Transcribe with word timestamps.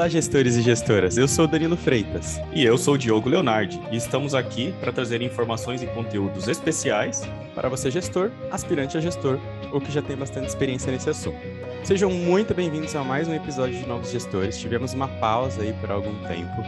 Olá, 0.00 0.08
gestores 0.08 0.56
e 0.56 0.62
gestoras. 0.62 1.18
Eu 1.18 1.28
sou 1.28 1.46
Danilo 1.46 1.76
Freitas. 1.76 2.40
E 2.54 2.64
eu 2.64 2.78
sou 2.78 2.96
Diogo 2.96 3.28
Leonardi. 3.28 3.78
E 3.92 3.96
estamos 3.98 4.34
aqui 4.34 4.72
para 4.80 4.90
trazer 4.90 5.20
informações 5.20 5.82
e 5.82 5.86
conteúdos 5.88 6.48
especiais 6.48 7.20
para 7.54 7.68
você, 7.68 7.90
gestor, 7.90 8.30
aspirante 8.50 8.96
a 8.96 9.00
gestor 9.02 9.38
ou 9.70 9.78
que 9.78 9.92
já 9.92 10.00
tem 10.00 10.16
bastante 10.16 10.48
experiência 10.48 10.90
nesse 10.90 11.10
assunto. 11.10 11.36
Sejam 11.84 12.10
muito 12.10 12.54
bem-vindos 12.54 12.96
a 12.96 13.04
mais 13.04 13.28
um 13.28 13.34
episódio 13.34 13.78
de 13.78 13.86
Novos 13.86 14.10
Gestores. 14.10 14.58
Tivemos 14.58 14.94
uma 14.94 15.06
pausa 15.06 15.60
aí 15.60 15.74
por 15.74 15.90
algum 15.90 16.14
tempo, 16.26 16.62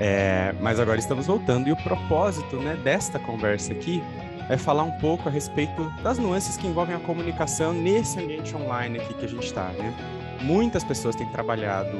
é, 0.00 0.54
mas 0.58 0.80
agora 0.80 0.98
estamos 0.98 1.26
voltando. 1.26 1.68
E 1.68 1.72
o 1.72 1.76
propósito 1.76 2.56
né, 2.56 2.74
desta 2.82 3.18
conversa 3.18 3.74
aqui 3.74 4.02
é 4.48 4.56
falar 4.56 4.84
um 4.84 4.92
pouco 4.92 5.28
a 5.28 5.30
respeito 5.30 5.92
das 6.02 6.16
nuances 6.16 6.56
que 6.56 6.66
envolvem 6.66 6.96
a 6.96 7.00
comunicação 7.00 7.74
nesse 7.74 8.18
ambiente 8.18 8.56
online 8.56 8.98
aqui 8.98 9.12
que 9.12 9.26
a 9.26 9.28
gente 9.28 9.44
está, 9.44 9.68
né? 9.72 9.94
Muitas 10.40 10.84
pessoas 10.84 11.16
têm 11.16 11.26
trabalhado 11.28 11.98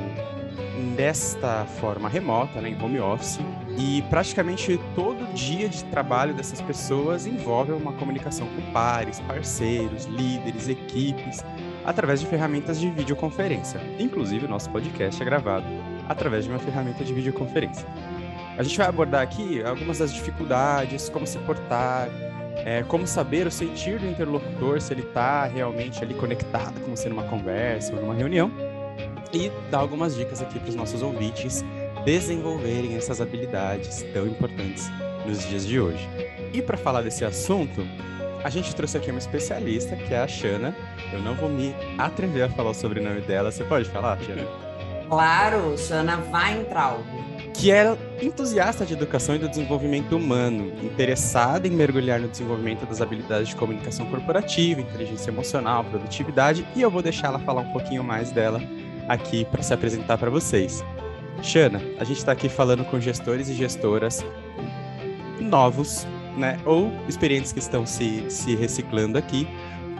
desta 0.96 1.64
forma 1.80 2.08
remota, 2.08 2.60
né, 2.60 2.70
em 2.70 2.82
home 2.82 2.98
office, 3.00 3.38
e 3.78 4.02
praticamente 4.08 4.80
todo 4.94 5.32
dia 5.34 5.68
de 5.68 5.84
trabalho 5.84 6.34
dessas 6.34 6.60
pessoas 6.60 7.26
envolve 7.26 7.72
uma 7.72 7.92
comunicação 7.92 8.46
com 8.48 8.72
pares, 8.72 9.20
parceiros, 9.20 10.04
líderes, 10.06 10.68
equipes, 10.68 11.44
através 11.84 12.20
de 12.20 12.26
ferramentas 12.26 12.80
de 12.80 12.90
videoconferência. 12.90 13.80
Inclusive, 13.98 14.46
o 14.46 14.48
nosso 14.48 14.68
podcast 14.70 15.20
é 15.20 15.24
gravado 15.24 15.66
através 16.08 16.44
de 16.44 16.50
uma 16.50 16.58
ferramenta 16.58 17.04
de 17.04 17.12
videoconferência. 17.12 17.86
A 18.58 18.62
gente 18.62 18.78
vai 18.78 18.86
abordar 18.86 19.22
aqui 19.22 19.62
algumas 19.62 19.98
das 19.98 20.12
dificuldades, 20.12 21.08
como 21.10 21.26
se 21.26 21.38
portar, 21.38 22.08
é, 22.64 22.82
como 22.82 23.06
saber 23.06 23.46
o 23.46 23.50
sentir 23.50 23.98
do 23.98 24.06
interlocutor, 24.06 24.80
se 24.80 24.92
ele 24.92 25.02
está 25.02 25.44
realmente 25.44 26.02
ali 26.02 26.14
conectado 26.14 26.80
com 26.80 26.96
você 26.96 27.08
numa 27.08 27.24
conversa 27.24 27.94
ou 27.94 28.00
numa 28.00 28.14
reunião, 28.14 28.50
e 29.32 29.50
dar 29.70 29.78
algumas 29.78 30.14
dicas 30.14 30.40
aqui 30.40 30.58
para 30.58 30.68
os 30.68 30.74
nossos 30.74 31.02
ouvintes 31.02 31.64
desenvolverem 32.04 32.96
essas 32.96 33.20
habilidades 33.20 34.04
tão 34.12 34.26
importantes 34.26 34.90
nos 35.26 35.46
dias 35.46 35.66
de 35.66 35.80
hoje. 35.80 36.08
E 36.52 36.62
para 36.62 36.76
falar 36.76 37.02
desse 37.02 37.24
assunto, 37.24 37.86
a 38.44 38.50
gente 38.50 38.74
trouxe 38.74 38.96
aqui 38.96 39.10
uma 39.10 39.18
especialista, 39.18 39.96
que 39.96 40.14
é 40.14 40.20
a 40.20 40.28
Xana. 40.28 40.74
Eu 41.12 41.20
não 41.20 41.34
vou 41.34 41.48
me 41.48 41.74
atrever 41.98 42.44
a 42.44 42.48
falar 42.48 42.70
o 42.70 42.74
sobrenome 42.74 43.20
dela. 43.22 43.50
Você 43.50 43.64
pode 43.64 43.88
falar, 43.88 44.18
Xana? 44.22 44.46
Claro, 45.08 45.78
Xana 45.78 46.20
Weintraub 46.32 47.04
que 47.58 47.70
é 47.70 47.96
entusiasta 48.20 48.84
de 48.84 48.92
educação 48.92 49.34
e 49.34 49.38
do 49.38 49.48
desenvolvimento 49.48 50.14
humano, 50.14 50.72
interessada 50.82 51.66
em 51.66 51.70
mergulhar 51.70 52.20
no 52.20 52.28
desenvolvimento 52.28 52.84
das 52.84 53.00
habilidades 53.00 53.48
de 53.48 53.56
comunicação 53.56 54.06
corporativa, 54.06 54.80
inteligência 54.80 55.30
emocional, 55.30 55.82
produtividade, 55.84 56.66
e 56.76 56.82
eu 56.82 56.90
vou 56.90 57.00
deixar 57.00 57.28
ela 57.28 57.38
falar 57.38 57.62
um 57.62 57.72
pouquinho 57.72 58.04
mais 58.04 58.30
dela 58.30 58.60
aqui 59.08 59.44
para 59.44 59.62
se 59.62 59.72
apresentar 59.72 60.18
para 60.18 60.30
vocês. 60.30 60.84
Xana, 61.42 61.80
a 61.98 62.04
gente 62.04 62.18
está 62.18 62.32
aqui 62.32 62.48
falando 62.48 62.84
com 62.84 62.98
gestores 62.98 63.48
e 63.48 63.54
gestoras 63.54 64.24
novos, 65.40 66.06
né, 66.36 66.58
ou 66.64 66.92
experientes 67.08 67.52
que 67.52 67.58
estão 67.58 67.86
se, 67.86 68.30
se 68.30 68.54
reciclando 68.54 69.18
aqui, 69.18 69.46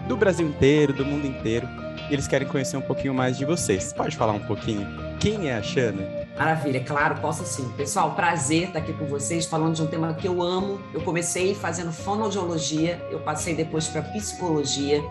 do 0.09 0.17
Brasil 0.17 0.47
inteiro, 0.47 0.93
do 0.93 1.05
mundo 1.05 1.27
inteiro, 1.27 1.69
e 2.09 2.13
eles 2.13 2.29
querem 2.29 2.47
conhecer 2.47 2.77
um 2.77 2.83
pouquinho 2.83 3.15
mais 3.15 3.37
de 3.37 3.45
vocês. 3.45 3.93
Pode 3.93 4.17
falar 4.17 4.33
um 4.33 4.47
pouquinho? 4.47 4.87
Quem 5.19 5.49
é 5.49 5.57
a 5.57 5.63
Xana? 5.63 6.27
Maravilha, 6.39 6.81
claro, 6.81 7.17
posso 7.21 7.45
sim. 7.47 7.67
Pessoal, 7.77 8.15
prazer 8.15 8.69
estar 8.69 8.79
aqui 8.81 8.93
com 8.93 9.07
vocês 9.07 9.47
falando 9.47 9.75
de 9.75 9.83
um 9.83 9.87
tema 9.87 10.13
que 10.15 10.29
eu 10.29 10.43
amo. 10.43 10.79
Eu 10.93 11.01
comecei 11.01 11.55
fazendo 11.55 11.91
fonoaudiologia, 11.91 13.03
eu 13.11 13.21
passei 13.21 13.55
depois 13.55 13.89
para 13.89 14.03
psicologia, 14.03 15.03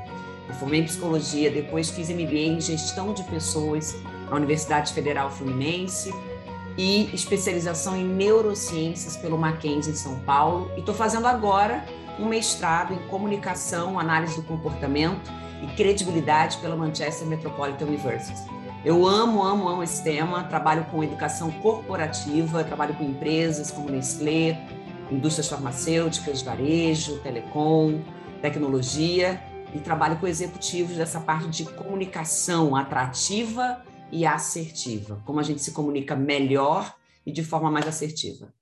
eu 0.47 0.53
formei 0.55 0.81
em 0.81 0.83
psicologia, 0.83 1.49
depois 1.49 1.89
fiz 1.89 2.09
MBA 2.09 2.33
em 2.33 2.61
gestão 2.61 3.13
de 3.13 3.23
pessoas 3.23 3.95
na 4.29 4.35
Universidade 4.35 4.93
Federal 4.93 5.29
Fluminense 5.31 6.13
e 6.77 7.09
especialização 7.13 7.95
em 7.95 8.03
neurociências 8.03 9.17
pelo 9.17 9.37
Mackenzie 9.37 9.93
em 9.93 9.95
São 9.95 10.19
Paulo. 10.19 10.71
E 10.75 10.79
estou 10.79 10.93
fazendo 10.93 11.25
agora 11.25 11.83
um 12.19 12.25
mestrado 12.25 12.93
em 12.93 13.07
comunicação, 13.07 13.99
análise 13.99 14.35
do 14.35 14.43
comportamento 14.43 15.31
e 15.63 15.67
credibilidade 15.75 16.57
pela 16.57 16.75
Manchester 16.75 17.27
Metropolitan 17.27 17.85
University. 17.85 18.39
Eu 18.83 19.05
amo, 19.07 19.43
amo, 19.43 19.67
amo 19.67 19.81
esse 19.81 20.03
tema. 20.03 20.43
Trabalho 20.43 20.85
com 20.91 21.03
educação 21.03 21.49
corporativa, 21.49 22.63
trabalho 22.63 22.93
com 22.93 23.03
empresas 23.03 23.71
como 23.71 23.89
Nestlé, 23.89 24.61
indústrias 25.09 25.47
farmacêuticas, 25.47 26.43
varejo, 26.43 27.17
telecom, 27.19 27.99
tecnologia 28.41 29.41
e 29.73 29.79
trabalho 29.79 30.19
com 30.19 30.27
executivos 30.27 30.97
dessa 30.97 31.19
parte 31.19 31.49
de 31.49 31.65
comunicação 31.65 32.75
atrativa 32.75 33.83
e 34.11 34.25
assertiva. 34.25 35.21
Como 35.25 35.39
a 35.39 35.43
gente 35.43 35.61
se 35.61 35.71
comunica 35.71 36.15
melhor 36.15 36.95
e 37.25 37.31
de 37.31 37.43
forma 37.43 37.71
mais 37.71 37.87
assertiva. 37.87 38.53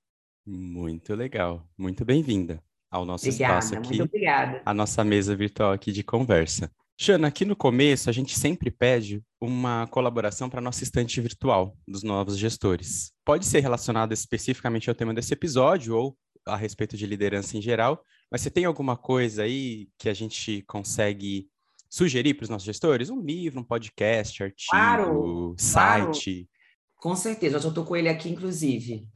Muito 0.46 1.14
legal. 1.14 1.62
Muito 1.76 2.04
bem-vinda 2.04 2.62
ao 2.90 3.04
nosso 3.04 3.26
obrigada, 3.26 3.58
espaço 3.58 3.76
aqui. 3.76 3.88
Muito 3.98 4.04
obrigada. 4.04 4.62
A 4.64 4.74
nossa 4.74 5.02
mesa 5.04 5.34
virtual 5.34 5.72
aqui 5.72 5.90
de 5.90 6.02
conversa. 6.02 6.70
Xana, 6.96 7.26
aqui 7.26 7.44
no 7.44 7.56
começo 7.56 8.08
a 8.08 8.12
gente 8.12 8.38
sempre 8.38 8.70
pede 8.70 9.22
uma 9.40 9.86
colaboração 9.88 10.48
para 10.48 10.60
nossa 10.60 10.84
estante 10.84 11.20
virtual 11.20 11.76
dos 11.88 12.02
novos 12.02 12.38
gestores. 12.38 13.12
Pode 13.24 13.46
ser 13.46 13.60
relacionado 13.60 14.12
especificamente 14.12 14.88
ao 14.88 14.94
tema 14.94 15.12
desse 15.12 15.32
episódio 15.32 15.96
ou 15.96 16.16
a 16.46 16.56
respeito 16.56 16.96
de 16.96 17.06
liderança 17.06 17.56
em 17.56 17.62
geral, 17.62 18.04
mas 18.34 18.40
você 18.40 18.50
tem 18.50 18.64
alguma 18.64 18.96
coisa 18.96 19.44
aí 19.44 19.86
que 19.96 20.08
a 20.08 20.12
gente 20.12 20.60
consegue 20.62 21.48
sugerir 21.88 22.34
para 22.34 22.42
os 22.42 22.50
nossos 22.50 22.66
gestores? 22.66 23.08
Um 23.08 23.20
livro, 23.20 23.60
um 23.60 23.62
podcast, 23.62 24.42
artigo, 24.42 24.70
claro, 24.72 25.54
site? 25.56 26.32
Claro. 26.34 26.48
Com 26.96 27.14
certeza, 27.14 27.58
eu 27.58 27.60
já 27.60 27.68
estou 27.68 27.84
com 27.84 27.94
ele 27.94 28.08
aqui, 28.08 28.28
inclusive. 28.28 29.06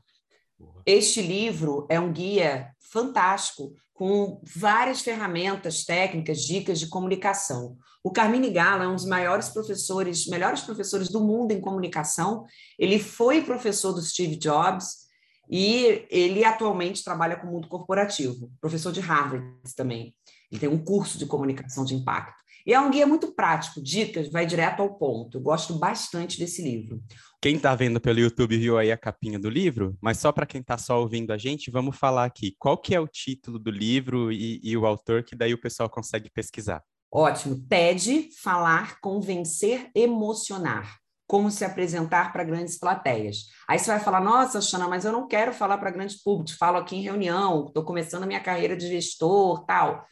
Este 0.86 1.20
livro 1.20 1.84
é 1.90 1.98
um 1.98 2.12
guia 2.12 2.70
fantástico 2.78 3.74
com 3.92 4.40
várias 4.54 5.00
ferramentas 5.00 5.84
técnicas, 5.84 6.42
dicas 6.42 6.78
de 6.78 6.86
comunicação. 6.86 7.76
O 8.04 8.12
Carmine 8.12 8.50
Gala 8.50 8.84
é 8.84 8.86
um 8.86 8.94
dos 8.94 9.04
maiores 9.04 9.48
professores, 9.48 10.28
melhores 10.28 10.60
professores 10.60 11.08
do 11.08 11.20
mundo 11.20 11.50
em 11.50 11.60
comunicação. 11.60 12.44
Ele 12.78 13.00
foi 13.00 13.42
professor 13.42 13.92
do 13.92 14.00
Steve 14.00 14.36
Jobs 14.36 15.07
e 15.50 16.06
ele 16.10 16.44
atualmente 16.44 17.02
trabalha 17.02 17.36
com 17.36 17.46
o 17.46 17.50
mundo 17.52 17.68
corporativo, 17.68 18.50
professor 18.60 18.92
de 18.92 19.00
Harvard 19.00 19.46
também. 19.76 20.14
Ele 20.50 20.60
tem 20.60 20.68
um 20.68 20.82
curso 20.82 21.18
de 21.18 21.26
comunicação 21.26 21.84
de 21.84 21.94
impacto. 21.94 22.42
E 22.66 22.74
é 22.74 22.80
um 22.80 22.90
guia 22.90 23.06
muito 23.06 23.34
prático, 23.34 23.82
dicas, 23.82 24.30
vai 24.30 24.44
direto 24.44 24.80
ao 24.80 24.98
ponto. 24.98 25.38
Eu 25.38 25.40
gosto 25.40 25.78
bastante 25.78 26.38
desse 26.38 26.62
livro. 26.62 27.02
Quem 27.40 27.56
está 27.56 27.74
vendo 27.74 27.98
pelo 27.98 28.18
YouTube 28.18 28.58
viu 28.58 28.76
aí 28.76 28.92
a 28.92 28.96
capinha 28.98 29.38
do 29.38 29.48
livro, 29.48 29.96
mas 30.02 30.18
só 30.18 30.32
para 30.32 30.44
quem 30.44 30.60
está 30.60 30.76
só 30.76 31.00
ouvindo 31.00 31.32
a 31.32 31.38
gente, 31.38 31.70
vamos 31.70 31.96
falar 31.96 32.24
aqui. 32.24 32.54
Qual 32.58 32.76
que 32.76 32.94
é 32.94 33.00
o 33.00 33.08
título 33.08 33.58
do 33.58 33.70
livro 33.70 34.30
e, 34.30 34.60
e 34.62 34.76
o 34.76 34.84
autor, 34.84 35.22
que 35.22 35.34
daí 35.34 35.54
o 35.54 35.60
pessoal 35.60 35.88
consegue 35.88 36.28
pesquisar? 36.30 36.82
Ótimo. 37.10 37.58
TED, 37.66 38.28
Falar, 38.42 39.00
Convencer, 39.00 39.90
Emocionar. 39.94 40.97
Como 41.28 41.50
se 41.50 41.64
apresentar 41.64 42.32
para 42.32 42.42
grandes 42.42 42.76
plateias. 42.76 43.44
Aí 43.68 43.78
você 43.78 43.90
vai 43.92 44.00
falar, 44.00 44.20
nossa, 44.20 44.60
Xana, 44.60 44.88
mas 44.88 45.04
eu 45.04 45.12
não 45.12 45.28
quero 45.28 45.52
falar 45.52 45.78
para 45.78 45.92
grandes 45.92 46.20
públicos, 46.20 46.54
falo 46.54 46.78
aqui 46.78 46.96
em 46.96 47.02
reunião, 47.02 47.66
estou 47.66 47.84
começando 47.84 48.24
a 48.24 48.26
minha 48.26 48.40
carreira 48.40 48.76
de 48.76 48.88
gestor, 48.88 49.64
tal. 49.64 50.04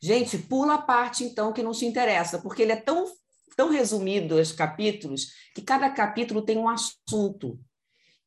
Gente, 0.00 0.36
pula 0.36 0.74
a 0.74 0.82
parte 0.82 1.22
então 1.22 1.52
que 1.52 1.62
não 1.62 1.70
te 1.70 1.86
interessa, 1.86 2.40
porque 2.40 2.62
ele 2.62 2.72
é 2.72 2.76
tão 2.76 3.06
tão 3.56 3.70
resumido 3.70 4.36
os 4.36 4.50
capítulos 4.50 5.26
que 5.54 5.62
cada 5.62 5.90
capítulo 5.90 6.42
tem 6.42 6.56
um 6.56 6.68
assunto. 6.68 7.60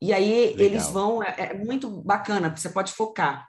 E 0.01 0.13
aí 0.13 0.47
Legal. 0.47 0.59
eles 0.59 0.87
vão, 0.87 1.23
é, 1.23 1.35
é 1.37 1.53
muito 1.53 1.89
bacana, 1.89 2.55
você 2.55 2.69
pode 2.69 2.91
focar. 2.93 3.47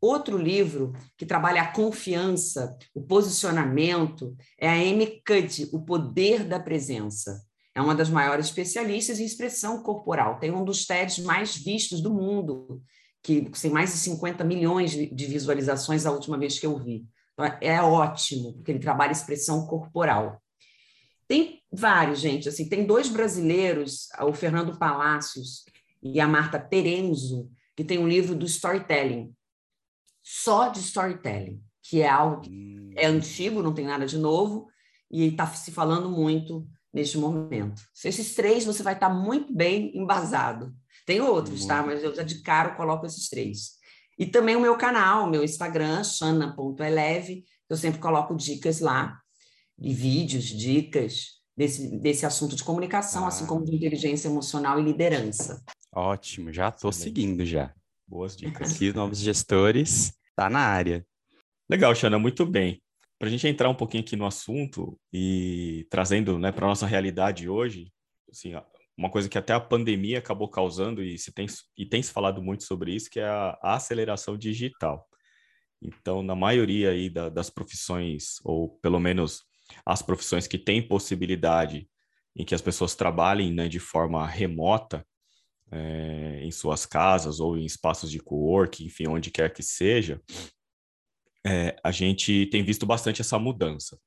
Outro 0.00 0.36
livro 0.36 0.92
que 1.16 1.24
trabalha 1.24 1.62
a 1.62 1.72
confiança, 1.72 2.76
o 2.94 3.02
posicionamento, 3.02 4.36
é 4.58 4.68
a 4.68 4.74
Amy 4.74 5.22
Cuddy, 5.26 5.70
O 5.72 5.82
Poder 5.82 6.44
da 6.44 6.60
Presença. 6.60 7.42
É 7.74 7.82
uma 7.82 7.94
das 7.94 8.08
maiores 8.08 8.46
especialistas 8.46 9.18
em 9.18 9.24
expressão 9.24 9.82
corporal. 9.82 10.38
Tem 10.38 10.52
um 10.52 10.64
dos 10.64 10.86
TEDs 10.86 11.18
mais 11.18 11.56
vistos 11.56 12.00
do 12.00 12.12
mundo, 12.12 12.82
que 13.22 13.50
tem 13.50 13.70
mais 13.70 13.90
de 13.90 13.98
50 13.98 14.44
milhões 14.44 14.92
de 14.92 15.26
visualizações 15.26 16.06
a 16.06 16.12
última 16.12 16.38
vez 16.38 16.58
que 16.58 16.66
eu 16.66 16.78
vi. 16.78 17.04
Então, 17.32 17.58
é 17.60 17.82
ótimo, 17.82 18.54
porque 18.54 18.70
ele 18.70 18.78
trabalha 18.78 19.12
expressão 19.12 19.66
corporal. 19.66 20.40
Tem 21.26 21.60
vários, 21.72 22.20
gente. 22.20 22.48
Assim, 22.48 22.68
tem 22.68 22.86
dois 22.86 23.08
brasileiros, 23.08 24.08
o 24.20 24.32
Fernando 24.32 24.78
Palácios 24.78 25.64
e 26.02 26.20
a 26.20 26.28
Marta 26.28 26.60
Terenzo, 26.60 27.50
que 27.74 27.82
tem 27.82 27.98
um 27.98 28.06
livro 28.06 28.36
do 28.36 28.46
storytelling, 28.46 29.34
só 30.22 30.68
de 30.68 30.78
storytelling, 30.80 31.60
que 31.82 32.00
é 32.00 32.08
algo 32.08 32.40
que 32.40 32.92
é 32.96 33.10
hum. 33.10 33.16
antigo, 33.16 33.62
não 33.62 33.74
tem 33.74 33.84
nada 33.84 34.06
de 34.06 34.16
novo, 34.16 34.68
e 35.10 35.26
está 35.26 35.46
se 35.46 35.72
falando 35.72 36.10
muito 36.10 36.66
neste 36.94 37.18
momento. 37.18 37.82
Se 37.92 38.08
esses 38.08 38.34
três, 38.34 38.64
você 38.64 38.82
vai 38.82 38.94
estar 38.94 39.10
muito 39.10 39.52
bem 39.52 39.90
embasado. 39.96 40.72
Tem 41.04 41.20
outros, 41.20 41.66
tá? 41.66 41.82
Mas 41.82 42.02
eu 42.02 42.14
já 42.14 42.22
de 42.22 42.40
cara 42.40 42.76
coloco 42.76 43.04
esses 43.04 43.28
três. 43.28 43.72
E 44.16 44.24
também 44.24 44.54
o 44.54 44.60
meu 44.60 44.78
canal, 44.78 45.28
meu 45.28 45.42
Instagram, 45.42 46.04
xana.eleve, 46.04 47.44
eu 47.68 47.76
sempre 47.76 48.00
coloco 48.00 48.36
dicas 48.36 48.78
lá 48.78 49.18
de 49.76 49.92
vídeos, 49.92 50.44
dicas 50.44 51.40
desse, 51.56 51.98
desse 51.98 52.24
assunto 52.24 52.54
de 52.54 52.62
comunicação, 52.62 53.26
assim 53.26 53.42
ah. 53.42 53.44
assim 53.44 53.46
como 53.46 53.64
de 53.64 53.74
inteligência 53.74 54.28
emocional 54.28 54.78
e 54.78 54.84
liderança. 54.84 55.62
Ótimo, 55.92 56.52
já 56.52 56.68
estou 56.68 56.92
seguindo 56.92 57.44
já. 57.44 57.74
Boas 58.06 58.36
dicas. 58.36 58.74
Aqui, 58.74 58.92
novos 58.92 59.18
gestores, 59.18 60.12
tá 60.36 60.48
na 60.48 60.60
área. 60.60 61.04
Legal, 61.68 61.94
Xana, 61.94 62.18
muito 62.18 62.46
bem. 62.46 62.80
Para 63.18 63.28
a 63.28 63.30
gente 63.30 63.46
entrar 63.46 63.68
um 63.68 63.74
pouquinho 63.74 64.02
aqui 64.02 64.16
no 64.16 64.26
assunto 64.26 64.98
e 65.12 65.86
trazendo 65.90 66.38
né, 66.38 66.52
para 66.52 66.66
a 66.66 66.68
nossa 66.68 66.86
realidade 66.86 67.48
hoje, 67.48 67.92
assim, 68.30 68.52
uma 68.96 69.10
coisa 69.10 69.28
que 69.28 69.38
até 69.38 69.52
a 69.52 69.60
pandemia 69.60 70.18
acabou 70.18 70.48
causando, 70.48 71.02
e, 71.02 71.18
se 71.18 71.32
tem, 71.32 71.46
e 71.76 71.86
tem 71.86 72.02
se 72.02 72.12
falado 72.12 72.42
muito 72.42 72.64
sobre 72.64 72.94
isso, 72.94 73.10
que 73.10 73.20
é 73.20 73.26
a, 73.26 73.58
a 73.62 73.74
aceleração 73.74 74.36
digital. 74.36 75.08
Então, 75.80 76.22
na 76.22 76.34
maioria 76.34 76.90
aí 76.90 77.10
da, 77.10 77.28
das 77.28 77.50
profissões, 77.50 78.40
ou 78.44 78.78
pelo 78.80 78.98
menos 78.98 79.42
as 79.84 80.02
profissões 80.02 80.46
que 80.46 80.58
têm 80.58 80.86
possibilidade 80.86 81.88
em 82.36 82.44
que 82.44 82.54
as 82.54 82.60
pessoas 82.60 82.94
trabalhem 82.94 83.52
né, 83.52 83.68
de 83.68 83.78
forma 83.78 84.26
remota, 84.26 85.06
é, 85.70 86.40
em 86.42 86.50
suas 86.50 86.86
casas 86.86 87.40
ou 87.40 87.56
em 87.56 87.64
espaços 87.64 88.10
de 88.10 88.18
co-work, 88.18 88.84
enfim, 88.84 89.08
onde 89.08 89.30
quer 89.30 89.52
que 89.52 89.62
seja, 89.62 90.20
é, 91.46 91.76
a 91.82 91.90
gente 91.90 92.46
tem 92.46 92.64
visto 92.64 92.86
bastante 92.86 93.20
essa 93.20 93.38
mudança. 93.38 93.98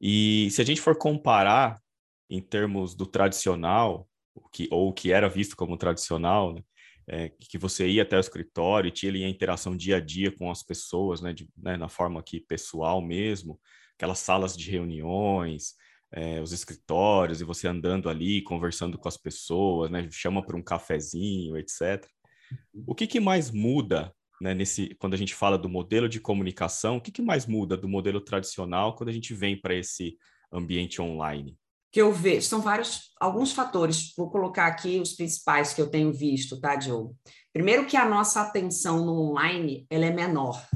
E 0.00 0.48
se 0.50 0.60
a 0.60 0.64
gente 0.64 0.80
for 0.80 0.96
comparar 0.96 1.80
em 2.28 2.40
termos 2.40 2.94
do 2.94 3.06
tradicional, 3.06 4.08
o 4.34 4.48
que, 4.48 4.68
ou 4.70 4.88
o 4.88 4.92
que 4.92 5.12
era 5.12 5.28
visto 5.28 5.56
como 5.56 5.76
tradicional, 5.76 6.54
né, 6.54 6.62
é, 7.06 7.28
que 7.28 7.58
você 7.58 7.88
ia 7.88 8.02
até 8.02 8.16
o 8.16 8.20
escritório 8.20 8.88
e 8.88 8.92
tinha 8.92 9.10
ali 9.10 9.24
a 9.24 9.28
interação 9.28 9.76
dia 9.76 9.96
a 9.96 10.00
dia 10.00 10.30
com 10.32 10.50
as 10.50 10.62
pessoas, 10.62 11.20
né, 11.20 11.32
de, 11.32 11.48
né, 11.56 11.76
na 11.76 11.88
forma 11.88 12.20
aqui 12.20 12.40
pessoal 12.40 13.02
mesmo, 13.02 13.60
aquelas 13.96 14.18
salas 14.18 14.56
de 14.56 14.70
reuniões, 14.70 15.74
é, 16.12 16.40
os 16.40 16.52
escritórios, 16.52 17.40
e 17.40 17.44
você 17.44 17.66
andando 17.68 18.08
ali, 18.08 18.42
conversando 18.42 18.98
com 18.98 19.08
as 19.08 19.16
pessoas, 19.16 19.90
né, 19.90 20.08
chama 20.10 20.44
para 20.44 20.56
um 20.56 20.62
cafezinho, 20.62 21.56
etc. 21.56 22.06
Uhum. 22.74 22.84
O 22.88 22.94
que, 22.94 23.06
que 23.06 23.20
mais 23.20 23.50
muda 23.50 24.14
né, 24.42 24.54
nesse, 24.54 24.94
quando 24.96 25.14
a 25.14 25.16
gente 25.16 25.34
fala 25.34 25.56
do 25.56 25.68
modelo 25.68 26.08
de 26.08 26.20
comunicação, 26.20 26.96
o 26.96 27.00
que, 27.00 27.12
que 27.12 27.22
mais 27.22 27.46
muda 27.46 27.76
do 27.76 27.88
modelo 27.88 28.20
tradicional 28.20 28.96
quando 28.96 29.08
a 29.08 29.12
gente 29.12 29.32
vem 29.32 29.58
para 29.58 29.74
esse 29.74 30.18
ambiente 30.52 31.00
online? 31.00 31.56
que 31.92 32.00
eu 32.00 32.10
vejo, 32.10 32.46
são 32.48 32.62
vários, 32.62 33.12
alguns 33.20 33.52
fatores, 33.52 34.14
vou 34.16 34.30
colocar 34.30 34.66
aqui 34.66 34.98
os 34.98 35.12
principais 35.12 35.74
que 35.74 35.82
eu 35.82 35.90
tenho 35.90 36.10
visto, 36.10 36.58
tá, 36.58 36.74
Diogo? 36.74 37.14
Primeiro 37.52 37.86
que 37.86 37.98
a 37.98 38.08
nossa 38.08 38.40
atenção 38.40 39.04
no 39.04 39.12
online, 39.12 39.86
ela 39.90 40.06
é 40.06 40.10
menor. 40.10 40.66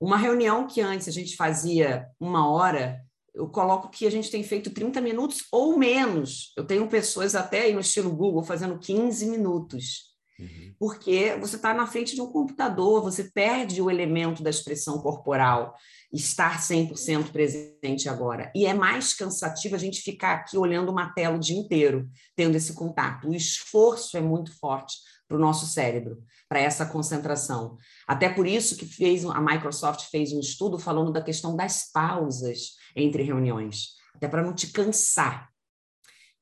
Uma 0.00 0.16
reunião 0.16 0.66
que 0.66 0.80
antes 0.80 1.06
a 1.06 1.10
gente 1.10 1.36
fazia 1.36 2.06
uma 2.18 2.50
hora, 2.50 2.98
eu 3.34 3.46
coloco 3.50 3.90
que 3.90 4.06
a 4.06 4.10
gente 4.10 4.30
tem 4.30 4.42
feito 4.42 4.70
30 4.70 5.02
minutos 5.02 5.44
ou 5.52 5.78
menos. 5.78 6.54
Eu 6.56 6.64
tenho 6.64 6.88
pessoas 6.88 7.34
até 7.34 7.62
aí 7.62 7.74
no 7.74 7.80
estilo 7.80 8.10
Google 8.10 8.42
fazendo 8.42 8.78
15 8.78 9.26
minutos. 9.26 10.15
Uhum. 10.38 10.74
Porque 10.78 11.36
você 11.40 11.56
está 11.56 11.72
na 11.72 11.86
frente 11.86 12.14
de 12.14 12.20
um 12.20 12.30
computador, 12.30 13.02
você 13.02 13.24
perde 13.24 13.80
o 13.80 13.90
elemento 13.90 14.42
da 14.42 14.50
expressão 14.50 14.98
corporal, 14.98 15.74
estar 16.12 16.60
100% 16.60 17.30
presente 17.30 18.08
agora. 18.08 18.52
E 18.54 18.66
é 18.66 18.74
mais 18.74 19.14
cansativo 19.14 19.74
a 19.74 19.78
gente 19.78 20.02
ficar 20.02 20.34
aqui 20.34 20.58
olhando 20.58 20.90
uma 20.90 21.12
tela 21.12 21.36
o 21.36 21.40
dia 21.40 21.56
inteiro, 21.56 22.08
tendo 22.34 22.56
esse 22.56 22.74
contato. 22.74 23.28
O 23.28 23.34
esforço 23.34 24.16
é 24.16 24.20
muito 24.20 24.56
forte 24.58 24.96
para 25.26 25.36
o 25.36 25.40
nosso 25.40 25.66
cérebro, 25.66 26.22
para 26.48 26.60
essa 26.60 26.86
concentração. 26.86 27.76
Até 28.06 28.28
por 28.28 28.46
isso 28.46 28.76
que 28.76 28.86
fez 28.86 29.24
a 29.24 29.40
Microsoft 29.40 30.08
fez 30.10 30.32
um 30.32 30.40
estudo 30.40 30.78
falando 30.78 31.12
da 31.12 31.22
questão 31.22 31.56
das 31.56 31.90
pausas 31.90 32.76
entre 32.94 33.22
reuniões, 33.22 33.94
até 34.14 34.28
para 34.28 34.42
não 34.42 34.54
te 34.54 34.68
cansar. 34.68 35.50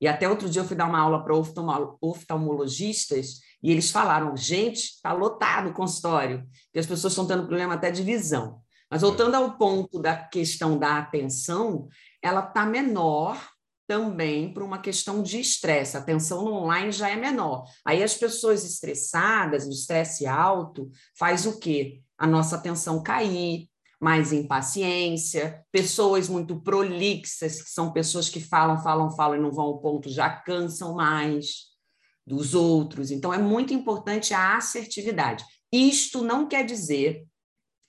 E 0.00 0.08
até 0.08 0.28
outro 0.28 0.50
dia 0.50 0.60
eu 0.60 0.66
fui 0.66 0.76
dar 0.76 0.86
uma 0.86 0.98
aula 1.00 1.24
para 1.24 1.34
oftalmologistas 2.02 3.40
e 3.64 3.70
eles 3.70 3.90
falaram: 3.90 4.36
gente, 4.36 4.80
está 4.80 5.14
lotado 5.14 5.70
o 5.70 5.72
consultório, 5.72 6.46
que 6.70 6.78
as 6.78 6.84
pessoas 6.84 7.14
estão 7.14 7.26
tendo 7.26 7.46
problema 7.46 7.74
até 7.74 7.90
de 7.90 8.02
visão. 8.02 8.60
Mas 8.90 9.00
voltando 9.00 9.34
ao 9.34 9.56
ponto 9.56 9.98
da 9.98 10.14
questão 10.14 10.78
da 10.78 10.98
atenção, 10.98 11.88
ela 12.22 12.40
está 12.46 12.66
menor 12.66 13.42
também 13.86 14.52
por 14.52 14.62
uma 14.62 14.78
questão 14.78 15.22
de 15.22 15.40
estresse. 15.40 15.96
A 15.96 16.00
atenção 16.00 16.44
no 16.44 16.52
online 16.52 16.92
já 16.92 17.08
é 17.08 17.16
menor. 17.16 17.64
Aí 17.86 18.02
as 18.02 18.14
pessoas 18.14 18.64
estressadas, 18.64 19.66
o 19.66 19.70
estresse 19.70 20.26
alto, 20.26 20.90
faz 21.18 21.46
o 21.46 21.58
quê? 21.58 22.02
A 22.18 22.26
nossa 22.26 22.56
atenção 22.56 23.02
cair, 23.02 23.68
mais 23.98 24.30
impaciência, 24.30 25.64
pessoas 25.72 26.28
muito 26.28 26.60
prolixas, 26.60 27.62
que 27.62 27.70
são 27.70 27.92
pessoas 27.92 28.28
que 28.28 28.40
falam, 28.40 28.78
falam, 28.82 29.10
falam 29.10 29.38
e 29.38 29.40
não 29.40 29.50
vão 29.50 29.64
ao 29.64 29.80
ponto, 29.80 30.10
já 30.10 30.28
cansam 30.28 30.94
mais 30.94 31.73
dos 32.26 32.54
outros. 32.54 33.10
Então, 33.10 33.32
é 33.32 33.38
muito 33.38 33.74
importante 33.74 34.32
a 34.32 34.56
assertividade. 34.56 35.44
Isto 35.72 36.22
não 36.22 36.46
quer 36.46 36.64
dizer 36.64 37.24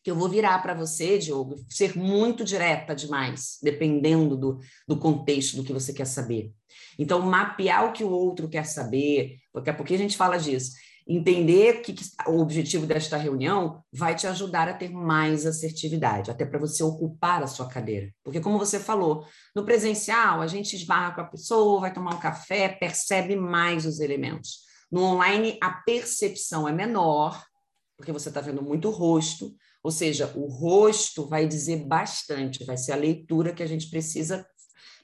que 0.03 0.11
eu 0.11 0.15
vou 0.15 0.29
virar 0.29 0.59
para 0.61 0.75
você, 0.75 1.17
Diogo, 1.17 1.55
ser 1.67 1.97
muito 1.97 2.43
direta 2.43 2.93
demais, 2.93 3.57
dependendo 3.63 4.37
do, 4.37 4.59
do 4.87 4.99
contexto 4.99 5.57
do 5.57 5.63
que 5.63 5.73
você 5.73 5.91
quer 5.91 6.05
saber. 6.05 6.51
Então, 6.99 7.21
mapear 7.21 7.85
o 7.85 7.91
que 7.91 8.03
o 8.03 8.11
outro 8.11 8.47
quer 8.47 8.65
saber, 8.65 9.39
porque 9.51 9.69
a 9.69 9.73
pouquinho 9.73 9.99
a 9.99 10.03
gente 10.03 10.15
fala 10.15 10.37
disso. 10.37 10.73
Entender 11.07 11.81
que, 11.81 11.93
que 11.93 12.03
o 12.27 12.39
objetivo 12.39 12.87
desta 12.87 13.15
reunião 13.15 13.83
vai 13.93 14.15
te 14.15 14.25
ajudar 14.25 14.67
a 14.67 14.73
ter 14.73 14.89
mais 14.89 15.45
assertividade, 15.45 16.31
até 16.31 16.43
para 16.45 16.57
você 16.57 16.83
ocupar 16.83 17.43
a 17.43 17.47
sua 17.47 17.67
cadeira. 17.67 18.11
Porque, 18.23 18.39
como 18.39 18.57
você 18.57 18.79
falou, 18.79 19.23
no 19.55 19.63
presencial, 19.63 20.41
a 20.41 20.47
gente 20.47 20.75
esbarra 20.75 21.13
com 21.13 21.21
a 21.21 21.25
pessoa, 21.25 21.81
vai 21.81 21.93
tomar 21.93 22.15
um 22.15 22.19
café, 22.19 22.69
percebe 22.69 23.35
mais 23.35 23.85
os 23.85 23.99
elementos. 23.99 24.61
No 24.91 25.03
online, 25.03 25.59
a 25.61 25.69
percepção 25.69 26.67
é 26.67 26.71
menor, 26.71 27.43
porque 27.95 28.11
você 28.11 28.29
está 28.29 28.41
vendo 28.41 28.63
muito 28.63 28.89
rosto, 28.89 29.55
ou 29.83 29.91
seja, 29.91 30.33
o 30.35 30.47
rosto 30.47 31.27
vai 31.27 31.47
dizer 31.47 31.85
bastante, 31.85 32.65
vai 32.65 32.77
ser 32.77 32.93
a 32.93 32.97
leitura 32.97 33.53
que 33.53 33.61
a 33.61 33.67
gente 33.67 33.91
precisa 33.91 34.43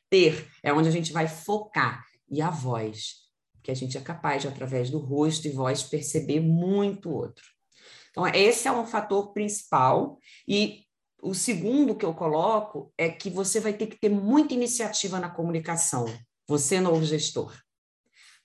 ter, 0.10 0.48
é 0.64 0.74
onde 0.74 0.90
a 0.90 0.92
gente 0.92 1.14
vai 1.14 1.28
focar. 1.28 2.04
E 2.28 2.42
a 2.42 2.50
voz 2.50 3.21
que 3.64 3.72
a 3.72 3.76
gente 3.76 3.98
é 3.98 4.02
capaz 4.02 4.42
de, 4.42 4.48
através 4.48 4.90
do 4.90 5.00
rosto 5.00 5.48
e 5.48 5.52
voz, 5.52 5.84
perceber 5.84 6.40
muito 6.40 7.10
outro. 7.10 7.46
Então, 8.10 8.28
esse 8.28 8.68
é 8.68 8.72
um 8.72 8.86
fator 8.86 9.32
principal. 9.34 10.20
E 10.48 10.86
o 11.22 11.34
segundo 11.34 11.96
que 11.96 12.06
eu 12.06 12.14
coloco 12.14 12.94
é 12.98 13.10
que 13.10 13.30
você 13.30 13.60
vai 13.60 13.74
ter 13.74 13.88
que 13.88 14.00
ter 14.00 14.10
muita 14.10 14.54
iniciativa 14.54 15.20
na 15.20 15.30
comunicação, 15.30 16.06
você, 16.48 16.80
novo 16.80 17.06
gestor. 17.06 17.56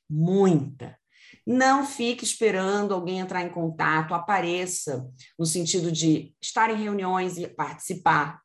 Muita. 0.09 0.97
Não 1.45 1.87
fique 1.87 2.25
esperando 2.25 2.95
alguém 2.95 3.19
entrar 3.19 3.43
em 3.43 3.49
contato, 3.49 4.15
apareça, 4.15 5.09
no 5.39 5.47
sentido 5.47 5.91
de 5.91 6.35
estar 6.41 6.71
em 6.71 6.83
reuniões 6.83 7.39
e 7.39 7.47
participar. 7.47 8.41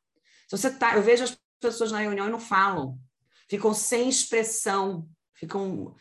Se 0.48 0.56
você 0.56 0.70
tá, 0.70 0.96
eu 0.96 1.02
vejo 1.02 1.24
as 1.24 1.36
pessoas 1.60 1.92
na 1.92 1.98
reunião 1.98 2.28
e 2.28 2.30
não 2.30 2.40
falam, 2.40 2.98
ficam 3.48 3.72
sem 3.74 4.08
expressão, 4.08 5.08
ficam 5.34 5.94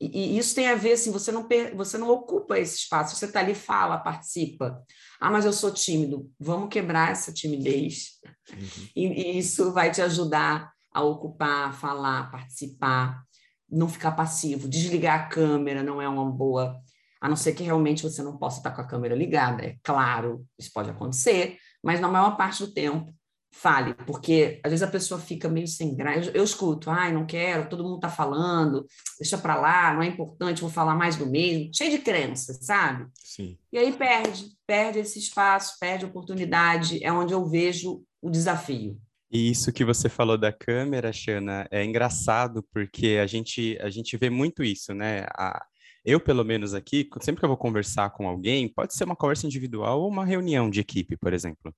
e, 0.00 0.38
isso 0.38 0.54
tem 0.54 0.68
a 0.68 0.76
ver, 0.76 0.92
assim, 0.92 1.10
você 1.10 1.32
não, 1.32 1.46
você 1.74 1.98
não 1.98 2.08
ocupa 2.08 2.58
esse 2.58 2.76
espaço, 2.76 3.16
você 3.16 3.26
está 3.26 3.40
ali, 3.40 3.54
fala, 3.54 3.98
participa. 3.98 4.82
Ah, 5.20 5.30
mas 5.30 5.44
eu 5.44 5.52
sou 5.52 5.72
tímido. 5.72 6.30
Vamos 6.38 6.68
quebrar 6.68 7.10
essa 7.10 7.32
timidez. 7.32 8.20
Uhum. 8.50 8.88
E, 8.94 9.06
e, 9.06 9.38
isso 9.38 9.72
vai 9.72 9.90
te 9.90 10.00
ajudar 10.00 10.72
a 10.92 11.02
ocupar, 11.02 11.74
falar, 11.74 12.30
participar, 12.30 13.22
não 13.68 13.88
ficar 13.88 14.12
passivo. 14.12 14.68
Desligar 14.68 15.20
a 15.20 15.26
câmera 15.26 15.82
não 15.82 16.00
é 16.00 16.08
uma 16.08 16.30
boa, 16.30 16.80
a 17.20 17.28
não 17.28 17.36
ser 17.36 17.52
que 17.52 17.64
realmente 17.64 18.02
você 18.02 18.22
não 18.22 18.38
possa 18.38 18.58
estar 18.58 18.70
com 18.70 18.80
a 18.80 18.86
câmera 18.86 19.16
ligada. 19.16 19.64
É 19.64 19.76
claro, 19.82 20.46
isso 20.56 20.70
pode 20.72 20.90
acontecer, 20.90 21.58
mas 21.82 22.00
na 22.00 22.08
maior 22.08 22.36
parte 22.36 22.64
do 22.64 22.72
tempo 22.72 23.12
fale, 23.50 23.94
porque 24.06 24.60
às 24.62 24.70
vezes 24.70 24.82
a 24.86 24.90
pessoa 24.90 25.20
fica 25.20 25.48
meio 25.48 25.66
sem 25.66 25.94
graça. 25.94 26.30
Eu, 26.30 26.34
eu, 26.34 26.44
escuto, 26.44 26.90
ai, 26.90 27.12
não 27.12 27.26
quero, 27.26 27.68
todo 27.68 27.82
mundo 27.82 27.96
está 27.96 28.08
falando, 28.08 28.86
deixa 29.18 29.36
para 29.36 29.56
lá, 29.56 29.94
não 29.94 30.02
é 30.02 30.06
importante, 30.06 30.60
vou 30.60 30.70
falar 30.70 30.94
mais 30.94 31.16
do 31.16 31.26
mesmo, 31.26 31.70
cheio 31.74 31.90
de 31.90 31.98
crença, 31.98 32.52
sabe? 32.54 33.06
Sim. 33.14 33.58
E 33.72 33.78
aí 33.78 33.92
perde, 33.92 34.50
perde 34.66 35.00
esse 35.00 35.18
espaço, 35.18 35.76
perde 35.80 36.04
a 36.04 36.08
oportunidade, 36.08 37.02
é 37.02 37.12
onde 37.12 37.32
eu 37.32 37.44
vejo 37.46 38.02
o 38.22 38.30
desafio. 38.30 39.00
E 39.30 39.50
isso 39.50 39.72
que 39.72 39.84
você 39.84 40.08
falou 40.08 40.38
da 40.38 40.52
câmera, 40.52 41.12
Xana, 41.12 41.66
é 41.70 41.84
engraçado 41.84 42.64
porque 42.72 43.18
a 43.20 43.26
gente, 43.26 43.76
a 43.80 43.90
gente 43.90 44.16
vê 44.16 44.30
muito 44.30 44.62
isso, 44.62 44.94
né? 44.94 45.26
A, 45.36 45.62
eu, 46.04 46.18
pelo 46.18 46.44
menos 46.44 46.72
aqui, 46.72 47.06
sempre 47.20 47.40
que 47.40 47.44
eu 47.44 47.50
vou 47.50 47.58
conversar 47.58 48.08
com 48.10 48.26
alguém, 48.26 48.72
pode 48.72 48.94
ser 48.94 49.04
uma 49.04 49.16
conversa 49.16 49.46
individual 49.46 50.00
ou 50.00 50.08
uma 50.08 50.24
reunião 50.24 50.70
de 50.70 50.80
equipe, 50.80 51.16
por 51.16 51.34
exemplo 51.34 51.74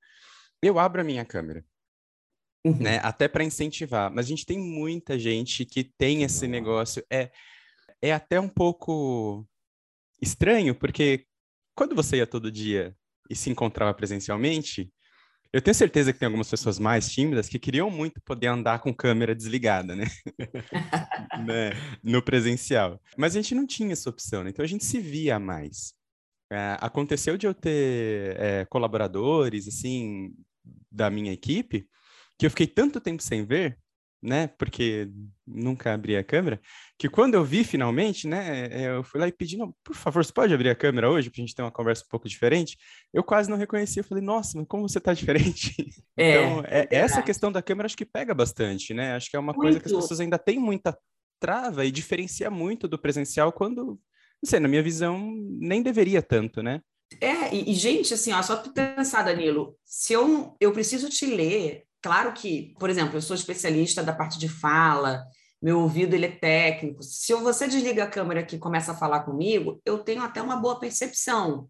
eu 0.69 0.79
abro 0.79 1.01
a 1.01 1.05
minha 1.05 1.25
câmera. 1.25 1.65
Uhum. 2.65 2.77
Né? 2.79 2.99
Até 3.03 3.27
para 3.29 3.45
incentivar. 3.45 4.11
Mas 4.11 4.27
a 4.27 4.29
gente 4.29 4.45
tem 4.45 4.59
muita 4.59 5.19
gente 5.19 5.65
que 5.65 5.85
tem 5.85 6.23
esse 6.23 6.47
negócio. 6.47 7.05
É, 7.11 7.31
é 8.03 8.13
até 8.13 8.39
um 8.39 8.49
pouco 8.49 9.47
estranho, 10.21 10.75
porque 10.75 11.27
quando 11.75 11.95
você 11.95 12.19
ia 12.19 12.27
todo 12.27 12.53
dia 12.53 12.95
e 13.31 13.35
se 13.35 13.49
encontrava 13.51 13.95
presencialmente, 13.95 14.93
Eu 15.53 15.61
tenho 15.61 15.75
certeza 15.75 16.13
que 16.13 16.19
tem 16.19 16.27
algumas 16.27 16.49
pessoas 16.49 16.79
mais 16.79 17.11
tímidas 17.11 17.49
que 17.49 17.59
queriam 17.59 17.91
muito 17.91 18.21
poder 18.23 18.47
andar 18.47 18.79
com 18.79 18.95
câmera 18.95 19.35
desligada, 19.35 19.97
né? 19.97 20.05
né? 21.45 21.71
No 22.05 22.23
presencial. 22.23 23.01
Mas 23.17 23.35
a 23.35 23.43
gente 23.43 23.55
não 23.55 23.67
tinha 23.67 23.93
essa 23.93 24.09
opção, 24.09 24.45
né? 24.45 24.51
Então 24.51 24.65
a 24.65 24.69
gente 24.69 24.85
se 24.85 25.01
via 25.01 25.41
mais. 25.41 25.93
É, 26.53 26.77
aconteceu 26.81 27.37
de 27.37 27.49
eu 27.49 27.55
ter 27.55 28.37
é, 28.39 28.65
colaboradores, 28.67 29.67
assim, 29.67 30.33
da 30.91 31.11
minha 31.11 31.33
equipe, 31.33 31.89
que 32.39 32.47
eu 32.47 32.51
fiquei 32.51 32.67
tanto 32.67 33.01
tempo 33.01 33.23
sem 33.23 33.45
ver 33.45 33.79
né? 34.23 34.49
Porque 34.59 35.09
nunca 35.47 35.95
abri 35.95 36.17
a 36.17 36.23
câmera, 36.23 36.61
que 36.99 37.09
quando 37.09 37.35
eu 37.35 37.45
vi 37.45 37.65
finalmente, 37.65 38.29
né? 38.29 38.69
É, 38.71 38.89
eu 38.89 39.03
fui 39.03 39.19
lá 39.19 39.27
e 39.27 39.33
pedi, 39.33 39.57
não, 39.57 39.75
por 39.83 39.97
favor, 39.97 40.25
você 40.25 40.33
pode 40.33 40.53
abrir 40.53 40.69
a 40.69 40.75
câmera 40.75 41.11
hoje 41.11 41.31
para 41.31 41.41
a 41.41 41.43
gente 41.43 41.55
ter 41.55 41.63
uma 41.63 41.71
conversa 41.71 42.05
um 42.05 42.09
pouco 42.09 42.29
diferente? 42.29 42.77
Eu 43.13 43.25
quase 43.25 43.49
não 43.49 43.57
reconheci, 43.57 43.99
eu 43.99 44.05
falei, 44.05 44.23
nossa, 44.23 44.59
mas 44.59 44.67
como 44.69 44.89
você 44.89 44.99
está 44.99 45.13
diferente? 45.15 45.75
É, 46.17 46.37
então, 46.37 46.65
é, 46.67 46.81
é 46.91 46.97
essa 46.97 47.23
questão 47.23 47.51
da 47.51 47.63
câmera 47.63 47.87
acho 47.87 47.97
que 47.97 48.05
pega 48.05 48.35
bastante, 48.35 48.93
né? 48.93 49.15
Acho 49.15 49.31
que 49.31 49.37
é 49.37 49.41
uma 49.41 49.55
muito. 49.55 49.63
coisa 49.63 49.81
que 49.81 49.87
as 49.87 49.93
pessoas 49.93 50.21
ainda 50.21 50.39
têm 50.39 50.59
muita 50.59 50.95
trava 51.39 51.87
e 51.87 51.91
diferencia 51.91 52.51
muito 52.51 52.87
do 52.87 52.99
presencial 52.99 53.51
quando, 53.51 53.87
não 53.87 53.99
sei, 54.45 54.61
na 54.61 54.69
minha 54.69 54.83
visão, 54.83 55.33
nem 55.59 55.83
deveria 55.83 56.21
tanto, 56.21 56.63
né? 56.63 56.83
É, 57.21 57.55
e, 57.55 57.71
e 57.71 57.75
gente, 57.75 58.15
assim, 58.15 58.33
ó, 58.33 58.43
só 58.43 58.57
tu 58.57 58.73
pensar, 58.73 59.23
Danilo, 59.23 59.77
se 59.85 60.13
eu, 60.13 60.57
eu 60.59 60.73
preciso 60.73 61.09
te 61.09 61.27
ler 61.27 61.85
Claro 62.03 62.33
que, 62.33 62.75
por 62.79 62.89
exemplo, 62.89 63.17
eu 63.17 63.23
sou 63.23 63.37
especialista 63.37 64.03
da 64.03 64.13
parte 64.13 64.39
de 64.39 64.49
fala, 64.49 65.23
meu 65.61 65.81
ouvido 65.81 66.15
ele 66.15 66.27
é 66.27 66.31
técnico. 66.31 67.03
Se 67.03 67.35
você 67.35 67.69
desliga 67.69 68.05
a 68.05 68.11
câmera 68.11 68.41
aqui 68.41 68.57
e 68.57 68.61
começa 68.61 68.93
a 68.93 68.97
falar 68.97 69.21
comigo, 69.21 69.81
eu 69.85 69.99
tenho 69.99 70.23
até 70.23 70.41
uma 70.41 70.57
boa 70.57 70.79
percepção. 70.79 71.69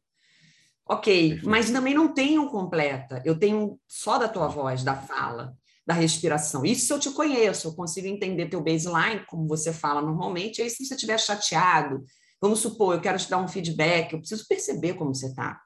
Ok, 0.89 1.41
mas 1.45 1.71
também 1.71 1.95
não 1.95 2.13
tenho 2.13 2.49
completa. 2.49 3.21
Eu 3.25 3.39
tenho 3.39 3.79
só 3.89 4.19
da 4.19 4.29
tua 4.29 4.49
voz, 4.49 4.85
da 4.85 4.95
fala, 4.95 5.55
da 5.85 5.95
respiração. 5.95 6.65
Isso 6.65 6.93
eu 6.93 7.01
te 7.01 7.11
conheço, 7.11 7.69
eu 7.69 7.75
consigo 7.75 8.07
entender 8.07 8.49
teu 8.49 8.63
baseline, 8.63 9.25
como 9.27 9.49
você 9.49 9.73
fala 9.73 10.01
normalmente. 10.01 10.59
E 10.59 10.63
aí, 10.63 10.71
se 10.71 10.85
você 10.85 10.95
estiver 10.95 11.19
chateado, 11.19 12.05
vamos 12.41 12.61
supor, 12.61 12.95
eu 12.95 13.01
quero 13.01 13.19
te 13.19 13.29
dar 13.29 13.39
um 13.39 13.49
feedback, 13.49 14.13
eu 14.13 14.19
preciso 14.19 14.47
perceber 14.49 14.95
como 14.95 15.15
você 15.15 15.27
está. 15.27 15.61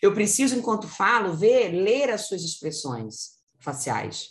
Eu 0.00 0.14
preciso, 0.14 0.56
enquanto 0.56 0.88
falo, 0.88 1.36
ver, 1.36 1.70
ler 1.70 2.10
as 2.10 2.26
suas 2.26 2.42
expressões 2.42 3.38
faciais. 3.58 4.30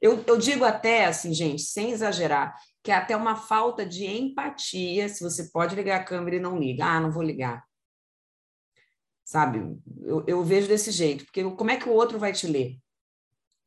Eu, 0.00 0.24
eu 0.26 0.38
digo 0.38 0.64
até, 0.64 1.04
assim, 1.04 1.34
gente, 1.34 1.60
sem 1.60 1.90
exagerar, 1.90 2.54
que 2.82 2.90
é 2.90 2.94
até 2.94 3.14
uma 3.14 3.36
falta 3.36 3.84
de 3.84 4.06
empatia 4.06 5.08
se 5.08 5.22
você 5.22 5.50
pode 5.50 5.74
ligar 5.74 6.00
a 6.00 6.04
câmera 6.04 6.36
e 6.36 6.40
não 6.40 6.58
liga. 6.58 6.86
Ah, 6.86 7.00
não 7.00 7.10
vou 7.10 7.22
ligar. 7.22 7.62
Sabe? 9.22 9.78
Eu, 10.02 10.24
eu 10.26 10.42
vejo 10.42 10.66
desse 10.66 10.90
jeito, 10.90 11.24
porque 11.26 11.44
como 11.44 11.70
é 11.70 11.76
que 11.76 11.88
o 11.88 11.92
outro 11.92 12.18
vai 12.18 12.32
te 12.32 12.46
ler? 12.46 12.78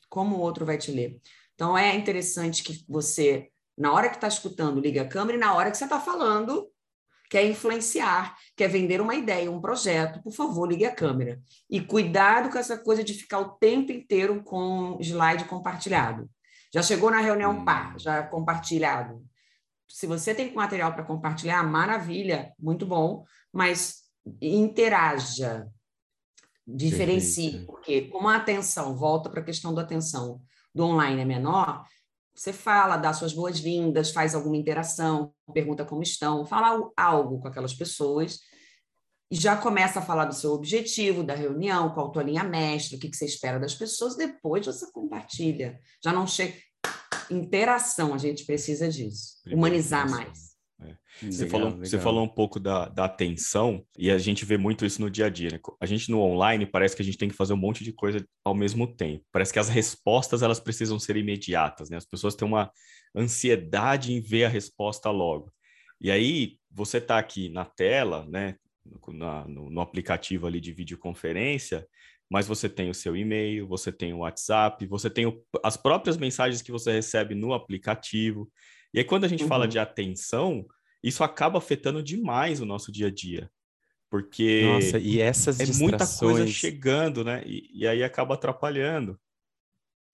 Como 0.10 0.36
o 0.36 0.39
outro 0.39 0.65
vai 0.65 0.77
te 0.77 0.91
ler? 0.91 1.22
Então, 1.53 1.77
é 1.77 1.95
interessante 1.95 2.63
que 2.63 2.83
você, 2.89 3.50
na 3.77 3.93
hora 3.93 4.10
que 4.10 4.15
está 4.15 4.27
escutando, 4.27 4.81
liga 4.81 5.03
a 5.03 5.07
câmera 5.07 5.38
e 5.38 5.39
na 5.39 5.53
hora 5.53 5.69
que 5.69 5.77
você 5.77 5.83
está 5.83 6.00
falando, 6.00 6.67
quer 7.34 7.48
influenciar, 7.48 8.38
quer 8.56 8.68
vender 8.68 9.02
uma 9.02 9.16
ideia, 9.16 9.50
um 9.50 9.60
projeto, 9.60 10.22
por 10.22 10.32
favor, 10.32 10.68
ligue 10.68 10.86
a 10.86 10.94
câmera. 10.94 11.42
E 11.68 11.82
cuidado 11.82 12.52
com 12.52 12.60
essa 12.60 12.78
coisa 12.78 13.04
de 13.04 13.12
ficar 13.12 13.40
o 13.40 13.54
tempo 13.54 13.92
inteiro 13.92 14.44
com 14.44 15.00
slide 15.02 15.46
compartilhado. 15.46 16.30
Já 16.72 16.84
chegou 16.84 17.10
na 17.10 17.22
reunião, 17.22 17.54
hum. 17.54 17.66
pá, 17.66 17.96
já 17.98 18.22
compartilhado. 18.22 19.25
Se 19.90 20.06
você 20.06 20.36
tem 20.36 20.54
material 20.54 20.94
para 20.94 21.04
compartilhar, 21.04 21.63
maravilha, 21.63 22.54
muito 22.60 22.86
bom, 22.86 23.25
mas 23.52 24.04
interaja, 24.40 25.68
diferencie, 26.68 27.66
porque 27.66 28.10
como 28.10 28.28
a 28.28 28.36
atenção, 28.36 28.96
volta 28.96 29.28
para 29.28 29.42
a 29.42 29.44
questão 29.44 29.74
da 29.74 29.82
atenção 29.82 30.40
do 30.74 30.84
online 30.84 31.22
é 31.22 31.25
menor, 31.25 31.84
você 32.34 32.52
fala, 32.52 32.98
dá 32.98 33.13
suas 33.13 33.34
boas-vindas, 33.34 34.12
faz 34.12 34.34
alguma 34.34 34.58
interação, 34.58 35.34
pergunta 35.54 35.86
como 35.86 36.02
estão, 36.02 36.46
fala 36.46 36.92
algo 36.98 37.40
com 37.40 37.48
aquelas 37.48 37.74
pessoas 37.74 38.40
e 39.34 39.36
já 39.36 39.58
começa 39.58 40.00
a 40.00 40.02
falar 40.02 40.25
do 40.25 40.36
seu 40.36 40.52
objetivo, 40.52 41.24
da 41.24 41.34
reunião, 41.34 41.92
qual 41.92 42.08
a 42.08 42.12
tua 42.12 42.24
linha 42.24 42.44
mestra, 42.44 42.98
o 42.98 43.00
que, 43.00 43.10
que 43.10 43.18
você 43.18 43.25
espera 43.25 43.60
das 43.60 43.74
pessoas, 43.74 44.16
depois 44.16 44.66
você 44.66 44.92
compartilha. 44.92 45.80
Já 46.04 46.13
não 46.13 46.28
chega. 46.28 46.54
Interação, 47.32 48.13
a 48.13 48.18
gente 48.20 48.46
precisa 48.46 48.88
disso. 48.88 49.38
Humanizar 49.52 50.08
mais. 50.08 50.52
É. 50.88 50.98
Você, 51.32 51.44
legal, 51.44 51.50
falou, 51.50 51.68
legal. 51.70 51.86
você 51.86 52.00
falou 52.00 52.24
um 52.24 52.28
pouco 52.28 52.60
da, 52.60 52.88
da 52.88 53.06
atenção, 53.06 53.86
e 53.98 54.10
a 54.10 54.18
gente 54.18 54.46
vê 54.46 54.58
muito 54.58 54.86
isso 54.86 55.02
no 55.02 55.10
dia 55.10 55.28
a 55.28 55.30
dia. 55.30 55.52
Né? 55.52 55.60
A 55.80 55.86
gente 55.86 56.10
no 56.10 56.20
online 56.20 56.66
parece 56.66 56.96
que 56.96 57.02
a 57.02 57.06
gente 57.06 57.18
tem 57.18 57.30
que 57.30 57.36
fazer 57.36 57.54
um 57.54 57.58
monte 57.58 57.84
de 57.84 57.94
coisa 57.94 58.25
ao 58.44 58.56
mesmo 58.56 58.88
tempo. 58.88 59.24
Parece 59.32 59.54
que 59.54 59.60
as 59.60 59.70
respostas 59.70 60.42
elas 60.42 60.60
precisam 60.60 61.00
ser 61.00 61.18
imediatas, 61.18 61.90
né? 61.90 61.98
As 61.98 62.06
pessoas 62.06 62.36
têm 62.36 62.48
uma 62.48 62.72
ansiedade 63.16 64.13
em 64.13 64.20
ver 64.22 64.46
a 64.46 64.50
resposta 64.50 65.10
logo. 65.10 65.52
E 66.02 66.12
aí, 66.12 66.58
você 66.70 66.98
está 66.98 67.18
aqui 67.18 67.50
na 67.50 67.66
tela, 67.66 68.25
né? 68.28 68.56
Na, 69.08 69.48
no, 69.48 69.70
no 69.70 69.82
aplicativo 69.82 70.46
ali 70.46 70.60
de 70.60 70.74
videoconferência, 70.74 71.88
mas 72.30 72.48
você 72.48 72.68
tem 72.68 72.90
o 72.90 72.94
seu 72.94 73.16
e-mail, 73.16 73.68
você 73.68 73.92
tem 73.92 74.12
o 74.12 74.20
WhatsApp, 74.20 74.86
você 74.88 75.10
tem 75.10 75.25
o, 75.25 75.42
as 75.63 75.78
próprias 75.78 76.18
mensagens 76.18 76.62
que 76.62 76.72
você 76.72 76.92
recebe 76.92 77.36
no 77.36 77.54
aplicativo. 77.54 78.52
E 78.94 79.00
aí, 79.00 79.06
quando 79.06 79.24
a 79.24 79.28
gente 79.28 79.44
uhum. 79.44 79.50
fala 79.50 79.68
de 79.68 79.80
atenção, 79.80 80.66
isso 81.04 81.24
acaba 81.24 81.58
afetando 81.58 82.04
demais 82.04 82.62
o 82.62 82.66
nosso 82.66 82.92
dia 82.92 83.08
a 83.08 83.12
dia. 83.12 83.50
Porque 84.10 84.62
Nossa, 84.64 85.00
e 85.00 85.20
essas 85.20 85.60
é 85.60 85.66
muita 85.80 86.06
coisa 86.06 86.46
chegando, 86.46 87.24
né? 87.24 87.42
E, 87.48 87.68
e 87.74 87.88
aí 87.88 88.04
acaba 88.04 88.36
atrapalhando. 88.36 89.20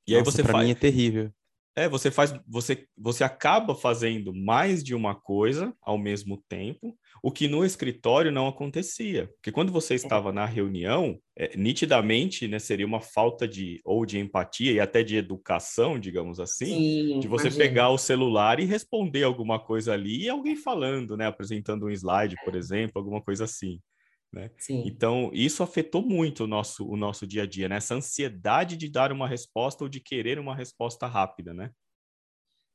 E 0.07 0.13
Nossa, 0.13 0.21
aí 0.21 0.33
você 0.33 0.43
pra 0.43 0.53
faz... 0.53 0.65
mim 0.65 0.71
é 0.71 0.75
terrível. 0.75 1.33
É, 1.79 1.87
você 1.87 2.11
faz, 2.11 2.33
você, 2.45 2.85
você 2.97 3.23
acaba 3.23 3.73
fazendo 3.73 4.35
mais 4.35 4.83
de 4.83 4.93
uma 4.93 5.15
coisa 5.15 5.73
ao 5.81 5.97
mesmo 5.97 6.43
tempo, 6.49 6.93
o 7.23 7.31
que 7.31 7.47
no 7.47 7.63
escritório 7.63 8.33
não 8.33 8.49
acontecia. 8.49 9.27
Porque 9.35 9.49
quando 9.49 9.71
você 9.71 9.95
estava 9.95 10.33
na 10.33 10.45
reunião, 10.45 11.17
é, 11.37 11.55
nitidamente, 11.55 12.49
né, 12.49 12.59
seria 12.59 12.85
uma 12.85 12.99
falta 12.99 13.47
de 13.47 13.79
ou 13.85 14.05
de 14.05 14.19
empatia 14.19 14.73
e 14.73 14.79
até 14.81 15.01
de 15.03 15.15
educação, 15.15 15.97
digamos 15.97 16.37
assim, 16.41 16.65
Sim, 16.65 17.19
de 17.21 17.29
você 17.29 17.47
imagina. 17.47 17.63
pegar 17.63 17.89
o 17.91 17.97
celular 17.97 18.59
e 18.59 18.65
responder 18.65 19.23
alguma 19.23 19.57
coisa 19.57 19.93
ali 19.93 20.23
e 20.23 20.29
alguém 20.29 20.57
falando, 20.57 21.15
né, 21.15 21.27
apresentando 21.27 21.85
um 21.85 21.89
slide, 21.89 22.35
por 22.43 22.57
exemplo, 22.57 22.93
alguma 22.95 23.21
coisa 23.21 23.45
assim. 23.45 23.79
Né? 24.31 24.51
Então, 24.85 25.31
isso 25.33 25.63
afetou 25.63 26.03
muito 26.03 26.43
o 26.43 26.47
nosso, 26.47 26.87
o 26.87 26.95
nosso 26.95 27.25
dia 27.25 27.43
a 27.43 27.45
dia, 27.47 27.67
né? 27.67 27.77
Essa 27.77 27.95
ansiedade 27.95 28.77
de 28.77 28.87
dar 28.87 29.11
uma 29.11 29.27
resposta 29.27 29.83
ou 29.83 29.89
de 29.89 29.99
querer 29.99 30.37
uma 30.37 30.55
resposta 30.55 31.07
rápida, 31.07 31.53
né? 31.53 31.71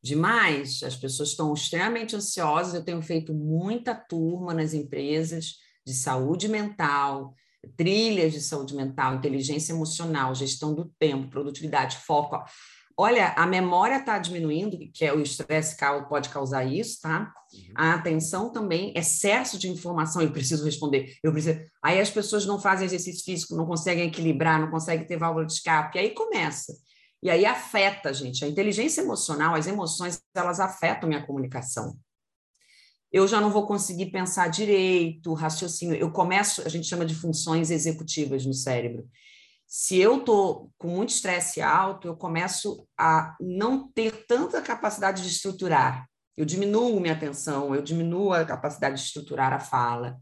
Demais. 0.03 0.83
As 0.83 0.97
pessoas 0.97 1.31
estão 1.31 1.55
extremamente 1.55 2.17
ansiosas. 2.17 2.75
Eu 2.75 2.85
tenho 2.85 3.01
feito 3.01 3.33
muita 3.33 3.95
turma 3.95 4.53
nas 4.53 4.75
empresas 4.75 5.55
de 5.87 5.95
saúde 5.95 6.49
mental, 6.49 7.35
trilhas 7.77 8.33
de 8.33 8.41
saúde 8.41 8.75
mental, 8.75 9.15
inteligência 9.15 9.73
emocional, 9.73 10.35
gestão 10.35 10.75
do 10.75 10.93
tempo, 10.99 11.31
produtividade, 11.31 11.97
foco. 11.99 12.45
Olha, 12.97 13.33
a 13.37 13.45
memória 13.45 13.97
está 13.97 14.19
diminuindo, 14.19 14.79
que 14.93 15.05
é 15.05 15.13
o 15.13 15.21
estresse 15.21 15.77
pode 16.09 16.29
causar 16.29 16.65
isso, 16.65 17.01
tá? 17.01 17.33
Uhum. 17.53 17.73
A 17.75 17.95
atenção 17.95 18.53
também, 18.53 18.93
excesso 18.97 19.59
de 19.59 19.69
informação, 19.69 20.23
eu 20.23 20.31
preciso 20.31 20.65
responder, 20.65 21.17
eu 21.23 21.33
preciso. 21.33 21.59
Aí 21.83 22.01
as 22.01 22.09
pessoas 22.09 22.47
não 22.47 22.61
fazem 22.61 22.87
exercício 22.87 23.25
físico, 23.25 23.57
não 23.57 23.67
conseguem 23.67 24.07
equilibrar, 24.07 24.61
não 24.61 24.71
conseguem 24.71 25.07
ter 25.07 25.17
válvula 25.17 25.45
de 25.45 25.55
escape, 25.55 25.99
e 25.99 26.01
aí 26.03 26.11
começa. 26.11 26.73
E 27.21 27.29
aí 27.29 27.45
afeta, 27.45 28.15
gente. 28.15 28.45
A 28.45 28.49
inteligência 28.49 29.01
emocional, 29.01 29.57
as 29.57 29.67
emoções, 29.67 30.21
elas 30.33 30.61
afetam 30.61 31.09
minha 31.09 31.27
comunicação. 31.27 31.97
Eu 33.11 33.27
já 33.27 33.41
não 33.41 33.51
vou 33.51 33.67
conseguir 33.67 34.07
pensar 34.13 34.49
direito, 34.49 35.33
raciocínio. 35.35 35.97
Eu 35.97 36.13
começo, 36.13 36.63
a 36.63 36.69
gente 36.69 36.87
chama 36.87 37.05
de 37.05 37.15
funções 37.15 37.71
executivas 37.71 38.47
no 38.47 38.55
cérebro 38.55 39.09
se 39.77 39.99
eu 39.99 40.19
estou 40.19 40.71
com 40.79 40.87
muito 40.87 41.09
estresse 41.09 41.61
alto, 41.61 42.07
eu 42.07 42.17
começo 42.17 42.87
a 42.97 43.37
não 43.41 43.89
ter 43.89 44.25
tanta 44.25 44.63
capacidade 44.63 45.21
de 45.21 45.29
estruturar. 45.29 46.09
Eu 46.37 46.45
diminuo 46.45 47.01
minha 47.01 47.13
atenção, 47.13 47.75
eu 47.75 47.83
diminuo 47.83 48.33
a 48.33 48.45
capacidade 48.45 48.95
de 48.95 49.03
estruturar 49.03 49.53
a 49.53 49.59
fala. 49.59 50.17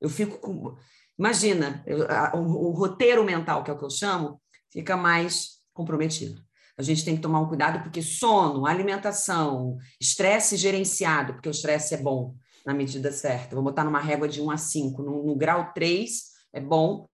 Eu 0.00 0.08
fico 0.08 0.38
com. 0.38 0.74
Imagina, 1.18 1.84
eu, 1.86 2.10
a, 2.10 2.34
o, 2.34 2.68
o 2.68 2.70
roteiro 2.70 3.22
mental, 3.22 3.62
que 3.62 3.70
é 3.70 3.74
o 3.74 3.78
que 3.78 3.84
eu 3.84 3.90
chamo, 3.90 4.40
fica 4.72 4.96
mais 4.96 5.58
comprometido. 5.74 6.40
A 6.78 6.82
gente 6.82 7.04
tem 7.04 7.16
que 7.16 7.22
tomar 7.22 7.40
um 7.40 7.48
cuidado, 7.48 7.82
porque 7.82 8.00
sono, 8.00 8.64
alimentação, 8.64 9.76
estresse 10.00 10.56
gerenciado, 10.56 11.34
porque 11.34 11.50
o 11.50 11.50
estresse 11.50 11.92
é 11.92 11.98
bom 11.98 12.34
na 12.64 12.72
medida 12.72 13.12
certa. 13.12 13.54
Vou 13.54 13.64
botar 13.64 13.84
numa 13.84 14.00
régua 14.00 14.26
de 14.26 14.40
1 14.40 14.50
a 14.50 14.56
5. 14.56 15.02
No, 15.02 15.22
no 15.22 15.36
grau 15.36 15.74
3 15.74 16.34
é 16.54 16.60
bom, 16.62 17.06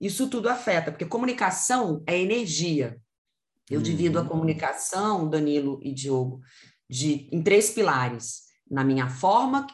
isso 0.00 0.28
tudo 0.28 0.48
afeta, 0.48 0.90
porque 0.90 1.04
comunicação 1.04 2.02
é 2.06 2.18
energia. 2.18 3.00
Eu 3.70 3.78
uhum. 3.78 3.82
divido 3.82 4.18
a 4.18 4.22
uhum. 4.22 4.28
comunicação, 4.28 5.28
Danilo 5.28 5.80
e 5.82 5.92
Diogo, 5.92 6.40
de, 6.88 7.28
em 7.32 7.42
três 7.42 7.70
pilares: 7.70 8.42
na 8.70 8.84
minha 8.84 9.08
forma, 9.08 9.66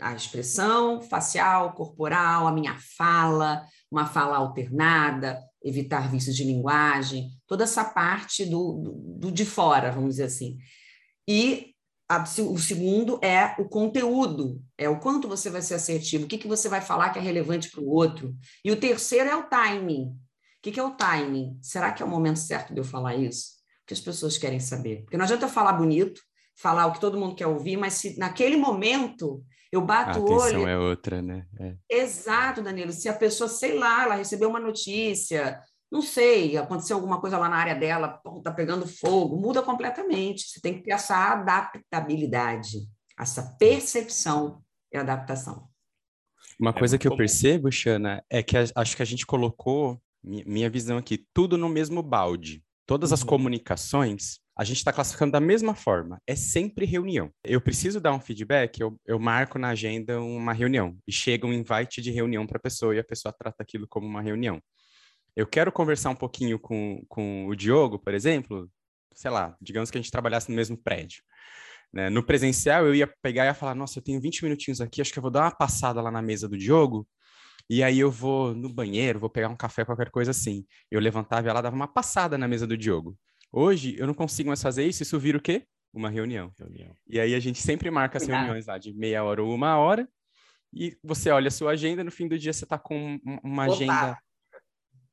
a 0.00 0.14
expressão 0.14 1.00
facial, 1.00 1.72
corporal, 1.72 2.46
a 2.46 2.52
minha 2.52 2.76
fala, 2.96 3.64
uma 3.90 4.06
fala 4.06 4.36
alternada, 4.36 5.40
evitar 5.62 6.10
vícios 6.10 6.34
de 6.36 6.44
linguagem, 6.44 7.30
toda 7.46 7.64
essa 7.64 7.84
parte 7.84 8.44
do, 8.44 8.80
do, 8.82 8.92
do 9.18 9.32
de 9.32 9.44
fora, 9.44 9.92
vamos 9.92 10.10
dizer 10.10 10.24
assim. 10.24 10.58
E 11.28 11.73
o 12.38 12.58
segundo 12.58 13.18
é 13.22 13.54
o 13.58 13.66
conteúdo, 13.66 14.60
é 14.76 14.88
o 14.88 15.00
quanto 15.00 15.26
você 15.26 15.48
vai 15.48 15.62
ser 15.62 15.74
assertivo, 15.74 16.24
o 16.24 16.28
que, 16.28 16.38
que 16.38 16.48
você 16.48 16.68
vai 16.68 16.80
falar 16.80 17.10
que 17.10 17.18
é 17.18 17.22
relevante 17.22 17.70
para 17.70 17.80
o 17.80 17.88
outro. 17.88 18.34
E 18.64 18.70
o 18.70 18.76
terceiro 18.76 19.30
é 19.30 19.36
o 19.36 19.44
timing. 19.44 20.08
O 20.08 20.18
que, 20.62 20.72
que 20.72 20.80
é 20.80 20.84
o 20.84 20.94
timing? 20.96 21.58
Será 21.62 21.92
que 21.92 22.02
é 22.02 22.06
o 22.06 22.08
momento 22.08 22.38
certo 22.38 22.74
de 22.74 22.80
eu 22.80 22.84
falar 22.84 23.16
isso? 23.16 23.54
O 23.82 23.86
que 23.86 23.94
as 23.94 24.00
pessoas 24.00 24.38
querem 24.38 24.60
saber. 24.60 25.02
Porque 25.02 25.16
não 25.16 25.24
adianta 25.24 25.46
eu 25.46 25.50
falar 25.50 25.74
bonito, 25.74 26.20
falar 26.56 26.86
o 26.86 26.92
que 26.92 27.00
todo 27.00 27.18
mundo 27.18 27.34
quer 27.34 27.46
ouvir, 27.46 27.76
mas 27.76 27.94
se 27.94 28.18
naquele 28.18 28.56
momento 28.56 29.44
eu 29.72 29.80
bato 29.80 30.20
o 30.20 30.30
olho. 30.30 30.66
A 30.66 30.70
é 30.70 30.78
outra, 30.78 31.20
né? 31.20 31.46
É. 31.58 31.74
Exato, 31.90 32.62
Danilo. 32.62 32.92
Se 32.92 33.08
a 33.08 33.12
pessoa, 33.12 33.48
sei 33.48 33.76
lá, 33.76 34.04
ela 34.04 34.14
recebeu 34.14 34.48
uma 34.48 34.60
notícia, 34.60 35.60
não 35.94 36.02
sei, 36.02 36.56
aconteceu 36.56 36.96
alguma 36.96 37.20
coisa 37.20 37.38
lá 37.38 37.48
na 37.48 37.54
área 37.54 37.76
dela, 37.76 38.20
está 38.38 38.50
pegando 38.50 38.84
fogo, 38.84 39.40
muda 39.40 39.62
completamente. 39.62 40.42
Você 40.42 40.60
tem 40.60 40.74
que 40.74 40.82
ter 40.82 40.90
essa 40.90 41.16
adaptabilidade, 41.16 42.78
essa 43.16 43.54
percepção 43.60 44.60
e 44.92 44.98
adaptação. 44.98 45.68
Uma 46.58 46.70
é 46.70 46.72
coisa 46.72 46.98
que 46.98 47.06
eu 47.06 47.16
percebo, 47.16 47.70
Xana, 47.70 48.24
é 48.28 48.42
que 48.42 48.56
a, 48.56 48.64
acho 48.74 48.96
que 48.96 49.02
a 49.02 49.06
gente 49.06 49.24
colocou, 49.24 50.02
minha 50.20 50.68
visão 50.68 50.98
aqui, 50.98 51.24
tudo 51.32 51.56
no 51.56 51.68
mesmo 51.68 52.02
balde. 52.02 52.60
Todas 52.86 53.12
as 53.12 53.20
uhum. 53.20 53.28
comunicações, 53.28 54.40
a 54.58 54.64
gente 54.64 54.78
está 54.78 54.92
classificando 54.92 55.30
da 55.30 55.40
mesma 55.40 55.76
forma. 55.76 56.20
É 56.26 56.34
sempre 56.34 56.84
reunião. 56.86 57.30
Eu 57.44 57.60
preciso 57.60 58.00
dar 58.00 58.12
um 58.12 58.20
feedback, 58.20 58.80
eu, 58.80 58.98
eu 59.06 59.20
marco 59.20 59.60
na 59.60 59.68
agenda 59.68 60.20
uma 60.20 60.52
reunião 60.52 60.98
e 61.06 61.12
chega 61.12 61.46
um 61.46 61.52
invite 61.52 62.02
de 62.02 62.10
reunião 62.10 62.48
para 62.48 62.58
a 62.58 62.62
pessoa 62.62 62.96
e 62.96 62.98
a 62.98 63.04
pessoa 63.04 63.32
trata 63.32 63.62
aquilo 63.62 63.86
como 63.88 64.08
uma 64.08 64.20
reunião 64.20 64.60
eu 65.36 65.46
quero 65.46 65.72
conversar 65.72 66.10
um 66.10 66.16
pouquinho 66.16 66.58
com, 66.58 67.04
com 67.08 67.46
o 67.46 67.54
Diogo, 67.56 67.98
por 67.98 68.14
exemplo, 68.14 68.70
sei 69.12 69.30
lá, 69.30 69.56
digamos 69.60 69.90
que 69.90 69.98
a 69.98 70.00
gente 70.00 70.10
trabalhasse 70.10 70.48
no 70.50 70.56
mesmo 70.56 70.76
prédio. 70.76 71.22
Né? 71.92 72.10
No 72.10 72.22
presencial, 72.22 72.86
eu 72.86 72.94
ia 72.94 73.06
pegar 73.22 73.44
e 73.44 73.48
ia 73.48 73.54
falar, 73.54 73.74
nossa, 73.74 73.98
eu 73.98 74.02
tenho 74.02 74.20
20 74.20 74.42
minutinhos 74.42 74.80
aqui, 74.80 75.00
acho 75.00 75.12
que 75.12 75.18
eu 75.18 75.22
vou 75.22 75.30
dar 75.30 75.42
uma 75.42 75.50
passada 75.50 76.00
lá 76.00 76.10
na 76.10 76.22
mesa 76.22 76.48
do 76.48 76.58
Diogo, 76.58 77.06
e 77.68 77.82
aí 77.82 77.98
eu 77.98 78.10
vou 78.10 78.54
no 78.54 78.68
banheiro, 78.68 79.18
vou 79.18 79.30
pegar 79.30 79.48
um 79.48 79.56
café, 79.56 79.84
qualquer 79.84 80.10
coisa 80.10 80.32
assim. 80.32 80.66
Eu 80.90 81.00
levantava 81.00 81.46
e 81.46 81.50
ela 81.50 81.62
dava 81.62 81.74
uma 81.74 81.88
passada 81.88 82.36
na 82.36 82.46
mesa 82.46 82.66
do 82.66 82.76
Diogo. 82.76 83.16
Hoje, 83.50 83.96
eu 83.98 84.06
não 84.06 84.12
consigo 84.12 84.48
mais 84.48 84.60
fazer 84.60 84.84
isso, 84.84 85.02
isso 85.02 85.18
vira 85.18 85.38
o 85.38 85.40
quê? 85.40 85.64
Uma 85.92 86.10
reunião. 86.10 86.52
reunião. 86.58 86.94
E 87.08 87.18
aí 87.18 87.34
a 87.34 87.40
gente 87.40 87.60
sempre 87.60 87.90
marca 87.90 88.18
as 88.18 88.26
reuniões 88.26 88.66
lá 88.66 88.76
de 88.76 88.92
meia 88.92 89.24
hora 89.24 89.42
ou 89.42 89.54
uma 89.54 89.78
hora, 89.78 90.06
e 90.72 90.96
você 91.02 91.30
olha 91.30 91.48
a 91.48 91.52
sua 91.52 91.70
agenda, 91.70 92.02
no 92.04 92.10
fim 92.10 92.28
do 92.28 92.38
dia 92.38 92.52
você 92.52 92.64
está 92.64 92.76
com 92.76 93.18
uma 93.42 93.64
agenda 93.64 94.18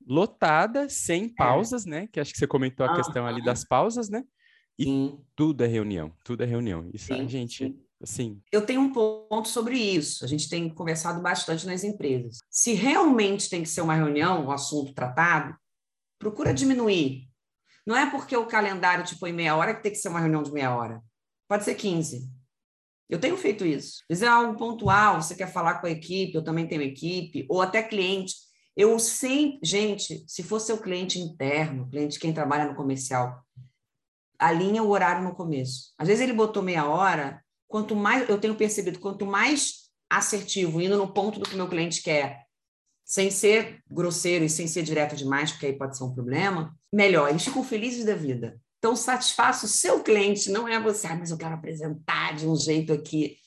lotada, 0.08 0.89
sem 0.89 1.25
é. 1.25 1.29
pausas, 1.36 1.86
é. 1.86 1.89
né? 1.89 2.08
Que 2.08 2.20
acho 2.20 2.31
que 2.34 2.39
você 2.39 2.48
comentou 2.48 2.86
a 2.86 2.93
ah, 2.93 2.96
questão 2.96 3.25
ali 3.25 3.43
das 3.43 3.63
pausas, 3.63 4.10
né? 4.10 4.24
E 4.77 4.86
sim. 4.86 5.20
tudo 5.36 5.63
é 5.63 5.67
reunião, 5.67 6.12
tudo 6.24 6.43
é 6.43 6.46
reunião. 6.46 6.89
Isso 6.93 7.13
sim, 7.13 7.27
gente, 7.27 7.65
sim. 7.65 7.79
assim. 8.01 8.41
Eu 8.51 8.65
tenho 8.65 8.81
um 8.81 8.91
ponto 8.91 9.48
sobre 9.48 9.77
isso. 9.77 10.25
A 10.25 10.27
gente 10.27 10.50
tem 10.50 10.70
conversado 10.74 11.22
bastante 11.22 11.65
nas 11.67 11.84
empresas. 11.84 12.39
Se 12.50 12.74
realmente 12.74 13.50
tem 13.50 13.62
que 13.62 13.70
ser 13.70 13.81
uma 13.81 13.96
reunião, 13.96 14.46
um 14.46 14.51
assunto 14.51 14.93
tratado, 14.93 15.55
procura 16.17 16.53
diminuir. 16.53 17.27
Não 17.86 17.96
é 17.96 18.10
porque 18.10 18.36
o 18.36 18.46
calendário 18.46 19.03
te 19.03 19.17
põe 19.17 19.31
meia 19.31 19.55
hora 19.55 19.75
que 19.75 19.84
tem 19.84 19.91
que 19.91 19.98
ser 19.98 20.10
uma 20.10 20.20
reunião 20.20 20.43
de 20.43 20.51
meia 20.51 20.75
hora. 20.75 21.01
Pode 21.48 21.63
ser 21.63 21.75
15. 21.75 22.29
Eu 23.10 23.20
tenho 23.20 23.36
feito 23.36 23.65
isso. 23.65 24.03
Vezes 24.08 24.24
é 24.24 24.27
algo 24.27 24.58
pontual, 24.58 25.22
você 25.22 25.36
quer 25.36 25.51
falar 25.51 25.81
com 25.81 25.88
a 25.88 25.91
equipe, 25.91 26.34
eu 26.34 26.43
também 26.43 26.65
tenho 26.65 26.81
equipe, 26.81 27.46
ou 27.50 27.62
até 27.62 27.84
cliente 27.84 28.34
eu 28.81 28.97
sempre, 29.00 29.59
gente, 29.63 30.23
se 30.27 30.43
for 30.43 30.59
seu 30.59 30.77
cliente 30.77 31.19
interno, 31.19 31.89
cliente 31.89 32.19
quem 32.19 32.33
trabalha 32.33 32.65
no 32.65 32.75
comercial, 32.75 33.45
alinha 34.39 34.81
o 34.81 34.89
horário 34.89 35.23
no 35.23 35.35
começo. 35.35 35.93
Às 35.97 36.07
vezes 36.07 36.23
ele 36.23 36.33
botou 36.33 36.63
meia 36.63 36.88
hora, 36.88 37.43
quanto 37.67 37.95
mais 37.95 38.27
eu 38.27 38.39
tenho 38.39 38.55
percebido, 38.55 39.00
quanto 39.00 39.25
mais 39.25 39.89
assertivo, 40.09 40.81
indo 40.81 40.97
no 40.97 41.13
ponto 41.13 41.39
do 41.39 41.47
que 41.47 41.55
meu 41.55 41.69
cliente 41.69 42.01
quer, 42.01 42.46
sem 43.05 43.29
ser 43.29 43.81
grosseiro 43.89 44.44
e 44.44 44.50
sem 44.50 44.67
ser 44.67 44.83
direto 44.83 45.15
demais, 45.15 45.51
porque 45.51 45.67
aí 45.67 45.77
pode 45.77 45.98
ser 45.98 46.03
um 46.03 46.13
problema, 46.13 46.75
melhor. 46.91 47.29
Eles 47.29 47.44
ficam 47.44 47.63
felizes 47.63 48.03
da 48.03 48.15
vida. 48.15 48.59
Então, 48.79 48.96
satisfaça 48.96 49.65
o 49.65 49.70
seu 49.70 50.01
cliente, 50.01 50.50
não 50.50 50.67
é 50.67 50.79
você, 50.79 51.07
ah, 51.07 51.15
mas 51.15 51.29
eu 51.29 51.37
quero 51.37 51.53
apresentar 51.53 52.35
de 52.35 52.48
um 52.48 52.55
jeito 52.55 52.91
aqui. 52.91 53.37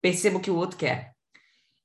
Perceba 0.00 0.38
o 0.38 0.40
que 0.40 0.50
o 0.50 0.56
outro 0.56 0.78
quer. 0.78 1.12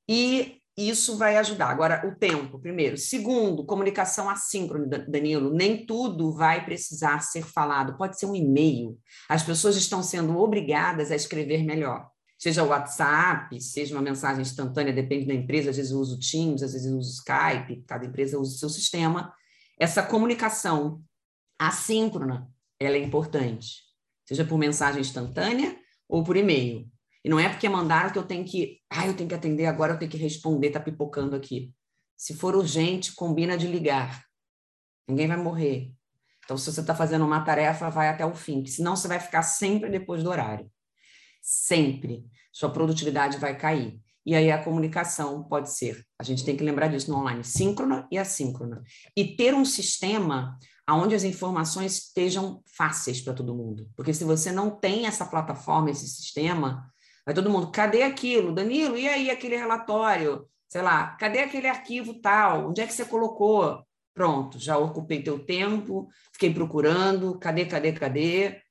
E 0.08 0.62
isso 0.76 1.16
vai 1.16 1.36
ajudar. 1.38 1.70
Agora, 1.70 2.06
o 2.06 2.14
tempo, 2.14 2.58
primeiro. 2.58 2.98
Segundo, 2.98 3.64
comunicação 3.64 4.28
assíncrona, 4.28 4.86
Danilo. 5.08 5.50
Nem 5.50 5.86
tudo 5.86 6.32
vai 6.32 6.64
precisar 6.64 7.20
ser 7.20 7.42
falado. 7.42 7.96
Pode 7.96 8.18
ser 8.18 8.26
um 8.26 8.34
e-mail. 8.34 8.98
As 9.28 9.42
pessoas 9.42 9.76
estão 9.76 10.02
sendo 10.02 10.36
obrigadas 10.36 11.10
a 11.10 11.16
escrever 11.16 11.64
melhor. 11.64 12.10
Seja 12.38 12.62
o 12.62 12.68
WhatsApp, 12.68 13.58
seja 13.58 13.94
uma 13.94 14.02
mensagem 14.02 14.42
instantânea, 14.42 14.92
depende 14.92 15.26
da 15.26 15.32
empresa. 15.32 15.70
Às 15.70 15.76
vezes 15.76 15.92
eu 15.92 15.98
uso 15.98 16.18
Teams, 16.18 16.62
às 16.62 16.74
vezes 16.74 16.86
eu 16.86 16.98
uso 16.98 17.10
Skype. 17.10 17.82
Cada 17.86 18.04
empresa 18.04 18.38
usa 18.38 18.54
o 18.54 18.58
seu 18.58 18.68
sistema. 18.68 19.32
Essa 19.80 20.02
comunicação 20.02 21.02
assíncrona, 21.58 22.46
ela 22.78 22.96
é 22.96 23.02
importante. 23.02 23.86
Seja 24.26 24.44
por 24.44 24.58
mensagem 24.58 25.00
instantânea 25.00 25.74
ou 26.06 26.22
por 26.22 26.36
e-mail. 26.36 26.86
E 27.26 27.28
não 27.28 27.40
é 27.40 27.48
porque 27.48 27.68
mandaram 27.68 28.10
que 28.10 28.18
eu 28.20 28.22
tenho 28.22 28.44
que, 28.44 28.80
ah, 28.88 29.04
eu 29.04 29.12
tenho 29.12 29.28
que 29.28 29.34
atender 29.34 29.66
agora, 29.66 29.94
eu 29.94 29.98
tenho 29.98 30.08
que 30.08 30.16
responder, 30.16 30.70
tá 30.70 30.78
pipocando 30.78 31.34
aqui. 31.34 31.74
Se 32.16 32.34
for 32.36 32.54
urgente, 32.54 33.16
combina 33.16 33.58
de 33.58 33.66
ligar. 33.66 34.24
Ninguém 35.08 35.26
vai 35.26 35.36
morrer. 35.36 35.90
Então, 36.44 36.56
se 36.56 36.72
você 36.72 36.80
está 36.80 36.94
fazendo 36.94 37.24
uma 37.24 37.40
tarefa, 37.40 37.90
vai 37.90 38.08
até 38.08 38.24
o 38.24 38.32
fim, 38.32 38.64
senão 38.64 38.94
você 38.94 39.08
vai 39.08 39.18
ficar 39.18 39.42
sempre 39.42 39.90
depois 39.90 40.22
do 40.22 40.30
horário. 40.30 40.70
Sempre. 41.42 42.24
Sua 42.52 42.70
produtividade 42.70 43.38
vai 43.38 43.58
cair. 43.58 44.00
E 44.24 44.32
aí 44.32 44.48
a 44.52 44.62
comunicação 44.62 45.42
pode 45.42 45.72
ser, 45.72 46.06
a 46.20 46.22
gente 46.22 46.44
tem 46.44 46.56
que 46.56 46.62
lembrar 46.62 46.86
disso 46.86 47.10
no 47.10 47.18
online, 47.18 47.42
síncrona 47.42 48.06
e 48.08 48.18
assíncrona. 48.18 48.84
E 49.16 49.36
ter 49.36 49.52
um 49.52 49.64
sistema 49.64 50.56
onde 50.88 51.16
as 51.16 51.24
informações 51.24 52.04
estejam 52.04 52.62
fáceis 52.76 53.20
para 53.20 53.34
todo 53.34 53.54
mundo. 53.54 53.90
Porque 53.96 54.14
se 54.14 54.22
você 54.22 54.52
não 54.52 54.70
tem 54.70 55.06
essa 55.06 55.26
plataforma, 55.26 55.90
esse 55.90 56.06
sistema, 56.06 56.88
Vai 57.26 57.34
todo 57.34 57.50
mundo, 57.50 57.72
cadê 57.72 58.04
aquilo? 58.04 58.54
Danilo, 58.54 58.96
e 58.96 59.08
aí 59.08 59.28
aquele 59.28 59.56
relatório? 59.56 60.48
Sei 60.68 60.80
lá, 60.80 61.08
cadê 61.16 61.40
aquele 61.40 61.66
arquivo 61.66 62.14
tal? 62.20 62.68
Onde 62.68 62.80
é 62.80 62.86
que 62.86 62.92
você 62.92 63.04
colocou? 63.04 63.84
Pronto, 64.14 64.60
já 64.60 64.78
ocupei 64.78 65.22
teu 65.22 65.44
tempo, 65.44 66.08
fiquei 66.32 66.54
procurando, 66.54 67.36
cadê, 67.38 67.66
cadê, 67.66 67.92
cadê? 67.92 68.62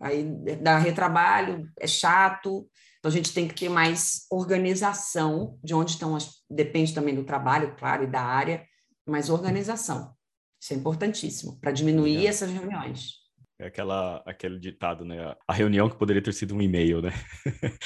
Aí 0.00 0.24
dá 0.62 0.78
retrabalho, 0.78 1.70
é 1.78 1.86
chato. 1.86 2.66
Então 2.98 3.10
a 3.10 3.14
gente 3.14 3.34
tem 3.34 3.46
que 3.46 3.54
ter 3.54 3.68
mais 3.68 4.26
organização 4.30 5.58
de 5.62 5.74
onde 5.74 5.92
estão 5.92 6.16
as. 6.16 6.42
Depende 6.48 6.94
também 6.94 7.14
do 7.14 7.24
trabalho, 7.24 7.76
claro, 7.76 8.04
e 8.04 8.06
da 8.06 8.22
área, 8.22 8.66
mas 9.06 9.28
organização. 9.28 10.14
Isso 10.58 10.72
é 10.72 10.76
importantíssimo 10.76 11.60
para 11.60 11.70
diminuir 11.70 12.26
essas 12.26 12.50
reuniões. 12.50 13.19
É 13.60 13.66
aquela, 13.66 14.22
aquele 14.24 14.58
ditado, 14.58 15.04
né? 15.04 15.36
A 15.46 15.52
reunião 15.52 15.90
que 15.90 15.98
poderia 15.98 16.22
ter 16.22 16.32
sido 16.32 16.54
um 16.54 16.62
e-mail, 16.62 17.02
né? 17.02 17.12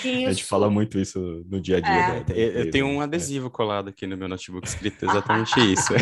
Isso. 0.05 0.07
a 0.29 0.33
gente 0.33 0.45
fala 0.45 0.71
muito 0.71 1.01
isso 1.01 1.45
no 1.49 1.61
dia 1.61 1.79
a 1.79 1.81
dia. 1.81 1.93
É. 1.93 2.21
Da, 2.21 2.23
da 2.23 2.35
eu 2.35 2.71
tenho 2.71 2.87
um 2.87 2.99
né? 2.99 3.05
adesivo 3.05 3.49
é. 3.49 3.51
colado 3.51 3.89
aqui 3.89 4.07
no 4.07 4.17
meu 4.17 4.29
notebook 4.29 4.69
escrito 4.69 5.05
exatamente 5.05 5.59
isso. 5.61 5.93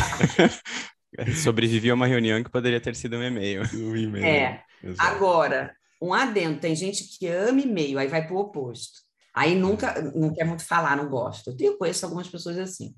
Sobrevivi 1.43 1.89
a 1.91 1.95
uma 1.95 2.07
reunião 2.07 2.45
que 2.45 2.51
poderia 2.51 2.83
ter 2.83 2.95
sido 2.95 3.17
um 3.17 3.23
e-mail. 3.23 3.63
Um 3.73 3.97
e-mail. 3.97 4.27
É. 4.27 4.63
Exato. 4.85 5.11
Agora, 5.11 5.75
um 6.03 6.13
adendo, 6.13 6.61
tem 6.61 6.77
gente 6.77 7.05
que 7.19 7.27
ama 7.27 7.63
e-mail, 7.63 7.99
aí 7.99 8.09
vai 8.09 8.27
para 8.27 8.37
o 8.37 8.41
oposto. 8.41 9.01
Aí 9.35 9.55
nunca, 9.55 10.03
não 10.15 10.35
quer 10.35 10.45
muito 10.45 10.67
falar, 10.67 10.99
não 10.99 11.09
gosta. 11.09 11.51
Eu 11.51 11.57
tenho, 11.57 11.79
conheço 11.79 12.05
algumas 12.05 12.29
pessoas 12.29 12.59
assim. 12.59 12.95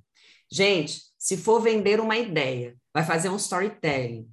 Gente, 0.50 1.00
se 1.16 1.36
for 1.36 1.60
vender 1.60 2.00
uma 2.00 2.16
ideia, 2.16 2.74
vai 2.92 3.04
fazer 3.04 3.28
um 3.28 3.36
storytelling, 3.36 4.28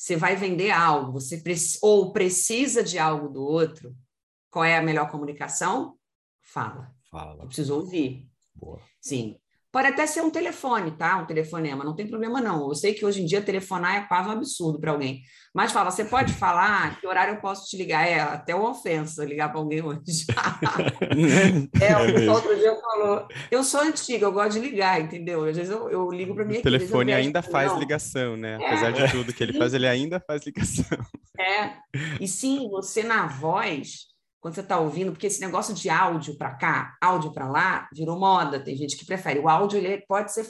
você 0.00 0.16
vai 0.16 0.34
vender 0.34 0.70
algo, 0.70 1.12
você 1.12 1.42
ou 1.82 2.10
precisa 2.10 2.82
de 2.82 2.98
algo 2.98 3.28
do 3.28 3.42
outro, 3.42 3.94
qual 4.50 4.64
é 4.64 4.78
a 4.78 4.82
melhor 4.82 5.10
comunicação? 5.10 5.94
Fala. 6.40 6.90
Fala. 7.10 7.42
Eu 7.42 7.46
preciso 7.46 7.74
ouvir. 7.74 8.26
Boa. 8.54 8.80
Sim. 8.98 9.38
Pode 9.72 9.86
até 9.86 10.04
ser 10.04 10.20
um 10.22 10.30
telefone, 10.30 10.90
tá? 10.90 11.18
Um 11.18 11.26
telefonema, 11.26 11.84
não 11.84 11.94
tem 11.94 12.06
problema 12.06 12.40
não. 12.40 12.68
Eu 12.68 12.74
sei 12.74 12.92
que 12.92 13.04
hoje 13.04 13.22
em 13.22 13.26
dia 13.26 13.40
telefonar 13.40 13.96
é 13.96 14.00
quase 14.00 14.28
um 14.28 14.32
absurdo 14.32 14.80
para 14.80 14.90
alguém. 14.90 15.22
Mas 15.54 15.70
fala, 15.70 15.92
você 15.92 16.04
pode 16.04 16.32
falar 16.32 17.00
que 17.00 17.06
horário 17.06 17.34
eu 17.34 17.40
posso 17.40 17.68
te 17.68 17.76
ligar? 17.76 18.06
É 18.06 18.18
até 18.18 18.54
uma 18.54 18.70
ofensa 18.70 19.24
ligar 19.24 19.48
para 19.48 19.60
alguém 19.60 19.80
hoje. 19.80 20.00
é, 21.80 21.96
o 21.96 22.14
pessoal 22.14 22.36
outro 22.36 22.56
dia 22.56 22.74
falou. 22.74 23.28
Eu 23.48 23.62
sou 23.62 23.80
antiga, 23.80 24.26
eu 24.26 24.32
gosto 24.32 24.60
de 24.60 24.68
ligar, 24.68 25.00
entendeu? 25.00 25.44
Às 25.44 25.56
vezes 25.56 25.72
eu, 25.72 25.88
eu 25.88 26.10
ligo 26.10 26.34
para 26.34 26.44
minha 26.44 26.58
O 26.58 26.62
telefone 26.62 27.12
ainda 27.12 27.40
faz 27.40 27.70
não. 27.70 27.78
ligação, 27.78 28.36
né? 28.36 28.58
É, 28.60 28.66
Apesar 28.66 28.92
de 28.92 29.10
tudo 29.12 29.32
que 29.32 29.42
ele 29.42 29.52
sim. 29.52 29.58
faz, 29.58 29.72
ele 29.72 29.86
ainda 29.86 30.20
faz 30.20 30.42
ligação. 30.46 30.98
É. 31.38 31.74
E 32.20 32.26
sim, 32.26 32.68
você 32.70 33.04
na 33.04 33.26
voz 33.26 34.09
quando 34.40 34.54
você 34.54 34.60
está 34.60 34.78
ouvindo, 34.78 35.12
porque 35.12 35.26
esse 35.26 35.40
negócio 35.40 35.74
de 35.74 35.90
áudio 35.90 36.36
para 36.36 36.54
cá, 36.54 36.96
áudio 37.00 37.32
para 37.32 37.48
lá, 37.48 37.88
virou 37.92 38.18
moda. 38.18 38.58
Tem 38.58 38.74
gente 38.74 38.96
que 38.96 39.04
prefere. 39.04 39.38
O 39.38 39.48
áudio 39.48 39.78
ele 39.78 40.04
pode 40.08 40.32
ser 40.32 40.46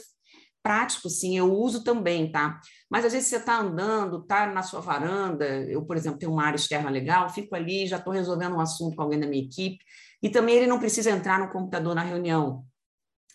prático, 0.63 1.09
sim, 1.09 1.37
eu 1.37 1.51
uso 1.51 1.83
também, 1.83 2.31
tá? 2.31 2.61
Mas 2.89 3.03
às 3.03 3.13
vezes 3.13 3.27
você 3.27 3.37
está 3.37 3.59
andando, 3.59 4.19
está 4.19 4.47
na 4.47 4.61
sua 4.61 4.79
varanda, 4.79 5.45
eu, 5.45 5.83
por 5.83 5.97
exemplo, 5.97 6.19
tenho 6.19 6.31
uma 6.31 6.45
área 6.45 6.55
externa 6.55 6.89
legal, 6.89 7.29
fico 7.29 7.55
ali, 7.55 7.87
já 7.87 7.97
estou 7.97 8.13
resolvendo 8.13 8.55
um 8.55 8.59
assunto 8.59 8.95
com 8.95 9.01
alguém 9.01 9.19
da 9.19 9.27
minha 9.27 9.43
equipe, 9.43 9.83
e 10.21 10.29
também 10.29 10.55
ele 10.55 10.67
não 10.67 10.79
precisa 10.79 11.09
entrar 11.09 11.39
no 11.39 11.51
computador 11.51 11.95
na 11.95 12.03
reunião. 12.03 12.63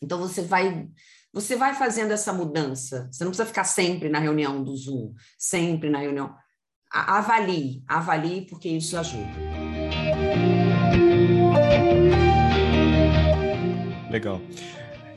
Então 0.00 0.18
você 0.18 0.42
vai 0.42 0.88
você 1.32 1.54
vai 1.54 1.74
fazendo 1.74 2.12
essa 2.12 2.32
mudança. 2.32 3.10
Você 3.12 3.22
não 3.22 3.30
precisa 3.30 3.46
ficar 3.46 3.64
sempre 3.64 4.08
na 4.08 4.18
reunião 4.18 4.64
do 4.64 4.74
Zoom, 4.74 5.12
sempre 5.38 5.90
na 5.90 5.98
reunião. 5.98 6.34
Avalie, 6.90 7.84
avalie, 7.86 8.46
porque 8.46 8.70
isso 8.70 8.96
ajuda. 8.96 9.65
Legal. 14.10 14.40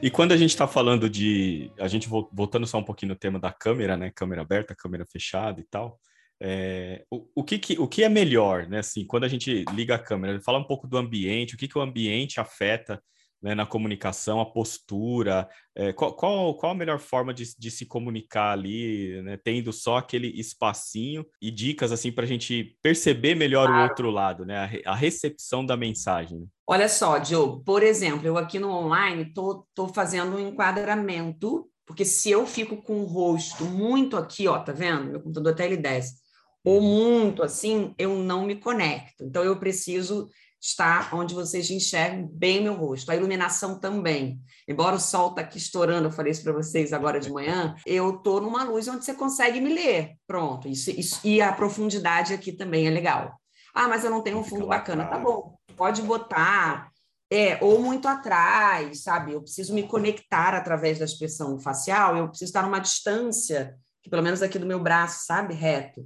E 0.02 0.10
quando 0.10 0.32
a 0.32 0.38
gente 0.38 0.52
está 0.52 0.68
falando 0.68 1.10
de. 1.10 1.72
A 1.80 1.88
gente 1.88 2.08
voltando 2.08 2.66
só 2.66 2.78
um 2.78 2.84
pouquinho 2.84 3.14
no 3.14 3.20
tema 3.20 3.40
da 3.40 3.52
câmera, 3.52 3.98
né? 3.98 4.12
Câmera 4.16 4.42
aberta, 4.42 4.76
câmera 4.76 5.06
fechada 5.06 5.60
e 5.60 5.64
tal. 5.66 6.00
É, 6.42 7.04
o, 7.12 7.28
o, 7.36 7.44
que, 7.44 7.60
que, 7.60 7.78
o 7.80 7.88
que 7.88 8.04
é 8.04 8.10
melhor, 8.10 8.68
né? 8.68 8.80
Assim, 8.80 9.06
quando 9.06 9.26
a 9.26 9.28
gente 9.28 9.66
liga 9.74 9.96
a 9.96 10.00
câmera, 10.00 10.40
fala 10.42 10.58
um 10.58 10.64
pouco 10.64 10.88
do 10.88 10.98
ambiente, 10.98 11.56
o 11.56 11.58
que, 11.58 11.68
que 11.68 11.78
o 11.78 11.82
ambiente 11.82 12.40
afeta 12.40 13.02
né, 13.42 13.56
na 13.56 13.66
comunicação, 13.66 14.40
a 14.40 14.46
postura, 14.46 15.50
é, 15.76 15.94
qual, 15.94 16.14
qual, 16.14 16.56
qual, 16.56 16.72
a 16.72 16.76
melhor 16.76 17.00
forma 17.00 17.34
de, 17.34 17.46
de 17.58 17.72
se 17.72 17.86
comunicar 17.86 18.52
ali, 18.52 19.22
né, 19.22 19.38
tendo 19.42 19.72
só 19.72 19.98
aquele 19.98 20.28
espacinho 20.40 21.26
e 21.42 21.50
dicas 21.50 21.92
assim 21.92 22.12
para 22.12 22.26
a 22.26 22.28
gente 22.28 22.78
perceber 22.82 23.36
melhor 23.36 23.68
claro. 23.68 23.82
o 23.82 23.84
outro 23.90 24.12
lado, 24.12 24.46
né, 24.46 24.82
a, 24.86 24.92
a 24.92 24.96
recepção 24.96 25.66
da 25.66 25.78
mensagem. 25.78 26.40
Né? 26.40 26.46
Olha 26.68 26.90
só, 26.90 27.18
Diogo, 27.18 27.64
por 27.64 27.82
exemplo, 27.82 28.28
eu 28.28 28.38
aqui 28.38 28.60
no 28.60 28.70
online 28.70 29.24
estou 29.24 29.66
fazendo 29.94 30.36
um 30.36 30.50
enquadramento, 30.50 31.70
porque 31.86 32.06
se 32.06 32.30
eu 32.30 32.46
fico 32.46 32.78
com 32.84 33.02
o 33.02 33.06
rosto 33.06 33.64
muito 33.64 34.18
aqui, 34.18 34.48
ó, 34.48 34.60
tá 34.60 34.72
vendo? 34.72 35.06
Meu 35.06 35.22
computador 35.22 35.54
até 35.54 35.66
ele 35.66 35.78
desce, 35.78 36.16
ou 36.64 36.82
muito 36.82 37.42
assim, 37.42 37.96
eu 37.98 38.16
não 38.18 38.46
me 38.46 38.56
conecto. 38.56 39.24
Então 39.24 39.44
eu 39.44 39.58
preciso 39.58 40.30
está 40.62 41.10
onde 41.14 41.34
vocês 41.34 41.70
enxergam 41.70 42.28
bem 42.28 42.62
meu 42.62 42.74
rosto. 42.74 43.10
A 43.10 43.16
iluminação 43.16 43.80
também. 43.80 44.42
Embora 44.68 44.96
o 44.96 45.00
sol 45.00 45.30
está 45.30 45.42
aqui 45.42 45.58
estourando, 45.58 46.08
eu 46.08 46.12
falei 46.12 46.32
isso 46.32 46.44
para 46.44 46.54
vocês 46.54 46.92
agora 46.92 47.20
de 47.20 47.32
manhã, 47.32 47.76
eu 47.86 48.18
estou 48.18 48.42
numa 48.42 48.64
luz 48.64 48.88
onde 48.88 49.06
você 49.06 49.14
consegue 49.14 49.62
me 49.62 49.74
ler. 49.74 50.16
Pronto. 50.28 50.68
Isso, 50.68 50.92
isso, 50.92 51.20
e 51.24 51.42
a 51.42 51.54
profundidade 51.54 52.34
aqui 52.34 52.52
também 52.52 52.88
é 52.88 52.90
legal. 52.90 53.40
Ah, 53.74 53.88
mas 53.88 54.04
eu 54.04 54.12
não 54.12 54.22
tenho 54.22 54.40
um 54.40 54.44
fundo 54.44 54.68
bacana. 54.68 55.06
Tá 55.06 55.18
bom, 55.18 55.56
pode 55.78 56.02
botar. 56.02 56.90
É, 57.32 57.64
ou 57.64 57.80
muito 57.80 58.08
atrás, 58.08 59.04
sabe? 59.04 59.34
Eu 59.34 59.42
preciso 59.42 59.74
me 59.74 59.84
conectar 59.84 60.56
através 60.56 60.98
da 60.98 61.06
expressão 61.06 61.60
facial, 61.60 62.18
eu 62.18 62.28
preciso 62.28 62.50
estar 62.50 62.64
numa 62.64 62.80
distância, 62.80 63.78
que 64.02 64.10
pelo 64.10 64.24
menos 64.24 64.42
aqui 64.42 64.58
do 64.58 64.66
meu 64.66 64.80
braço, 64.80 65.28
sabe? 65.28 65.54
Reto. 65.54 66.04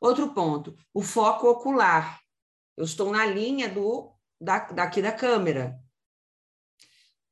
Outro 0.00 0.32
ponto, 0.32 0.74
o 0.94 1.02
foco 1.02 1.48
ocular. 1.48 2.20
Eu 2.80 2.84
estou 2.84 3.12
na 3.12 3.26
linha 3.26 3.68
do 3.68 4.10
da, 4.40 4.60
daqui 4.70 5.02
da 5.02 5.12
câmera. 5.12 5.78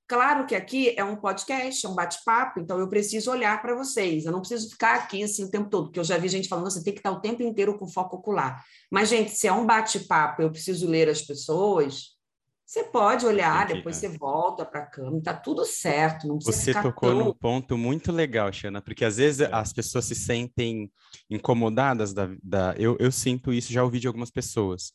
Claro 0.06 0.46
que 0.46 0.54
aqui 0.54 0.94
é 0.94 1.02
um 1.02 1.16
podcast, 1.16 1.86
é 1.86 1.88
um 1.88 1.94
bate-papo, 1.94 2.60
então 2.60 2.78
eu 2.78 2.86
preciso 2.86 3.30
olhar 3.30 3.60
para 3.62 3.74
vocês. 3.74 4.26
Eu 4.26 4.32
não 4.32 4.40
preciso 4.40 4.68
ficar 4.68 4.96
aqui 4.96 5.22
assim 5.22 5.44
o 5.44 5.50
tempo 5.50 5.70
todo, 5.70 5.86
porque 5.86 6.00
eu 6.00 6.04
já 6.04 6.18
vi 6.18 6.28
gente 6.28 6.48
falando, 6.48 6.70
você 6.70 6.84
tem 6.84 6.92
que 6.92 6.98
estar 6.98 7.12
o 7.12 7.20
tempo 7.20 7.42
inteiro 7.42 7.78
com 7.78 7.88
foco 7.88 8.16
ocular. 8.16 8.62
Mas, 8.90 9.08
gente, 9.08 9.30
se 9.30 9.46
é 9.46 9.52
um 9.52 9.64
bate-papo, 9.64 10.42
eu 10.42 10.50
preciso 10.50 10.86
ler 10.86 11.08
as 11.08 11.22
pessoas, 11.22 12.18
você 12.66 12.84
pode 12.84 13.24
olhar, 13.24 13.66
que, 13.66 13.74
depois 13.74 13.96
é. 13.96 14.00
você 14.00 14.18
volta 14.18 14.66
para 14.66 14.80
a 14.80 14.86
câmera, 14.86 15.22
tá 15.22 15.34
tudo 15.34 15.64
certo. 15.64 16.28
Não 16.28 16.36
precisa 16.36 16.74
você 16.74 16.82
tocou 16.82 17.08
tão... 17.08 17.24
num 17.24 17.32
ponto 17.32 17.78
muito 17.78 18.12
legal, 18.12 18.52
Xana, 18.52 18.82
porque 18.82 19.02
às 19.02 19.16
vezes 19.16 19.40
é. 19.40 19.48
as 19.50 19.72
pessoas 19.72 20.04
se 20.04 20.14
sentem 20.14 20.92
incomodadas 21.30 22.12
da, 22.12 22.28
da... 22.42 22.74
Eu, 22.76 22.98
eu 23.00 23.10
sinto 23.10 23.50
isso, 23.50 23.72
já 23.72 23.82
ouvi 23.82 23.98
de 23.98 24.06
algumas 24.06 24.30
pessoas 24.30 24.92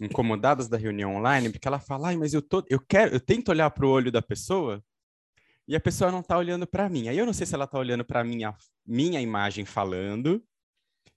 incomodadas 0.00 0.68
da 0.68 0.76
reunião 0.76 1.16
online, 1.16 1.50
porque 1.50 1.68
ela 1.68 1.78
fala, 1.78 2.08
ai, 2.08 2.16
mas 2.16 2.34
eu 2.34 2.42
tô, 2.42 2.64
eu 2.68 2.80
quero, 2.80 3.14
eu 3.14 3.20
tento 3.20 3.50
olhar 3.50 3.70
para 3.70 3.86
o 3.86 3.90
olho 3.90 4.10
da 4.10 4.22
pessoa 4.22 4.82
e 5.66 5.76
a 5.76 5.80
pessoa 5.80 6.10
não 6.10 6.20
está 6.20 6.36
olhando 6.36 6.66
para 6.66 6.88
mim. 6.88 7.08
Aí 7.08 7.16
eu 7.16 7.26
não 7.26 7.32
sei 7.32 7.46
se 7.46 7.54
ela 7.54 7.64
está 7.64 7.78
olhando 7.78 8.04
para 8.04 8.24
minha 8.24 8.54
minha 8.86 9.20
imagem 9.20 9.64
falando 9.64 10.42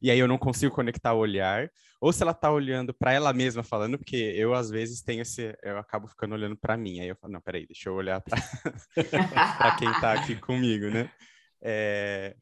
e 0.02 0.12
aí 0.12 0.20
eu 0.20 0.28
não 0.28 0.38
consigo 0.38 0.74
conectar 0.74 1.13
o 1.13 1.20
olhar, 1.20 1.72
ou 2.00 2.13
se 2.13 2.22
ela 2.22 2.32
está 2.32 2.52
olhando 2.52 2.94
para 2.94 3.13
ela 3.13 3.34
mesma 3.34 3.63
falando, 3.63 3.98
porque 3.98 4.16
eu 4.16 4.54
às 4.54 4.70
vezes 4.70 5.02
tenho 5.02 5.22
esse, 5.22 5.58
eu 5.63 5.80
acabo 5.80 6.08
ficando 6.08 6.36
olhando 6.36 6.56
para 6.56 6.78
mim. 6.78 7.00
Aí 7.00 7.08
eu 7.08 7.16
falo, 7.16 7.34
não, 7.34 7.42
peraí, 7.42 7.66
deixa 7.66 7.90
eu 7.90 7.96
olhar 7.96 8.22
para 8.22 8.38
quem 9.80 9.90
está 9.90 10.13
aqui 10.13 10.36
comigo, 10.36 10.90
né? 10.90 11.10
É, 11.62 12.36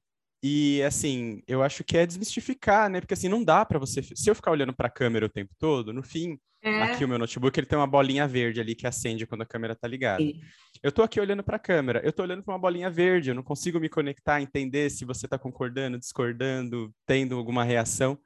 e 0.43 0.82
assim, 0.84 1.41
eu 1.48 1.63
acho 1.63 1.84
que 1.84 1.98
é 1.98 2.06
desmistificar, 2.06 2.89
né? 2.89 3.00
Porque 3.00 3.13
assim, 3.13 3.30
não 3.30 3.43
dá 3.43 3.65
para 3.65 3.80
você. 3.80 4.02
Se 4.02 4.30
eu 4.30 4.36
ficar 4.36 4.52
olhando 4.52 4.74
para 4.74 4.88
a 4.88 4.91
câmera 4.91 5.26
o 5.26 5.30
tempo 5.30 5.54
todo, 5.58 5.91
no 5.91 6.04
fim, 6.04 6.38
é. 6.62 6.82
aqui 6.84 7.06
o 7.06 7.08
meu 7.08 7.19
notebook 7.19 7.60
ele 7.60 7.67
tem 7.67 7.78
uma 7.78 7.88
bolinha 7.88 8.28
verde 8.28 8.60
ali 8.60 8.74
que 8.74 8.88
acende 8.88 9.28
quando 9.28 9.41
a 9.41 9.45
câmera 9.45 9.76
tá 9.76 9.88
ligada. 9.88 10.21
Sim. 10.21 10.39
Eu 10.82 10.91
tô 10.91 11.04
aqui 11.04 11.19
olhando 11.19 11.43
para 11.43 11.58
a 11.58 11.60
câmera, 11.60 12.02
eu 12.04 12.12
tô 12.12 12.24
olhando 12.24 12.43
para 12.43 12.54
uma 12.54 12.60
bolinha 12.60 12.89
verde, 12.89 13.30
eu 13.30 13.36
não 13.36 13.43
consigo 13.43 13.80
me 13.80 13.89
conectar, 13.89 14.41
entender 14.41 14.89
se 14.89 15.06
você 15.06 15.28
tá 15.28 15.38
concordando, 15.38 15.98
discordando, 15.98 16.93
tendo 17.06 17.38
alguma 17.38 17.63
reação. 17.63 18.17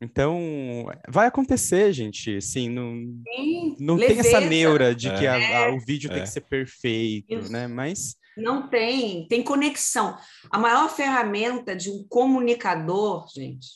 Então, 0.00 0.86
vai 1.08 1.26
acontecer, 1.26 1.92
gente. 1.92 2.36
Assim, 2.36 2.68
não, 2.68 2.94
Sim, 3.34 3.76
não 3.80 3.96
tem 3.96 4.18
essa 4.18 4.40
neura 4.40 4.94
de 4.94 5.08
é. 5.08 5.18
que 5.18 5.26
a, 5.26 5.66
a, 5.66 5.74
o 5.74 5.80
vídeo 5.80 6.10
é. 6.10 6.14
tem 6.14 6.22
que 6.24 6.28
ser 6.28 6.42
perfeito, 6.42 7.34
Isso. 7.34 7.52
né? 7.52 7.66
Mas 7.66 8.16
não 8.36 8.68
tem, 8.68 9.26
tem 9.28 9.42
conexão. 9.42 10.16
A 10.50 10.58
maior 10.58 10.88
ferramenta 10.88 11.74
de 11.74 11.90
um 11.90 12.04
comunicador, 12.08 13.26
gente, 13.34 13.68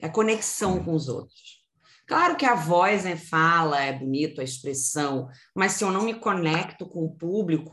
é 0.00 0.08
conexão 0.08 0.82
com 0.82 0.94
os 0.94 1.08
outros. 1.08 1.62
Claro 2.06 2.36
que 2.36 2.44
a 2.44 2.54
voz 2.54 3.06
é 3.06 3.16
fala, 3.16 3.80
é 3.80 3.92
bonito, 3.92 4.40
a 4.40 4.44
expressão, 4.44 5.28
mas 5.54 5.72
se 5.72 5.84
eu 5.84 5.90
não 5.90 6.02
me 6.02 6.14
conecto 6.14 6.86
com 6.86 7.04
o 7.04 7.14
público, 7.14 7.70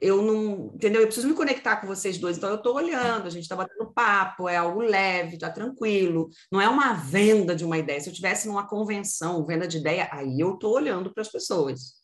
eu 0.00 0.22
não, 0.22 0.72
entendeu? 0.74 1.00
Eu 1.00 1.06
preciso 1.06 1.28
me 1.28 1.34
conectar 1.34 1.76
com 1.76 1.86
vocês 1.86 2.18
dois, 2.18 2.36
então 2.36 2.50
eu 2.50 2.56
estou 2.56 2.76
olhando, 2.76 3.26
a 3.26 3.30
gente 3.30 3.42
está 3.42 3.56
batendo 3.56 3.92
papo, 3.92 4.48
é 4.48 4.56
algo 4.56 4.80
leve, 4.80 5.34
está 5.34 5.50
tranquilo, 5.50 6.28
não 6.52 6.60
é 6.60 6.68
uma 6.68 6.92
venda 6.92 7.54
de 7.54 7.64
uma 7.64 7.78
ideia. 7.78 8.00
Se 8.00 8.08
eu 8.08 8.14
tivesse 8.14 8.46
numa 8.46 8.68
convenção, 8.68 9.44
venda 9.44 9.66
de 9.66 9.78
ideia, 9.78 10.08
aí 10.12 10.38
eu 10.38 10.54
estou 10.54 10.72
olhando 10.74 11.12
para 11.12 11.22
as 11.22 11.28
pessoas. 11.28 11.97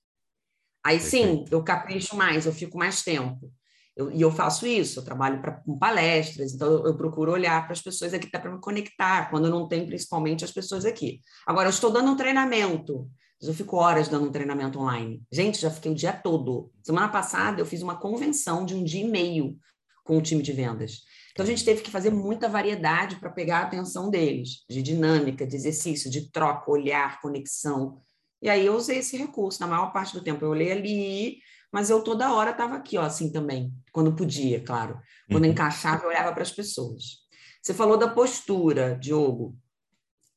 Aí 0.85 1.01
sim, 1.01 1.45
eu 1.51 1.63
capricho 1.63 2.15
mais, 2.15 2.47
eu 2.47 2.53
fico 2.53 2.77
mais 2.77 3.03
tempo. 3.03 3.51
Eu, 3.97 4.11
e 4.11 4.21
eu 4.21 4.31
faço 4.31 4.67
isso, 4.67 4.99
eu 4.99 5.05
trabalho 5.05 5.41
pra, 5.41 5.53
com 5.53 5.79
palestras, 5.79 6.53
então 6.53 6.69
eu, 6.69 6.87
eu 6.87 6.97
procuro 6.97 7.33
olhar 7.33 7.63
para 7.63 7.73
as 7.73 7.81
pessoas 7.81 8.13
aqui 8.13 8.29
para 8.29 8.51
me 8.51 8.61
conectar, 8.61 9.31
quando 9.31 9.47
eu 9.47 9.51
não 9.51 9.69
tenho 9.69 9.87
principalmente 9.87 10.45
as 10.45 10.51
pessoas 10.51 10.85
aqui. 10.85 11.21
Agora, 11.47 11.69
eu 11.69 11.71
estou 11.71 11.91
dando 11.91 12.11
um 12.11 12.17
treinamento, 12.17 13.09
eu 13.41 13.55
fico 13.55 13.77
horas 13.77 14.09
dando 14.09 14.27
um 14.27 14.33
treinamento 14.33 14.79
online. 14.79 15.23
Gente, 15.31 15.61
já 15.61 15.71
fiquei 15.71 15.93
o 15.93 15.95
dia 15.95 16.13
todo. 16.13 16.73
Semana 16.83 17.09
passada 17.09 17.61
eu 17.61 17.67
fiz 17.67 17.83
uma 17.83 17.97
convenção 17.97 18.65
de 18.65 18.75
um 18.75 18.83
dia 18.83 19.05
e 19.05 19.09
meio 19.09 19.57
com 20.05 20.19
o 20.19 20.23
time 20.23 20.43
de 20.43 20.53
vendas. 20.53 21.03
Então 21.33 21.45
a 21.45 21.49
gente 21.49 21.65
teve 21.65 21.83
que 21.83 21.91
fazer 21.91 22.11
muita 22.11 22.49
variedade 22.49 23.17
para 23.17 23.31
pegar 23.31 23.59
a 23.59 23.63
atenção 23.63 24.09
deles, 24.09 24.65
de 24.69 24.83
dinâmica, 24.83 25.47
de 25.47 25.57
exercício, 25.57 26.11
de 26.11 26.31
troca, 26.31 26.71
olhar, 26.71 27.21
conexão. 27.21 28.01
E 28.45 28.51
aí 28.51 28.67
eu 28.67 28.77
usei 28.77 28.99
esse 28.99 29.17
recurso 29.17 29.59
na 29.59 29.67
maior 29.67 29.91
parte 29.91 30.13
do 30.13 30.23
tempo. 30.23 30.45
Eu 30.45 30.51
olhei 30.51 30.71
ali, 30.71 31.39
mas 31.73 31.89
eu 31.89 32.03
toda 32.05 32.31
hora 32.31 32.51
estava 32.51 32.77
aqui, 32.77 32.99
ó, 32.99 33.01
assim 33.01 33.33
também, 33.33 33.73
quando 33.91 34.15
podia, 34.15 34.61
claro. 34.61 35.01
Quando 35.31 35.45
uhum. 35.45 35.51
encaixava, 35.51 36.03
eu 36.05 36.11
olhava 36.11 36.31
para 36.31 36.43
as 36.43 36.53
pessoas. 36.53 37.25
Você 37.63 37.73
falou 37.73 37.97
da 37.97 38.07
postura, 38.07 38.99
Diogo. 39.01 39.57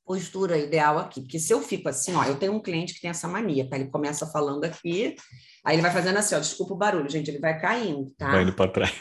Postura 0.05 0.57
ideal 0.57 0.97
aqui, 0.97 1.19
porque 1.19 1.37
se 1.37 1.53
eu 1.53 1.61
fico 1.61 1.89
assim, 1.89 2.15
ó, 2.15 2.23
eu 2.23 2.39
tenho 2.39 2.53
um 2.53 2.61
cliente 2.61 2.93
que 2.93 3.01
tem 3.01 3.09
essa 3.09 3.27
mania, 3.27 3.69
tá? 3.69 3.75
Ele 3.75 3.89
começa 3.89 4.25
falando 4.25 4.63
aqui, 4.63 5.13
aí 5.65 5.75
ele 5.75 5.81
vai 5.81 5.91
fazendo 5.91 6.15
assim, 6.15 6.33
ó, 6.33 6.39
desculpa 6.39 6.75
o 6.75 6.77
barulho, 6.77 7.09
gente, 7.09 7.29
ele 7.29 7.39
vai 7.39 7.59
caindo, 7.59 8.09
tá? 8.17 8.31
Vai 8.31 8.43
indo 8.43 8.53
para 8.53 8.71
trás. 8.71 8.95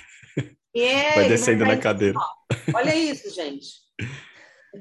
É, 0.75 1.15
vai 1.15 1.29
descendo 1.29 1.65
vai 1.65 1.77
na 1.77 1.81
cadeira. 1.81 2.19
Olha 2.75 2.93
isso, 2.93 3.33
gente. 3.33 3.69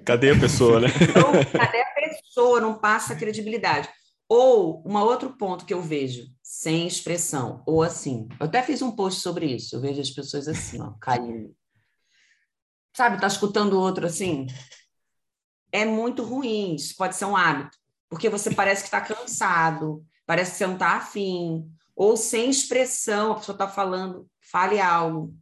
Cadê 0.03 0.31
a 0.31 0.39
pessoa, 0.39 0.79
né? 0.79 0.87
Então, 0.99 1.31
cadê 1.57 1.79
a 1.79 1.93
pessoa? 1.93 2.59
Não 2.59 2.79
passa 2.79 3.15
credibilidade. 3.15 3.87
Ou 4.27 4.83
um 4.85 4.97
outro 4.97 5.37
ponto 5.37 5.65
que 5.65 5.73
eu 5.73 5.81
vejo, 5.81 6.27
sem 6.41 6.87
expressão, 6.87 7.61
ou 7.65 7.83
assim. 7.83 8.27
Eu 8.39 8.47
até 8.47 8.63
fiz 8.63 8.81
um 8.81 8.91
post 8.91 9.21
sobre 9.21 9.45
isso. 9.45 9.75
Eu 9.75 9.81
vejo 9.81 10.01
as 10.01 10.09
pessoas 10.09 10.47
assim, 10.47 10.81
ó, 10.81 10.93
caindo. 10.99 11.55
Sabe, 12.95 13.21
tá 13.21 13.27
escutando 13.27 13.73
o 13.73 13.79
outro 13.79 14.05
assim? 14.05 14.47
É 15.71 15.85
muito 15.85 16.23
ruim. 16.23 16.75
Isso 16.75 16.95
pode 16.95 17.15
ser 17.15 17.25
um 17.25 17.35
hábito, 17.35 17.77
porque 18.09 18.29
você 18.29 18.53
parece 18.53 18.81
que 18.81 18.87
está 18.87 19.01
cansado, 19.01 20.03
parece 20.25 20.51
que 20.51 20.57
você 20.57 20.67
não 20.67 20.73
está 20.73 20.95
afim, 20.95 21.69
ou 21.95 22.17
sem 22.17 22.49
expressão, 22.49 23.33
a 23.33 23.35
pessoa 23.35 23.53
está 23.53 23.67
falando, 23.67 24.27
fale 24.41 24.81
algo. 24.81 25.35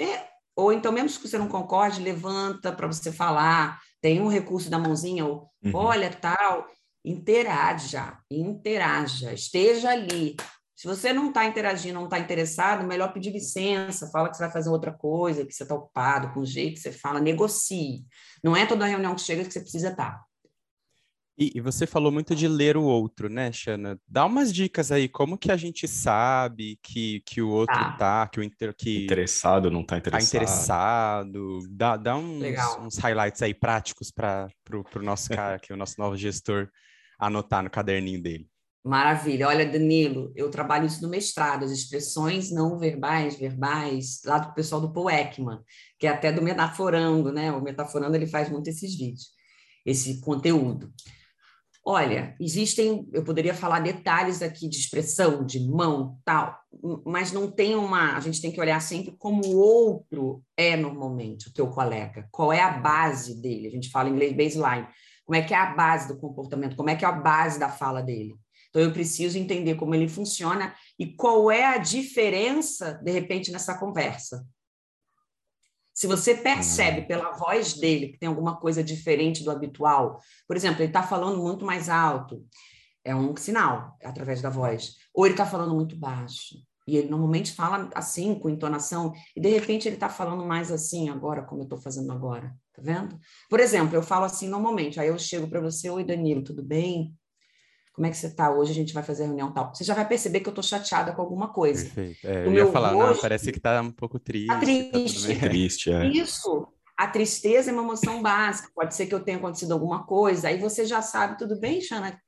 É, 0.00 0.26
ou 0.56 0.72
então, 0.72 0.90
mesmo 0.90 1.20
que 1.20 1.28
você 1.28 1.38
não 1.38 1.48
concorde, 1.48 2.02
levanta 2.02 2.72
para 2.72 2.88
você 2.88 3.12
falar. 3.12 3.80
Tem 4.00 4.20
um 4.20 4.28
recurso 4.28 4.68
da 4.68 4.78
mãozinha, 4.78 5.24
ou 5.26 5.48
uhum. 5.62 5.74
olha, 5.74 6.10
tal 6.10 6.66
interaja, 7.04 8.18
interaja, 8.30 9.32
esteja 9.32 9.90
ali, 9.90 10.36
Se 10.74 10.86
você 10.86 11.12
não 11.12 11.28
está 11.28 11.44
interagindo, 11.44 11.94
não 11.94 12.04
está 12.04 12.18
interessado, 12.18 12.86
melhor 12.86 13.12
pedir 13.12 13.30
licença, 13.30 14.10
fala 14.10 14.30
que 14.30 14.36
você 14.36 14.44
vai 14.44 14.52
fazer 14.52 14.70
outra 14.70 14.92
coisa, 14.92 15.44
que 15.44 15.52
você 15.52 15.62
está 15.62 15.74
ocupado, 15.74 16.32
com 16.32 16.40
o 16.40 16.46
jeito 16.46 16.74
que 16.74 16.80
você 16.80 16.90
fala, 16.90 17.20
negocie. 17.20 18.06
Não 18.42 18.56
é 18.56 18.64
toda 18.64 18.86
reunião 18.86 19.14
que 19.14 19.20
chega 19.20 19.44
que 19.44 19.52
você 19.52 19.60
precisa 19.60 19.90
estar. 19.90 20.12
Tá. 20.12 20.24
E, 21.40 21.52
e, 21.54 21.60
você 21.60 21.86
falou 21.86 22.12
muito 22.12 22.34
de 22.34 22.46
ler 22.46 22.76
o 22.76 22.82
outro, 22.82 23.30
né, 23.30 23.50
Xana? 23.50 23.98
Dá 24.06 24.26
umas 24.26 24.52
dicas 24.52 24.92
aí, 24.92 25.08
como 25.08 25.38
que 25.38 25.50
a 25.50 25.56
gente 25.56 25.88
sabe 25.88 26.78
que, 26.82 27.22
que 27.24 27.40
o 27.40 27.48
outro 27.48 27.74
tá, 27.74 27.92
tá 27.96 28.28
que 28.28 28.38
o 28.38 28.42
inter, 28.42 28.74
que 28.76 29.04
interessado 29.04 29.70
não 29.70 29.82
tá 29.82 29.96
interessado. 29.96 30.30
Tá 30.30 30.36
interessado. 30.36 31.60
Dá, 31.70 31.96
dá 31.96 32.16
uns, 32.18 32.42
uns 32.78 32.98
highlights 32.98 33.40
aí 33.40 33.54
práticos 33.54 34.10
para 34.10 34.50
o 34.94 35.02
nosso 35.02 35.30
cara, 35.30 35.58
que 35.58 35.72
é 35.72 35.74
o 35.74 35.78
nosso 35.78 35.94
novo 35.98 36.14
gestor, 36.14 36.68
anotar 37.20 37.62
no 37.62 37.70
caderninho 37.70 38.22
dele. 38.22 38.48
Maravilha. 38.82 39.48
Olha, 39.48 39.66
Danilo, 39.66 40.32
eu 40.34 40.50
trabalho 40.50 40.86
isso 40.86 41.02
no 41.02 41.08
mestrado, 41.08 41.64
as 41.64 41.70
expressões 41.70 42.50
não 42.50 42.78
verbais, 42.78 43.36
verbais, 43.36 44.22
lá 44.24 44.38
do 44.38 44.54
pessoal 44.54 44.80
do 44.80 44.92
Paul 44.92 45.10
Ekman, 45.10 45.60
que 45.98 46.06
é 46.06 46.10
até 46.10 46.32
do 46.32 46.40
Metaforando, 46.40 47.30
né? 47.30 47.52
O 47.52 47.60
Metaforando 47.60 48.16
ele 48.16 48.26
faz 48.26 48.48
muito 48.48 48.68
esses 48.68 48.96
vídeos, 48.96 49.28
esse 49.84 50.20
conteúdo. 50.22 50.90
Olha, 51.84 52.34
existem, 52.40 53.06
eu 53.12 53.22
poderia 53.22 53.54
falar 53.54 53.80
detalhes 53.80 54.42
aqui 54.42 54.68
de 54.68 54.76
expressão, 54.76 55.44
de 55.44 55.60
mão, 55.60 56.18
tal, 56.24 56.58
mas 57.04 57.32
não 57.32 57.50
tem 57.50 57.74
uma. 57.74 58.16
A 58.16 58.20
gente 58.20 58.40
tem 58.40 58.52
que 58.52 58.60
olhar 58.60 58.80
sempre 58.80 59.14
como 59.18 59.44
o 59.44 59.58
outro 59.58 60.42
é 60.56 60.76
normalmente, 60.76 61.48
o 61.48 61.52
teu 61.52 61.68
colega. 61.68 62.28
Qual 62.30 62.52
é 62.52 62.60
a 62.60 62.78
base 62.78 63.40
dele? 63.40 63.66
A 63.66 63.70
gente 63.70 63.90
fala 63.90 64.08
em 64.08 64.12
inglês 64.12 64.36
baseline. 64.36 64.88
Como 65.30 65.40
é 65.40 65.46
que 65.46 65.54
é 65.54 65.58
a 65.58 65.72
base 65.76 66.08
do 66.08 66.18
comportamento? 66.18 66.74
Como 66.74 66.90
é 66.90 66.96
que 66.96 67.04
é 67.04 67.08
a 67.08 67.12
base 67.12 67.56
da 67.56 67.68
fala 67.68 68.02
dele? 68.02 68.34
Então, 68.68 68.82
eu 68.82 68.92
preciso 68.92 69.38
entender 69.38 69.76
como 69.76 69.94
ele 69.94 70.08
funciona 70.08 70.74
e 70.98 71.06
qual 71.06 71.52
é 71.52 71.64
a 71.66 71.78
diferença, 71.78 72.94
de 72.94 73.12
repente, 73.12 73.52
nessa 73.52 73.78
conversa. 73.78 74.44
Se 75.94 76.08
você 76.08 76.34
percebe 76.34 77.02
hum. 77.02 77.06
pela 77.06 77.30
voz 77.30 77.74
dele 77.74 78.08
que 78.08 78.18
tem 78.18 78.28
alguma 78.28 78.56
coisa 78.56 78.82
diferente 78.82 79.44
do 79.44 79.52
habitual, 79.52 80.20
por 80.48 80.56
exemplo, 80.56 80.80
ele 80.80 80.88
está 80.88 81.04
falando 81.04 81.40
muito 81.40 81.64
mais 81.64 81.88
alto, 81.88 82.44
é 83.04 83.14
um 83.14 83.36
sinal 83.36 83.96
através 84.02 84.42
da 84.42 84.50
voz. 84.50 84.96
Ou 85.14 85.26
ele 85.26 85.34
está 85.34 85.46
falando 85.46 85.76
muito 85.76 85.96
baixo. 85.96 86.56
E 86.86 86.96
ele 86.96 87.08
normalmente 87.08 87.52
fala 87.52 87.88
assim, 87.94 88.34
com 88.34 88.48
entonação, 88.48 89.12
e 89.36 89.40
de 89.40 89.48
repente 89.48 89.86
ele 89.86 89.96
está 89.96 90.08
falando 90.08 90.44
mais 90.44 90.72
assim 90.72 91.08
agora, 91.08 91.42
como 91.42 91.60
eu 91.60 91.64
estou 91.64 91.78
fazendo 91.78 92.10
agora. 92.10 92.54
Tá 92.74 92.82
vendo? 92.82 93.18
Por 93.48 93.60
exemplo, 93.60 93.94
eu 93.94 94.02
falo 94.02 94.24
assim 94.24 94.48
normalmente, 94.48 94.98
aí 94.98 95.08
eu 95.08 95.18
chego 95.18 95.48
para 95.48 95.60
você, 95.60 95.90
oi 95.90 96.04
Danilo, 96.04 96.42
tudo 96.42 96.62
bem? 96.62 97.14
Como 97.92 98.06
é 98.06 98.10
que 98.10 98.16
você 98.16 98.28
está 98.28 98.50
hoje? 98.50 98.70
A 98.70 98.74
gente 98.74 98.94
vai 98.94 99.02
fazer 99.02 99.24
a 99.24 99.26
reunião 99.26 99.52
tal. 99.52 99.74
Você 99.74 99.84
já 99.84 99.94
vai 99.94 100.08
perceber 100.08 100.40
que 100.40 100.48
eu 100.48 100.52
estou 100.52 100.64
chateada 100.64 101.12
com 101.12 101.20
alguma 101.20 101.52
coisa. 101.52 101.84
Perfeito. 101.84 102.26
É, 102.26 102.46
eu 102.46 102.52
ia 102.52 102.66
falar, 102.66 102.96
hoje, 102.96 103.14
não, 103.14 103.20
parece 103.20 103.52
que 103.52 103.58
está 103.58 103.80
um 103.82 103.90
pouco 103.90 104.18
triste. 104.18 104.46
Tá 104.46 104.58
triste. 104.58 105.34
Tá 105.34 105.48
triste, 105.48 105.92
é. 105.92 106.06
Isso. 106.06 106.66
A 106.96 107.08
tristeza 107.08 107.70
é 107.70 107.72
uma 107.74 107.82
emoção 107.82 108.22
básica. 108.22 108.70
Pode 108.74 108.94
ser 108.94 109.06
que 109.06 109.14
eu 109.14 109.20
tenha 109.20 109.36
acontecido 109.38 109.72
alguma 109.72 110.06
coisa. 110.06 110.48
Aí 110.48 110.58
você 110.58 110.86
já 110.86 111.02
sabe, 111.02 111.36
tudo 111.36 111.58
bem, 111.58 111.80
Xana? 111.80 112.18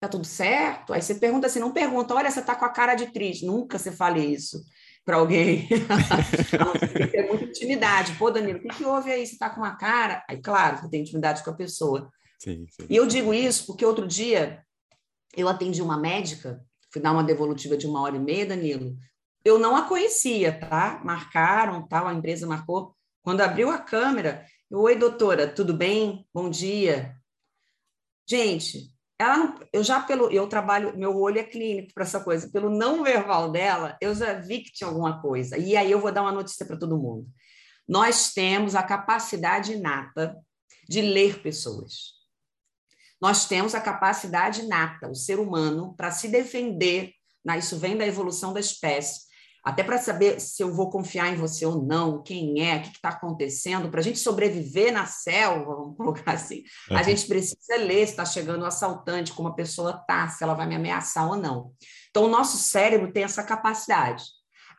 Tá 0.00 0.08
tudo 0.08 0.24
certo? 0.24 0.92
Aí 0.92 1.02
você 1.02 1.14
pergunta 1.16 1.46
assim, 1.48 1.58
não 1.58 1.72
pergunta, 1.72 2.14
olha, 2.14 2.30
você 2.30 2.40
tá 2.40 2.54
com 2.54 2.64
a 2.64 2.68
cara 2.68 2.94
de 2.94 3.06
triste. 3.12 3.44
Nunca 3.44 3.78
você 3.78 3.90
fale 3.90 4.20
isso 4.20 4.62
para 5.04 5.16
alguém. 5.16 5.66
tem 6.94 7.06
que 7.06 7.06
ter 7.08 7.26
muita 7.26 7.44
intimidade. 7.44 8.14
Pô, 8.16 8.30
Danilo, 8.30 8.58
o 8.58 8.62
que, 8.62 8.68
que 8.68 8.84
houve 8.84 9.10
aí? 9.10 9.26
Você 9.26 9.36
tá 9.36 9.50
com 9.50 9.60
uma 9.60 9.76
cara? 9.76 10.24
Aí, 10.28 10.40
claro, 10.40 10.78
você 10.78 10.88
tem 10.88 11.00
intimidade 11.00 11.42
com 11.42 11.50
a 11.50 11.56
pessoa. 11.56 12.12
Sim, 12.38 12.66
sim. 12.70 12.86
E 12.88 12.94
eu 12.94 13.06
digo 13.06 13.34
isso 13.34 13.66
porque 13.66 13.84
outro 13.84 14.06
dia 14.06 14.62
eu 15.36 15.48
atendi 15.48 15.82
uma 15.82 15.98
médica, 15.98 16.64
fui 16.92 17.02
dar 17.02 17.12
uma 17.12 17.24
devolutiva 17.24 17.76
de 17.76 17.86
uma 17.86 18.00
hora 18.00 18.16
e 18.16 18.20
meia, 18.20 18.46
Danilo. 18.46 18.96
Eu 19.44 19.58
não 19.58 19.76
a 19.76 19.82
conhecia, 19.82 20.52
tá? 20.52 21.00
Marcaram, 21.04 21.86
tal, 21.88 22.06
a 22.06 22.14
empresa 22.14 22.46
marcou. 22.46 22.94
Quando 23.22 23.40
abriu 23.40 23.70
a 23.70 23.78
câmera, 23.78 24.44
eu, 24.70 24.80
oi, 24.80 24.96
doutora, 24.96 25.48
tudo 25.48 25.74
bem? 25.74 26.26
Bom 26.32 26.48
dia. 26.48 27.16
Gente, 28.28 28.92
ela 29.18 29.54
eu 29.72 29.82
já 29.82 30.00
pelo, 30.00 30.30
eu 30.30 30.46
trabalho, 30.46 30.96
meu 30.96 31.16
olho 31.18 31.38
é 31.38 31.44
clínico 31.44 31.92
para 31.92 32.04
essa 32.04 32.20
coisa, 32.20 32.48
pelo 32.50 32.70
não 32.70 33.02
verbal 33.02 33.50
dela, 33.50 33.96
eu 34.00 34.14
já 34.14 34.34
vi 34.34 34.60
que 34.60 34.72
tinha 34.72 34.88
alguma 34.88 35.20
coisa. 35.20 35.58
E 35.58 35.76
aí 35.76 35.90
eu 35.90 36.00
vou 36.00 36.12
dar 36.12 36.22
uma 36.22 36.32
notícia 36.32 36.64
para 36.64 36.78
todo 36.78 36.98
mundo. 36.98 37.26
Nós 37.86 38.32
temos 38.32 38.74
a 38.74 38.82
capacidade 38.82 39.72
inata 39.72 40.36
de 40.88 41.00
ler 41.00 41.42
pessoas. 41.42 42.18
Nós 43.20 43.46
temos 43.46 43.74
a 43.74 43.80
capacidade 43.80 44.60
inata, 44.60 45.08
o 45.08 45.14
ser 45.14 45.40
humano, 45.40 45.94
para 45.96 46.10
se 46.10 46.28
defender. 46.28 47.12
Né? 47.44 47.58
Isso 47.58 47.76
vem 47.76 47.96
da 47.96 48.06
evolução 48.06 48.52
da 48.52 48.60
espécie. 48.60 49.22
Até 49.68 49.84
para 49.84 49.98
saber 49.98 50.40
se 50.40 50.62
eu 50.62 50.72
vou 50.72 50.88
confiar 50.88 51.30
em 51.30 51.36
você 51.36 51.66
ou 51.66 51.82
não, 51.82 52.22
quem 52.22 52.66
é, 52.66 52.78
o 52.78 52.80
que 52.80 52.88
está 52.88 53.10
acontecendo, 53.10 53.90
para 53.90 54.00
a 54.00 54.02
gente 54.02 54.18
sobreviver 54.18 54.90
na 54.90 55.04
selva, 55.04 55.76
vamos 55.76 55.94
colocar 55.94 56.32
assim, 56.32 56.62
uhum. 56.90 56.96
a 56.96 57.02
gente 57.02 57.26
precisa 57.26 57.76
ler 57.76 58.06
se 58.06 58.12
está 58.12 58.24
chegando 58.24 58.62
um 58.62 58.66
assaltante, 58.66 59.34
como 59.34 59.48
a 59.50 59.54
pessoa 59.54 59.90
está, 60.00 60.26
se 60.30 60.42
ela 60.42 60.54
vai 60.54 60.66
me 60.66 60.74
ameaçar 60.74 61.28
ou 61.28 61.36
não. 61.36 61.72
Então, 62.08 62.24
o 62.24 62.30
nosso 62.30 62.56
cérebro 62.56 63.12
tem 63.12 63.24
essa 63.24 63.42
capacidade. 63.42 64.24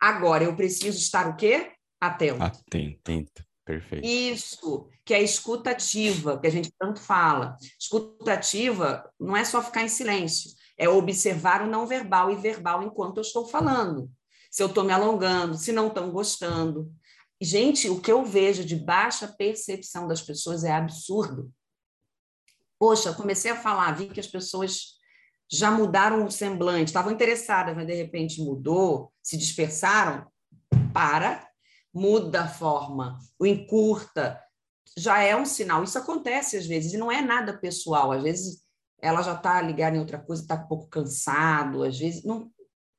Agora, 0.01 0.43
eu 0.43 0.55
preciso 0.55 0.97
estar 0.97 1.27
o 1.27 1.35
quê? 1.35 1.71
Atento. 2.01 2.41
Atento. 2.41 3.43
Perfeito. 3.63 4.03
Isso, 4.03 4.89
que 5.05 5.13
é 5.13 5.21
escutativa, 5.21 6.39
que 6.39 6.47
a 6.47 6.51
gente 6.51 6.73
tanto 6.79 6.99
fala. 6.99 7.55
Escutativa 7.79 9.07
não 9.19 9.37
é 9.37 9.45
só 9.45 9.61
ficar 9.61 9.83
em 9.83 9.87
silêncio, 9.87 10.49
é 10.75 10.89
observar 10.89 11.61
o 11.61 11.67
não 11.67 11.85
verbal 11.85 12.31
e 12.31 12.35
verbal 12.35 12.81
enquanto 12.81 13.17
eu 13.17 13.21
estou 13.21 13.45
falando. 13.45 14.09
Se 14.49 14.63
eu 14.63 14.67
estou 14.67 14.83
me 14.83 14.91
alongando, 14.91 15.57
se 15.57 15.71
não 15.71 15.87
estão 15.87 16.11
gostando. 16.11 16.91
Gente, 17.41 17.89
o 17.89 18.01
que 18.01 18.11
eu 18.11 18.25
vejo 18.25 18.65
de 18.65 18.75
baixa 18.75 19.27
percepção 19.27 20.07
das 20.07 20.21
pessoas 20.21 20.63
é 20.63 20.71
absurdo. 20.71 21.51
Poxa, 22.77 23.13
comecei 23.13 23.51
a 23.51 23.55
falar, 23.55 23.91
vi 23.93 24.07
que 24.07 24.19
as 24.19 24.27
pessoas 24.27 24.99
já 25.51 25.71
mudaram 25.71 26.25
o 26.25 26.31
semblante, 26.31 26.85
estavam 26.85 27.11
interessadas, 27.11 27.75
mas 27.75 27.87
de 27.87 27.93
repente 27.93 28.41
mudou, 28.41 29.11
se 29.21 29.37
dispersaram. 29.37 30.27
Para, 30.93 31.47
muda 31.93 32.43
a 32.43 32.47
forma, 32.47 33.19
o 33.37 33.45
encurta, 33.45 34.41
já 34.97 35.19
é 35.19 35.35
um 35.35 35.45
sinal. 35.45 35.83
Isso 35.83 35.97
acontece 35.97 36.57
às 36.57 36.65
vezes, 36.65 36.93
e 36.93 36.97
não 36.97 37.11
é 37.11 37.21
nada 37.21 37.57
pessoal. 37.57 38.11
Às 38.11 38.23
vezes 38.23 38.63
ela 39.01 39.21
já 39.21 39.33
está 39.33 39.61
ligada 39.61 39.95
em 39.95 39.99
outra 39.99 40.19
coisa, 40.19 40.41
está 40.41 40.55
um 40.55 40.67
pouco 40.67 40.87
cansado, 40.87 41.83
às 41.83 41.97
vezes 41.97 42.23
não 42.23 42.51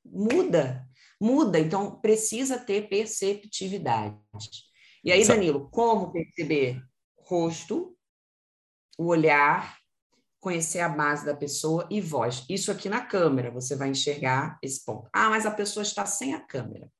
muda, 0.03 0.87
muda. 1.21 1.59
Então 1.59 1.99
precisa 2.01 2.57
ter 2.57 2.89
perceptividade. 2.89 4.17
E 5.03 5.11
aí, 5.11 5.25
Danilo, 5.25 5.69
como 5.69 6.11
perceber 6.11 6.81
rosto, 7.19 7.95
o 8.97 9.05
olhar, 9.05 9.77
conhecer 10.39 10.79
a 10.79 10.89
base 10.89 11.25
da 11.25 11.35
pessoa 11.35 11.87
e 11.89 12.01
voz. 12.01 12.43
Isso 12.49 12.71
aqui 12.71 12.89
na 12.89 13.05
câmera, 13.05 13.51
você 13.51 13.75
vai 13.75 13.89
enxergar 13.89 14.57
esse 14.61 14.83
ponto. 14.83 15.07
Ah, 15.13 15.29
mas 15.29 15.45
a 15.45 15.51
pessoa 15.51 15.83
está 15.83 16.05
sem 16.05 16.33
a 16.33 16.39
câmera. 16.39 16.91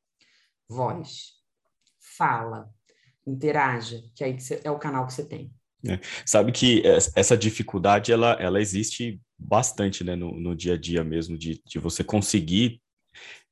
Voz 0.69 1.41
fala, 2.17 2.69
interaja, 3.25 4.03
que 4.13 4.23
aí 4.23 4.37
é 4.63 4.69
o 4.69 4.77
canal 4.77 5.07
que 5.07 5.13
você 5.13 5.25
tem. 5.25 5.51
É. 5.87 5.99
Sabe 6.25 6.51
que 6.51 6.83
essa 7.15 7.35
dificuldade 7.35 8.11
ela, 8.11 8.33
ela 8.33 8.61
existe 8.61 9.19
bastante 9.37 10.03
né, 10.03 10.15
no, 10.15 10.39
no 10.39 10.55
dia 10.55 10.75
a 10.75 10.77
dia 10.77 11.03
mesmo, 11.03 11.35
de, 11.35 11.59
de 11.65 11.79
você 11.79 12.03
conseguir 12.03 12.79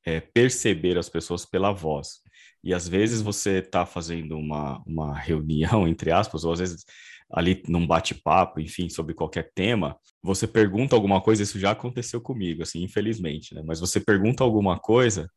é, 0.06 0.20
perceber 0.20 0.98
as 0.98 1.10
pessoas 1.10 1.46
pela 1.46 1.72
voz. 1.72 2.22
E 2.64 2.74
às 2.74 2.88
vezes 2.88 3.22
você 3.22 3.60
está 3.60 3.86
fazendo 3.86 4.38
uma, 4.38 4.82
uma 4.86 5.14
reunião, 5.20 5.88
entre 5.88 6.12
aspas, 6.12 6.44
ou 6.44 6.54
às 6.54 6.60
vezes 6.60 6.86
ali 7.32 7.62
num 7.68 7.86
bate-papo, 7.86 8.60
enfim, 8.60 8.90
sobre 8.90 9.14
qualquer 9.14 9.52
tema, 9.54 9.96
você 10.22 10.48
pergunta 10.48 10.96
alguma 10.96 11.22
coisa, 11.22 11.44
isso 11.44 11.60
já 11.60 11.72
aconteceu 11.72 12.20
comigo, 12.20 12.64
assim, 12.64 12.82
infelizmente, 12.84 13.54
né? 13.54 13.62
Mas 13.64 13.80
você 13.80 14.00
pergunta 14.00 14.44
alguma 14.44 14.80
coisa 14.80 15.30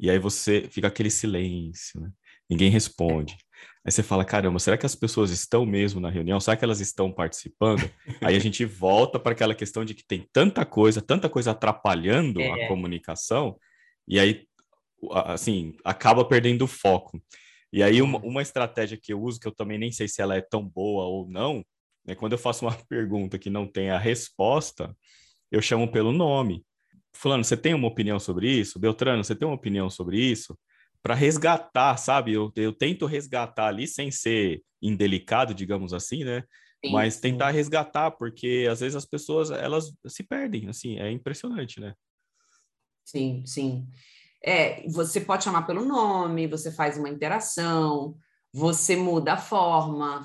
e 0.00 0.10
aí 0.10 0.18
você 0.18 0.68
fica 0.70 0.88
aquele 0.88 1.10
silêncio, 1.10 2.00
né? 2.00 2.10
ninguém 2.48 2.70
responde. 2.70 3.36
Aí 3.84 3.92
você 3.92 4.02
fala, 4.02 4.24
caramba, 4.24 4.58
será 4.58 4.78
que 4.78 4.86
as 4.86 4.94
pessoas 4.94 5.30
estão 5.30 5.66
mesmo 5.66 6.00
na 6.00 6.08
reunião? 6.08 6.40
Será 6.40 6.56
que 6.56 6.64
elas 6.64 6.80
estão 6.80 7.12
participando? 7.12 7.82
Aí 8.22 8.34
a 8.34 8.38
gente 8.38 8.64
volta 8.64 9.18
para 9.20 9.32
aquela 9.32 9.54
questão 9.54 9.84
de 9.84 9.94
que 9.94 10.06
tem 10.06 10.26
tanta 10.32 10.64
coisa, 10.64 11.02
tanta 11.02 11.28
coisa 11.28 11.50
atrapalhando 11.50 12.40
é. 12.40 12.64
a 12.64 12.68
comunicação, 12.68 13.58
e 14.08 14.18
aí, 14.18 14.46
assim, 15.10 15.76
acaba 15.84 16.24
perdendo 16.24 16.62
o 16.62 16.68
foco. 16.68 17.22
E 17.70 17.82
aí, 17.82 18.00
uma, 18.00 18.18
uma, 18.20 18.40
estratégia 18.40 18.98
que 19.00 19.12
eu 19.12 19.20
uso, 19.20 19.40
que 19.40 19.48
eu 19.48 19.54
também 19.54 19.78
nem 19.78 19.92
sei 19.92 20.08
se 20.08 20.22
ela 20.22 20.36
é 20.36 20.40
tão 20.40 20.64
boa 20.66 21.04
ou 21.04 21.28
não, 21.28 21.64
é 22.06 22.14
quando 22.14 22.32
eu 22.32 22.38
faço 22.38 22.64
uma 22.64 22.72
pergunta 22.88 23.38
que 23.38 23.50
não 23.50 23.66
tem 23.66 23.90
a 23.90 23.98
resposta, 23.98 24.96
eu 25.50 25.60
chamo 25.60 25.90
pelo 25.90 26.12
nome. 26.12 26.64
Fulano, 27.12 27.44
você 27.44 27.56
tem 27.56 27.74
uma 27.74 27.88
opinião 27.88 28.18
sobre 28.18 28.50
isso? 28.50 28.78
Beltrano, 28.78 29.22
você 29.22 29.34
tem 29.34 29.46
uma 29.46 29.54
opinião 29.54 29.90
sobre 29.90 30.18
isso? 30.18 30.58
Para 31.04 31.14
resgatar, 31.14 31.98
sabe? 31.98 32.32
Eu, 32.32 32.50
eu 32.56 32.72
tento 32.72 33.04
resgatar 33.04 33.66
ali 33.66 33.86
sem 33.86 34.10
ser 34.10 34.62
indelicado, 34.80 35.54
digamos 35.54 35.92
assim, 35.92 36.24
né? 36.24 36.42
Sim, 36.82 36.92
Mas 36.92 37.20
tentar 37.20 37.50
sim. 37.50 37.56
resgatar, 37.56 38.10
porque 38.12 38.66
às 38.70 38.80
vezes 38.80 38.96
as 38.96 39.04
pessoas 39.04 39.50
elas 39.50 39.92
se 40.06 40.22
perdem, 40.22 40.66
assim, 40.66 40.98
é 40.98 41.10
impressionante, 41.10 41.78
né? 41.78 41.92
Sim, 43.04 43.44
sim. 43.44 43.86
É, 44.42 44.88
você 44.88 45.20
pode 45.20 45.44
chamar 45.44 45.62
pelo 45.66 45.84
nome, 45.84 46.46
você 46.46 46.72
faz 46.72 46.96
uma 46.96 47.10
interação, 47.10 48.16
você 48.50 48.96
muda 48.96 49.34
a 49.34 49.38
forma, 49.38 50.24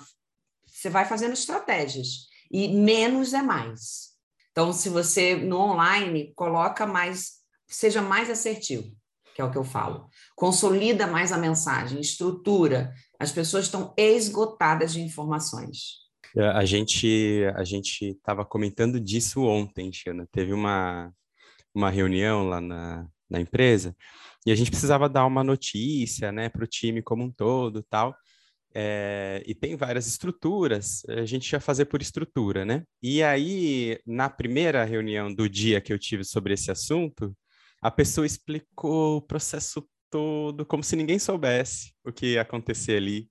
você 0.66 0.90
vai 0.90 1.04
fazendo 1.04 1.34
estratégias. 1.34 2.30
E 2.50 2.70
menos 2.70 3.34
é 3.34 3.42
mais. 3.42 4.14
Então, 4.52 4.72
se 4.72 4.88
você 4.88 5.36
no 5.36 5.58
online 5.60 6.34
coloca 6.36 6.88
mais, 6.88 7.42
seja 7.68 8.02
mais 8.02 8.30
assertivo, 8.30 8.96
que 9.36 9.42
é 9.42 9.44
o 9.44 9.52
que 9.52 9.58
eu 9.58 9.64
falo. 9.64 10.09
Consolida 10.40 11.06
mais 11.06 11.34
a 11.34 11.38
mensagem, 11.38 12.00
estrutura. 12.00 12.94
As 13.20 13.30
pessoas 13.30 13.66
estão 13.66 13.94
esgotadas 13.98 14.94
de 14.94 15.02
informações. 15.02 16.08
É, 16.34 16.48
a 16.52 16.64
gente 16.64 17.44
a 17.56 17.66
gente 17.66 18.12
estava 18.12 18.46
comentando 18.46 19.02
disso 19.02 19.44
ontem, 19.44 19.92
Xana. 19.92 20.26
Teve 20.32 20.54
uma, 20.54 21.12
uma 21.76 21.90
reunião 21.90 22.48
lá 22.48 22.62
na, 22.62 23.06
na 23.30 23.42
empresa 23.42 23.94
e 24.46 24.52
a 24.54 24.56
gente 24.56 24.72
precisava 24.72 25.10
dar 25.10 25.26
uma 25.26 25.44
notícia, 25.44 26.32
né, 26.32 26.48
para 26.48 26.64
o 26.64 26.68
time 26.68 27.02
como 27.02 27.22
um 27.26 27.32
todo, 27.34 27.84
tal. 27.90 28.16
É, 28.74 29.44
e 29.46 29.54
tem 29.54 29.76
várias 29.76 30.08
estruturas, 30.08 31.02
a 31.10 31.26
gente 31.26 31.52
ia 31.52 31.60
fazer 31.60 31.84
por 31.84 32.02
estrutura, 32.02 32.64
né? 32.64 32.86
E 33.04 33.22
aí, 33.22 34.00
na 34.06 34.30
primeira 34.30 34.86
reunião 34.86 35.34
do 35.34 35.50
dia 35.50 35.82
que 35.82 35.92
eu 35.92 36.00
tive 36.00 36.24
sobre 36.24 36.54
esse 36.54 36.72
assunto, 36.72 37.36
a 37.82 37.92
pessoa 37.92 38.26
explicou 38.26 39.18
o 39.18 39.22
processo 39.22 39.86
todo 40.10 40.66
como 40.66 40.84
se 40.84 40.96
ninguém 40.96 41.20
soubesse 41.20 41.94
o 42.04 42.12
que 42.12 42.34
ia 42.34 42.42
acontecer 42.42 42.98
ali. 42.98 43.30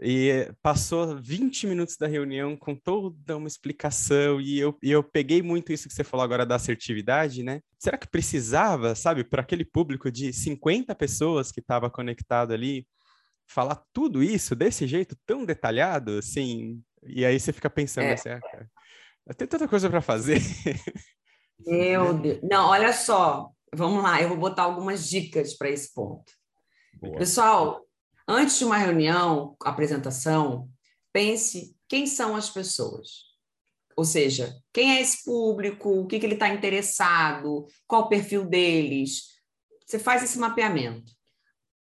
E 0.00 0.48
passou 0.62 1.20
20 1.20 1.66
minutos 1.66 1.96
da 1.96 2.06
reunião 2.06 2.56
com 2.56 2.76
toda 2.76 3.36
uma 3.36 3.48
explicação, 3.48 4.40
e 4.40 4.58
eu, 4.58 4.76
e 4.82 4.90
eu 4.90 5.02
peguei 5.02 5.42
muito 5.42 5.72
isso 5.72 5.88
que 5.88 5.94
você 5.94 6.04
falou 6.04 6.22
agora 6.22 6.46
da 6.46 6.54
assertividade, 6.54 7.42
né? 7.42 7.60
Será 7.78 7.98
que 7.98 8.08
precisava, 8.08 8.94
sabe, 8.94 9.24
para 9.24 9.42
aquele 9.42 9.64
público 9.64 10.10
de 10.10 10.32
50 10.32 10.94
pessoas 10.94 11.50
que 11.50 11.60
estava 11.60 11.90
conectado 11.90 12.52
ali, 12.52 12.86
falar 13.48 13.82
tudo 13.92 14.22
isso 14.22 14.54
desse 14.54 14.86
jeito 14.86 15.16
tão 15.26 15.44
detalhado, 15.44 16.18
assim? 16.18 16.80
E 17.02 17.24
aí 17.24 17.38
você 17.38 17.52
fica 17.52 17.68
pensando 17.68 18.04
é. 18.04 18.12
assim, 18.12 18.28
ah, 18.28 18.40
cara, 18.40 18.70
tem 19.36 19.48
tanta 19.48 19.66
coisa 19.66 19.90
para 19.90 20.00
fazer. 20.00 20.40
Meu 21.66 22.14
Deus. 22.14 22.40
Não, 22.42 22.68
olha 22.68 22.92
só, 22.92 23.50
vamos 23.74 24.02
lá, 24.02 24.20
eu 24.20 24.28
vou 24.28 24.38
botar 24.38 24.62
algumas 24.62 25.08
dicas 25.08 25.54
para 25.54 25.70
esse 25.70 25.92
ponto. 25.92 26.32
Boa. 27.00 27.18
Pessoal, 27.18 27.84
Antes 28.32 28.58
de 28.58 28.64
uma 28.64 28.76
reunião, 28.76 29.56
apresentação, 29.64 30.70
pense 31.12 31.76
quem 31.88 32.06
são 32.06 32.36
as 32.36 32.48
pessoas. 32.48 33.24
Ou 33.96 34.04
seja, 34.04 34.56
quem 34.72 34.92
é 34.92 35.00
esse 35.00 35.24
público, 35.24 35.90
o 35.90 36.06
que, 36.06 36.20
que 36.20 36.26
ele 36.26 36.34
está 36.34 36.48
interessado, 36.48 37.66
qual 37.88 38.02
o 38.02 38.08
perfil 38.08 38.44
deles. 38.44 39.22
Você 39.84 39.98
faz 39.98 40.22
esse 40.22 40.38
mapeamento. 40.38 41.12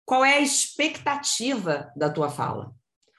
Qual 0.05 0.23
é 0.23 0.35
a 0.35 0.39
expectativa 0.39 1.91
da 1.95 2.11
tua 2.11 2.29
fala? 2.29 2.67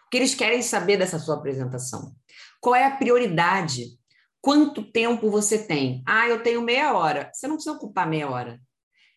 O 0.07 0.09
que 0.09 0.19
eles 0.19 0.37
querem 0.37 0.63
saber 0.63 0.97
dessa 0.97 1.19
sua 1.19 1.35
apresentação? 1.35 2.15
Qual 2.61 2.77
é 2.77 2.85
a 2.85 2.97
prioridade? 2.97 3.99
Quanto 4.47 4.81
tempo 4.93 5.29
você 5.29 5.59
tem? 5.59 6.05
Ah, 6.07 6.29
eu 6.29 6.41
tenho 6.41 6.63
meia 6.63 6.97
hora. 6.97 7.33
Você 7.35 7.49
não 7.49 7.57
precisa 7.57 7.75
ocupar 7.75 8.09
meia 8.09 8.31
hora. 8.31 8.63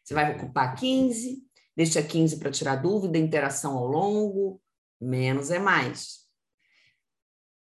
Você 0.04 0.16
vai 0.16 0.36
ocupar 0.36 0.74
15, 0.74 1.44
deixa 1.78 2.02
15 2.02 2.40
para 2.40 2.50
tirar 2.50 2.78
dúvida, 2.78 3.16
interação 3.16 3.78
ao 3.78 3.86
longo, 3.86 4.60
menos 5.00 5.52
é 5.52 5.60
mais. 5.60 6.22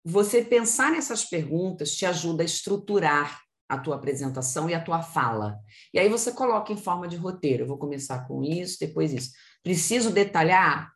Você 0.03 0.43
pensar 0.43 0.91
nessas 0.91 1.27
perguntas 1.27 1.95
te 1.95 2.07
ajuda 2.07 2.43
a 2.43 2.47
estruturar 2.47 3.39
a 3.69 3.77
tua 3.77 3.97
apresentação 3.97 4.71
e 4.71 4.73
a 4.73 4.83
tua 4.83 5.03
fala. 5.03 5.59
E 5.93 5.99
aí 5.99 6.09
você 6.09 6.33
coloca 6.33 6.73
em 6.73 6.79
forma 6.79 7.07
de 7.07 7.17
roteiro. 7.17 7.65
Eu 7.65 7.69
vou 7.69 7.77
começar 7.77 8.27
com 8.27 8.43
isso, 8.43 8.79
depois 8.81 9.13
isso. 9.13 9.33
Preciso 9.63 10.11
detalhar? 10.11 10.91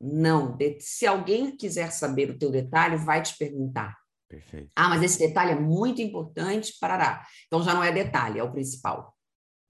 Não. 0.00 0.58
Se 0.80 1.06
alguém 1.06 1.56
quiser 1.56 1.92
saber 1.92 2.28
o 2.28 2.36
teu 2.36 2.50
detalhe, 2.50 2.96
vai 2.96 3.22
te 3.22 3.38
perguntar. 3.38 3.96
Perfeito. 4.28 4.70
Ah, 4.76 4.88
mas 4.88 5.02
esse 5.02 5.18
detalhe 5.18 5.52
é 5.52 5.58
muito 5.58 6.02
importante, 6.02 6.76
parará. 6.78 7.26
Então 7.46 7.62
já 7.62 7.72
não 7.72 7.82
é 7.82 7.90
detalhe, 7.90 8.38
é 8.38 8.42
o 8.42 8.52
principal. 8.52 9.16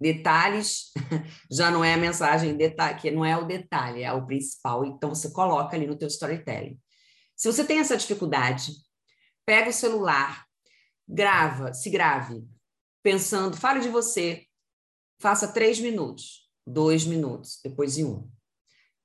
Detalhes 0.00 0.92
já 1.50 1.70
não 1.70 1.84
é 1.84 1.94
a 1.94 1.98
mensagem 1.98 2.56
que 3.00 3.10
não 3.10 3.24
é 3.24 3.36
o 3.36 3.46
detalhe, 3.46 4.02
é 4.02 4.12
o 4.12 4.26
principal. 4.26 4.84
Então 4.84 5.14
você 5.14 5.30
coloca 5.30 5.76
ali 5.76 5.86
no 5.86 5.96
teu 5.96 6.08
storytelling. 6.08 6.78
Se 7.36 7.50
você 7.50 7.64
tem 7.64 7.78
essa 7.78 7.96
dificuldade, 7.96 8.72
pega 9.46 9.70
o 9.70 9.72
celular, 9.72 10.44
grava, 11.08 11.72
se 11.72 11.88
grave, 11.88 12.44
pensando, 13.02 13.56
fale 13.56 13.80
de 13.80 13.88
você, 13.88 14.44
faça 15.20 15.52
três 15.52 15.78
minutos, 15.78 16.50
dois 16.66 17.04
minutos, 17.04 17.60
depois 17.62 17.96
em 17.96 18.04
um. 18.04 18.30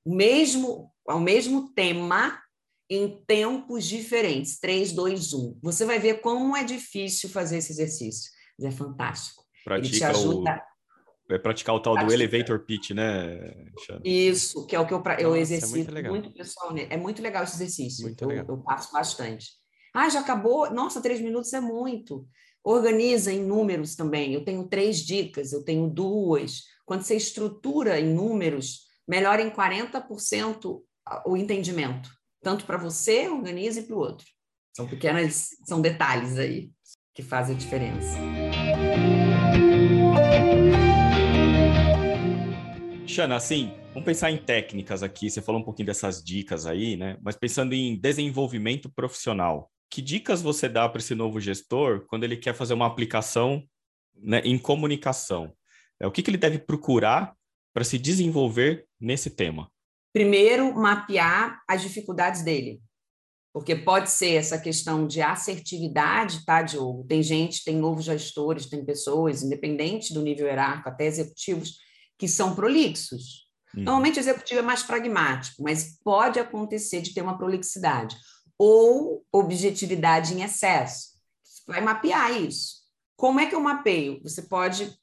O 0.04 0.14
mesmo, 0.14 0.92
ao 1.08 1.20
mesmo 1.20 1.72
tema, 1.74 2.43
em 2.90 3.24
tempos 3.26 3.86
diferentes, 3.86 4.60
três, 4.60 4.92
dois, 4.92 5.34
um. 5.34 5.58
Você 5.62 5.86
vai 5.86 6.00
ver 6.00 6.22
como 6.22 6.56
é 6.56 6.64
difícil 6.64 7.30
fazer 7.30 7.58
esse 7.58 7.72
exercício. 7.72 8.32
Mas 8.58 8.74
é 8.74 8.76
fantástico. 8.76 9.44
Pratica 9.64 9.88
Ele 9.88 9.98
te 9.98 10.04
ajuda. 10.04 10.62
O 11.30 11.34
é 11.34 11.40
praticar 11.40 11.74
o 11.74 11.80
tal 11.80 11.98
do 11.98 12.12
elevator 12.12 12.60
pitch, 12.60 12.92
né? 12.92 13.66
Isso, 14.04 14.68
que 14.68 14.76
é 14.76 14.80
o 14.80 14.86
que 14.86 14.94
eu, 14.94 15.02
eu 15.20 15.30
Nossa, 15.30 15.40
exercito 15.40 15.90
é 15.98 16.02
muito, 16.02 16.10
muito, 16.10 16.34
pessoal. 16.34 16.74
Né? 16.74 16.88
É 16.90 16.98
muito 16.98 17.22
legal 17.22 17.44
esse 17.44 17.56
exercício. 17.56 18.04
Muito 18.04 18.22
eu, 18.24 18.28
legal. 18.28 18.46
eu 18.50 18.58
passo 18.58 18.92
bastante. 18.92 19.48
Ah, 19.94 20.10
já 20.10 20.20
acabou? 20.20 20.70
Nossa, 20.72 21.02
três 21.02 21.22
minutos 21.22 21.54
é 21.54 21.62
muito. 21.62 22.28
Organiza 22.64 23.32
em 23.32 23.44
números 23.44 23.96
também. 23.96 24.34
Eu 24.34 24.44
tenho 24.44 24.68
três 24.68 25.00
dicas, 25.00 25.54
eu 25.54 25.64
tenho 25.64 25.90
duas. 25.90 26.64
Quando 26.86 27.04
você 27.04 27.16
estrutura 27.16 28.00
em 28.00 28.14
números, 28.14 28.82
melhora 29.08 29.42
em 29.42 29.50
40% 29.50 30.82
o 31.26 31.38
entendimento. 31.38 32.10
Tanto 32.44 32.66
para 32.66 32.78
você, 32.78 33.30
organiza 33.30 33.80
e 33.80 33.84
para 33.84 33.96
o 33.96 34.00
outro. 34.00 34.28
São 34.76 34.86
pequenas, 34.86 35.52
são 35.66 35.80
detalhes 35.80 36.38
aí 36.38 36.70
que 37.16 37.24
fazem 37.24 37.56
a 37.56 37.58
diferença. 37.58 38.18
Xana, 43.08 43.38
assim, 43.38 43.72
vamos 43.94 44.04
pensar 44.04 44.30
em 44.30 44.38
técnicas 44.38 45.04
aqui. 45.04 45.30
Você 45.30 45.42
falou 45.42 45.62
um 45.62 45.64
pouquinho 45.64 45.86
dessas 45.86 46.22
dicas 46.22 46.66
aí, 46.66 46.98
né? 46.98 47.18
Mas 47.22 47.38
pensando 47.38 47.74
em 47.74 47.96
desenvolvimento 47.96 48.92
profissional, 48.92 49.72
que 49.90 50.02
dicas 50.02 50.42
você 50.42 50.68
dá 50.68 50.90
para 50.90 51.00
esse 51.00 51.16
novo 51.16 51.40
gestor 51.40 52.06
quando 52.08 52.26
ele 52.26 52.36
quer 52.36 52.54
fazer 52.54 52.74
uma 52.74 52.88
aplicação 52.88 53.64
né, 54.16 54.42
em 54.44 54.58
comunicação? 54.58 55.54
É, 55.98 56.06
o 56.06 56.12
que, 56.12 56.22
que 56.22 56.30
ele 56.30 56.38
deve 56.38 56.58
procurar 56.58 57.34
para 57.74 57.86
se 57.86 57.98
desenvolver 57.98 58.86
nesse 59.00 59.30
tema? 59.30 59.72
Primeiro, 60.14 60.74
mapear 60.76 61.60
as 61.68 61.82
dificuldades 61.82 62.44
dele. 62.44 62.80
Porque 63.52 63.76
pode 63.76 64.10
ser 64.10 64.36
essa 64.36 64.58
questão 64.58 65.06
de 65.06 65.22
assertividade, 65.22 66.46
tá, 66.46 66.62
Diogo? 66.62 67.06
Tem 67.06 67.22
gente, 67.22 67.64
tem 67.64 67.76
novos 67.76 68.06
gestores, 68.06 68.68
tem 68.68 68.86
pessoas, 68.86 69.44
independente 69.44 70.14
do 70.14 70.22
nível 70.24 70.48
hierárquico, 70.48 70.90
até 70.90 71.06
executivos, 71.06 71.78
que 72.18 72.28
são 72.28 72.56
prolixos. 72.56 73.48
Uhum. 73.76 73.84
Normalmente 73.84 74.18
o 74.18 74.22
executivo 74.22 74.60
é 74.60 74.64
mais 74.64 74.84
pragmático, 74.84 75.62
mas 75.62 76.00
pode 76.04 76.40
acontecer 76.40 77.02
de 77.02 77.14
ter 77.14 77.22
uma 77.22 77.38
prolixidade 77.38 78.16
ou 78.58 79.24
objetividade 79.32 80.34
em 80.34 80.44
excesso. 80.44 81.10
Você 81.44 81.64
vai 81.68 81.82
mapear 81.82 82.40
isso. 82.40 82.84
Como 83.16 83.40
é 83.40 83.46
que 83.46 83.56
eu 83.56 83.62
mapeio? 83.62 84.22
Você 84.24 84.44
pode 84.44 84.98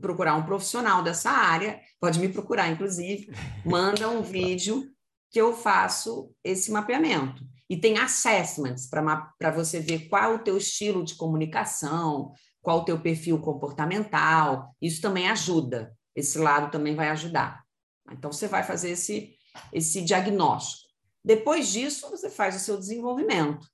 procurar 0.00 0.36
um 0.36 0.44
profissional 0.44 1.02
dessa 1.02 1.30
área, 1.30 1.80
pode 2.00 2.18
me 2.18 2.28
procurar, 2.28 2.68
inclusive, 2.68 3.32
manda 3.64 4.08
um 4.08 4.22
vídeo 4.22 4.90
que 5.30 5.40
eu 5.40 5.54
faço 5.54 6.34
esse 6.42 6.70
mapeamento. 6.70 7.42
E 7.68 7.76
tem 7.76 7.98
assessments 7.98 8.88
para 8.88 9.50
você 9.54 9.78
ver 9.78 10.08
qual 10.08 10.22
é 10.24 10.34
o 10.34 10.42
teu 10.42 10.56
estilo 10.56 11.04
de 11.04 11.14
comunicação, 11.14 12.32
qual 12.60 12.80
o 12.80 12.84
teu 12.84 13.00
perfil 13.00 13.40
comportamental. 13.40 14.74
Isso 14.82 15.00
também 15.00 15.28
ajuda. 15.30 15.96
Esse 16.14 16.38
lado 16.38 16.70
também 16.72 16.96
vai 16.96 17.08
ajudar. 17.10 17.62
Então, 18.10 18.32
você 18.32 18.48
vai 18.48 18.64
fazer 18.64 18.90
esse, 18.90 19.36
esse 19.72 20.02
diagnóstico. 20.02 20.90
Depois 21.24 21.68
disso, 21.68 22.10
você 22.10 22.28
faz 22.28 22.56
o 22.56 22.58
seu 22.58 22.76
desenvolvimento. 22.76 23.68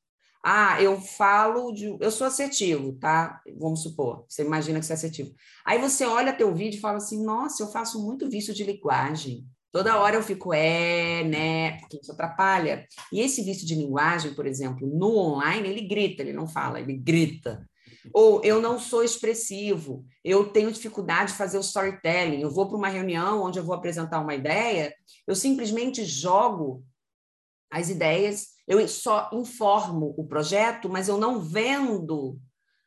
Ah, 0.48 0.80
eu 0.80 1.00
falo 1.00 1.72
de. 1.72 1.96
Eu 1.98 2.08
sou 2.08 2.24
assertivo, 2.24 2.92
tá? 3.00 3.40
Vamos 3.58 3.82
supor, 3.82 4.24
você 4.28 4.44
imagina 4.44 4.78
que 4.78 4.86
você 4.86 4.92
é 4.92 4.94
assertivo. 4.94 5.34
Aí 5.64 5.80
você 5.80 6.06
olha 6.06 6.32
teu 6.32 6.54
vídeo 6.54 6.78
e 6.78 6.80
fala 6.80 6.98
assim: 6.98 7.24
nossa, 7.24 7.64
eu 7.64 7.66
faço 7.66 8.00
muito 8.00 8.30
vício 8.30 8.54
de 8.54 8.62
linguagem. 8.62 9.44
Toda 9.72 9.98
hora 9.98 10.14
eu 10.14 10.22
fico, 10.22 10.54
é, 10.54 11.24
né, 11.24 11.80
porque 11.80 11.98
isso 12.00 12.12
atrapalha. 12.12 12.86
E 13.12 13.20
esse 13.20 13.42
vício 13.42 13.66
de 13.66 13.74
linguagem, 13.74 14.34
por 14.34 14.46
exemplo, 14.46 14.86
no 14.86 15.18
online, 15.18 15.68
ele 15.68 15.80
grita, 15.80 16.22
ele 16.22 16.32
não 16.32 16.46
fala, 16.46 16.78
ele 16.78 16.96
grita. 16.96 17.66
Ou 18.14 18.40
eu 18.44 18.60
não 18.60 18.78
sou 18.78 19.02
expressivo, 19.02 20.06
eu 20.24 20.52
tenho 20.52 20.70
dificuldade 20.70 21.32
de 21.32 21.38
fazer 21.38 21.58
o 21.58 21.60
storytelling, 21.60 22.40
eu 22.40 22.52
vou 22.52 22.68
para 22.68 22.76
uma 22.76 22.88
reunião 22.88 23.42
onde 23.42 23.58
eu 23.58 23.64
vou 23.64 23.74
apresentar 23.74 24.20
uma 24.20 24.34
ideia, 24.34 24.94
eu 25.26 25.34
simplesmente 25.34 26.04
jogo 26.04 26.84
as 27.70 27.88
ideias, 27.88 28.48
eu 28.66 28.86
só 28.88 29.30
informo 29.32 30.14
o 30.16 30.26
projeto, 30.26 30.88
mas 30.88 31.08
eu 31.08 31.18
não 31.18 31.40
vendo, 31.40 32.38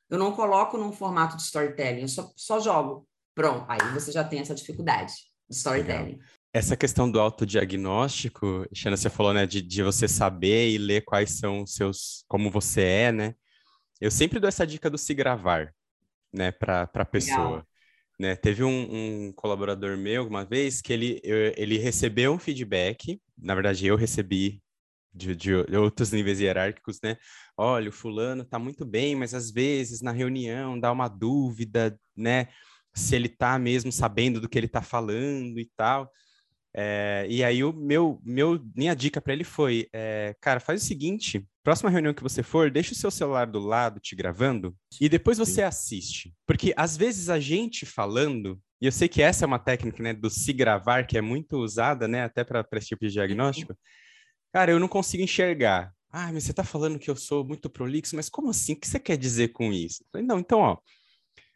eu 0.09 0.17
não 0.17 0.31
coloco 0.31 0.77
num 0.77 0.91
formato 0.91 1.37
de 1.37 1.43
storytelling, 1.43 2.01
eu 2.01 2.07
só, 2.07 2.31
só 2.35 2.59
jogo. 2.59 3.07
Pronto, 3.35 3.65
aí 3.69 3.79
você 3.93 4.11
já 4.11 4.23
tem 4.23 4.39
essa 4.39 4.55
dificuldade 4.55 5.13
de 5.49 5.55
storytelling. 5.55 6.13
Legal. 6.13 6.25
Essa 6.51 6.75
questão 6.75 7.09
do 7.09 7.19
autodiagnóstico, 7.19 8.65
Xana, 8.73 8.97
você 8.97 9.09
falou, 9.09 9.33
né, 9.33 9.45
de, 9.45 9.61
de 9.61 9.83
você 9.83 10.07
saber 10.07 10.71
e 10.71 10.77
ler 10.79 11.01
quais 11.01 11.37
são 11.37 11.61
os 11.61 11.75
seus, 11.75 12.25
como 12.27 12.49
você 12.49 12.81
é, 12.81 13.11
né? 13.11 13.35
Eu 14.01 14.09
sempre 14.09 14.39
dou 14.39 14.47
essa 14.47 14.65
dica 14.65 14.89
do 14.89 14.97
se 14.97 15.13
gravar, 15.13 15.73
né, 16.33 16.51
para 16.51 16.89
a 16.91 17.05
pessoa. 17.05 17.65
Né? 18.19 18.35
Teve 18.35 18.63
um, 18.63 19.27
um, 19.27 19.33
colaborador 19.33 19.95
meu 19.95 20.27
uma 20.27 20.43
vez 20.43 20.81
que 20.81 20.91
ele, 20.91 21.21
eu, 21.23 21.53
ele 21.55 21.77
recebeu 21.77 22.33
um 22.33 22.39
feedback, 22.39 23.21
na 23.37 23.53
verdade 23.53 23.85
eu 23.85 23.95
recebi 23.95 24.61
de, 25.13 25.35
de, 25.35 25.53
outros 25.77 26.11
níveis 26.11 26.39
hierárquicos, 26.39 26.99
né? 27.03 27.17
Olha, 27.57 27.89
o 27.89 27.93
fulano 27.93 28.45
tá 28.45 28.59
muito 28.59 28.85
bem, 28.85 29.15
mas 29.15 29.33
às 29.33 29.51
vezes 29.51 30.01
na 30.01 30.11
reunião 30.11 30.79
dá 30.79 30.91
uma 30.91 31.07
dúvida, 31.07 31.99
né? 32.15 32.47
Se 32.93 33.15
ele 33.15 33.29
tá 33.29 33.57
mesmo 33.59 33.91
sabendo 33.91 34.39
do 34.39 34.49
que 34.49 34.57
ele 34.57 34.67
tá 34.67 34.81
falando 34.81 35.59
e 35.59 35.69
tal. 35.75 36.11
É, 36.75 37.25
e 37.27 37.43
aí 37.43 37.63
o 37.63 37.73
meu, 37.73 38.21
meu 38.23 38.63
minha 38.75 38.95
dica 38.95 39.19
para 39.19 39.33
ele 39.33 39.43
foi, 39.43 39.87
é, 39.91 40.35
cara, 40.39 40.59
faz 40.59 40.83
o 40.83 40.85
seguinte, 40.85 41.43
próxima 41.63 41.89
reunião 41.89 42.13
que 42.13 42.21
você 42.21 42.43
for, 42.43 42.69
deixa 42.69 42.91
o 42.91 42.95
seu 42.95 43.09
celular 43.09 43.47
do 43.47 43.59
lado 43.59 43.99
te 43.99 44.15
gravando 44.15 44.75
e 45.01 45.09
depois 45.09 45.39
você 45.39 45.55
Sim. 45.55 45.63
assiste, 45.63 46.33
porque 46.45 46.71
às 46.77 46.95
vezes 46.95 47.27
a 47.27 47.39
gente 47.39 47.87
falando 47.87 48.61
e 48.81 48.85
eu 48.85 48.91
sei 48.91 49.09
que 49.09 49.21
essa 49.21 49.43
é 49.43 49.47
uma 49.47 49.59
técnica, 49.59 50.01
né, 50.01 50.13
do 50.13 50.29
se 50.29 50.53
gravar 50.53 51.05
que 51.05 51.17
é 51.17 51.21
muito 51.21 51.57
usada, 51.57 52.07
né, 52.07 52.23
até 52.23 52.43
para 52.43 52.65
esse 52.73 52.87
tipo 52.87 53.05
de 53.05 53.11
diagnóstico. 53.11 53.75
Cara, 54.51 54.71
eu 54.71 54.79
não 54.79 54.87
consigo 54.87 55.23
enxergar. 55.23 55.93
Ah, 56.11 56.31
mas 56.33 56.43
você 56.43 56.51
está 56.51 56.63
falando 56.63 56.97
que 56.97 57.09
eu 57.09 57.15
sou 57.15 57.45
muito 57.45 57.69
prolixo, 57.69 58.15
mas 58.15 58.29
como 58.29 58.49
assim? 58.49 58.73
O 58.73 58.79
que 58.79 58.87
você 58.87 58.99
quer 58.99 59.15
dizer 59.15 59.49
com 59.49 59.71
isso? 59.71 60.03
Falei, 60.11 60.25
não, 60.25 60.39
então, 60.39 60.59
ó, 60.59 60.77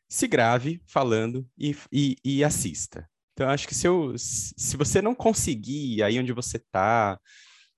se 0.08 0.28
grave 0.28 0.82
falando 0.86 1.48
e, 1.58 1.76
e, 1.92 2.16
e 2.24 2.44
assista. 2.44 3.10
Então, 3.34 3.50
acho 3.50 3.68
que 3.68 3.74
se, 3.74 3.88
eu, 3.88 4.14
se 4.16 4.78
você 4.78 5.02
não 5.02 5.16
conseguir 5.16 6.04
aí 6.04 6.20
onde 6.20 6.32
você 6.32 6.58
está, 6.58 7.20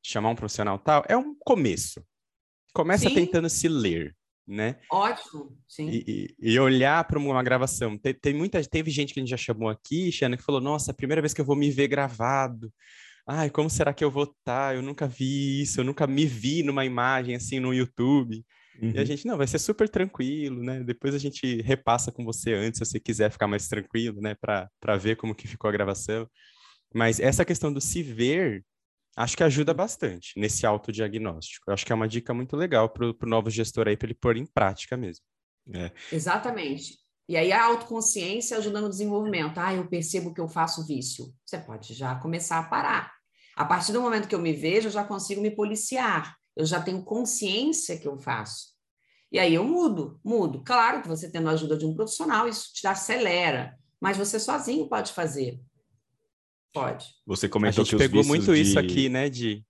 chamar 0.03 0.29
um 0.29 0.35
profissional 0.35 0.77
tal, 0.77 1.03
é 1.07 1.15
um 1.15 1.33
começo. 1.33 2.05
Começa 2.73 3.07
sim. 3.07 3.15
tentando 3.15 3.49
se 3.49 3.69
ler, 3.69 4.13
né? 4.45 4.81
Ótimo, 4.91 5.57
sim. 5.65 5.87
E, 5.89 6.35
e, 6.41 6.51
e 6.51 6.59
olhar 6.59 7.05
para 7.05 7.17
uma 7.17 7.41
gravação. 7.41 7.97
Tem, 7.97 8.13
tem, 8.13 8.33
muita, 8.33 8.61
teve 8.65 8.91
gente 8.91 9.13
que 9.13 9.19
a 9.21 9.23
gente 9.23 9.29
já 9.29 9.37
chamou 9.37 9.69
aqui, 9.69 10.11
Xana, 10.11 10.35
que 10.35 10.43
falou: 10.43 10.59
Nossa, 10.59 10.91
a 10.91 10.93
primeira 10.93 11.21
vez 11.21 11.33
que 11.33 11.39
eu 11.39 11.45
vou 11.45 11.55
me 11.55 11.71
ver 11.71 11.87
gravado 11.87 12.69
ai, 13.27 13.49
como 13.49 13.69
será 13.69 13.93
que 13.93 14.03
eu 14.03 14.11
vou 14.11 14.23
estar? 14.23 14.69
Tá? 14.69 14.75
Eu 14.75 14.81
nunca 14.81 15.07
vi 15.07 15.61
isso, 15.61 15.79
eu 15.79 15.83
nunca 15.83 16.05
me 16.05 16.25
vi 16.25 16.63
numa 16.63 16.85
imagem 16.85 17.35
assim 17.35 17.59
no 17.59 17.73
YouTube. 17.73 18.45
Uhum. 18.81 18.91
E 18.91 18.97
a 18.97 19.01
uhum. 19.01 19.05
gente, 19.05 19.25
não, 19.25 19.37
vai 19.37 19.47
ser 19.47 19.59
super 19.59 19.87
tranquilo, 19.89 20.63
né? 20.63 20.83
Depois 20.83 21.15
a 21.15 21.17
gente 21.17 21.61
repassa 21.61 22.11
com 22.11 22.23
você 22.25 22.53
antes, 22.53 22.77
se 22.77 22.85
você 22.85 22.99
quiser 22.99 23.31
ficar 23.31 23.47
mais 23.47 23.67
tranquilo, 23.67 24.21
né? 24.21 24.35
Para 24.35 24.97
ver 24.97 25.15
como 25.15 25.35
que 25.35 25.47
ficou 25.47 25.69
a 25.69 25.73
gravação. 25.73 26.29
Mas 26.93 27.19
essa 27.19 27.45
questão 27.45 27.71
do 27.71 27.81
se 27.81 28.03
ver, 28.03 28.63
acho 29.17 29.35
que 29.35 29.43
ajuda 29.43 29.73
bastante 29.73 30.33
nesse 30.37 30.65
autodiagnóstico. 30.65 31.69
Eu 31.69 31.73
acho 31.73 31.85
que 31.85 31.91
é 31.91 31.95
uma 31.95 32.07
dica 32.07 32.33
muito 32.33 32.55
legal 32.55 32.89
para 32.89 33.05
o 33.07 33.15
novo 33.23 33.49
gestor 33.49 33.87
aí, 33.87 33.97
para 33.97 34.07
ele 34.07 34.15
pôr 34.15 34.37
em 34.37 34.45
prática 34.45 34.95
mesmo. 34.95 35.23
É. 35.73 35.91
Exatamente. 36.11 37.04
E 37.27 37.35
aí 37.35 37.51
a 37.51 37.65
autoconsciência 37.65 38.57
ajuda 38.57 38.79
no 38.81 38.89
desenvolvimento. 38.89 39.57
Ah, 39.57 39.73
eu 39.73 39.87
percebo 39.87 40.33
que 40.33 40.39
eu 40.39 40.47
faço 40.47 40.85
vício. 40.85 41.33
Você 41.43 41.57
pode 41.57 41.93
já 41.93 42.15
começar 42.15 42.59
a 42.59 42.63
parar. 42.63 43.11
A 43.55 43.65
partir 43.65 43.93
do 43.93 44.01
momento 44.01 44.27
que 44.27 44.35
eu 44.35 44.41
me 44.41 44.53
vejo, 44.53 44.87
eu 44.87 44.91
já 44.91 45.03
consigo 45.03 45.41
me 45.41 45.49
policiar. 45.49 46.35
Eu 46.55 46.65
já 46.65 46.81
tenho 46.81 47.03
consciência 47.03 47.97
que 47.97 48.07
eu 48.07 48.17
faço. 48.17 48.75
E 49.31 49.39
aí 49.39 49.53
eu 49.53 49.63
mudo, 49.63 50.19
mudo. 50.23 50.63
Claro 50.63 51.01
que 51.01 51.07
você 51.07 51.29
tendo 51.29 51.49
a 51.49 51.53
ajuda 51.53 51.75
de 51.77 51.85
um 51.85 51.95
profissional, 51.95 52.47
isso 52.47 52.71
te 52.73 52.85
acelera. 52.85 53.77
Mas 53.99 54.17
você 54.17 54.39
sozinho 54.39 54.87
pode 54.87 55.11
fazer. 55.11 55.59
Pode. 56.71 57.07
Você 57.25 57.49
comentou 57.49 57.81
a 57.81 57.85
gente 57.85 57.95
que 57.95 57.97
pegou 57.97 58.23
muito 58.23 58.53
de... 58.53 58.61
isso 58.61 58.77
aqui, 58.77 59.09
né, 59.09 59.29
de 59.29 59.65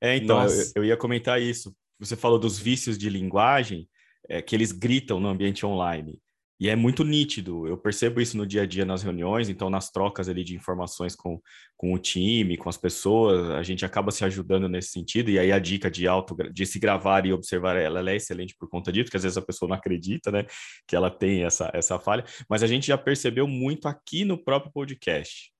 É, 0.00 0.16
então, 0.16 0.44
eu, 0.44 0.72
eu, 0.76 0.84
ia 0.84 0.96
comentar 0.96 1.40
isso. 1.40 1.74
Você 1.98 2.16
falou 2.16 2.38
dos 2.38 2.58
vícios 2.58 2.98
de 2.98 3.08
linguagem, 3.08 3.88
é, 4.28 4.42
que 4.42 4.54
eles 4.54 4.72
gritam 4.72 5.18
no 5.18 5.28
ambiente 5.28 5.64
online. 5.64 6.20
E 6.58 6.70
é 6.70 6.76
muito 6.76 7.04
nítido, 7.04 7.66
eu 7.66 7.76
percebo 7.76 8.18
isso 8.18 8.34
no 8.34 8.46
dia 8.46 8.62
a 8.62 8.66
dia 8.66 8.84
nas 8.84 9.02
reuniões, 9.02 9.50
então 9.50 9.68
nas 9.68 9.90
trocas 9.90 10.26
ali 10.26 10.42
de 10.42 10.54
informações 10.54 11.14
com, 11.14 11.38
com 11.76 11.92
o 11.92 11.98
time, 11.98 12.56
com 12.56 12.70
as 12.70 12.78
pessoas, 12.78 13.50
a 13.50 13.62
gente 13.62 13.84
acaba 13.84 14.10
se 14.10 14.24
ajudando 14.24 14.66
nesse 14.66 14.88
sentido, 14.88 15.30
e 15.30 15.38
aí 15.38 15.52
a 15.52 15.58
dica 15.58 15.90
de 15.90 16.08
auto, 16.08 16.34
de 16.50 16.64
se 16.64 16.78
gravar 16.78 17.26
e 17.26 17.32
observar 17.32 17.76
ela, 17.76 17.98
ela 17.98 18.10
é 18.10 18.16
excelente 18.16 18.56
por 18.58 18.70
conta 18.70 18.90
disso, 18.90 19.04
porque 19.04 19.18
às 19.18 19.22
vezes 19.24 19.36
a 19.36 19.42
pessoa 19.42 19.68
não 19.68 19.76
acredita, 19.76 20.30
né, 20.30 20.46
que 20.86 20.96
ela 20.96 21.10
tem 21.10 21.44
essa, 21.44 21.70
essa 21.74 21.98
falha, 21.98 22.24
mas 22.48 22.62
a 22.62 22.66
gente 22.66 22.86
já 22.86 22.96
percebeu 22.96 23.46
muito 23.46 23.86
aqui 23.86 24.24
no 24.24 24.42
próprio 24.42 24.72
podcast, 24.72 25.52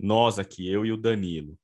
nós 0.00 0.38
aqui, 0.38 0.66
eu 0.66 0.86
e 0.86 0.92
o 0.92 0.96
Danilo, 0.96 1.58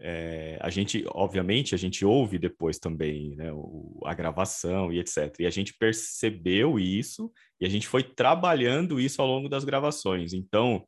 é, 0.00 0.58
a 0.60 0.70
gente, 0.70 1.04
obviamente, 1.08 1.74
a 1.74 1.78
gente 1.78 2.04
ouve 2.04 2.38
depois 2.38 2.78
também 2.78 3.34
né, 3.34 3.52
o, 3.52 4.00
a 4.04 4.14
gravação 4.14 4.92
e 4.92 4.98
etc. 5.00 5.34
E 5.40 5.46
a 5.46 5.50
gente 5.50 5.74
percebeu 5.74 6.78
isso 6.78 7.32
e 7.60 7.66
a 7.66 7.68
gente 7.68 7.86
foi 7.88 8.02
trabalhando 8.02 9.00
isso 9.00 9.20
ao 9.20 9.26
longo 9.26 9.48
das 9.48 9.64
gravações. 9.64 10.32
Então, 10.32 10.84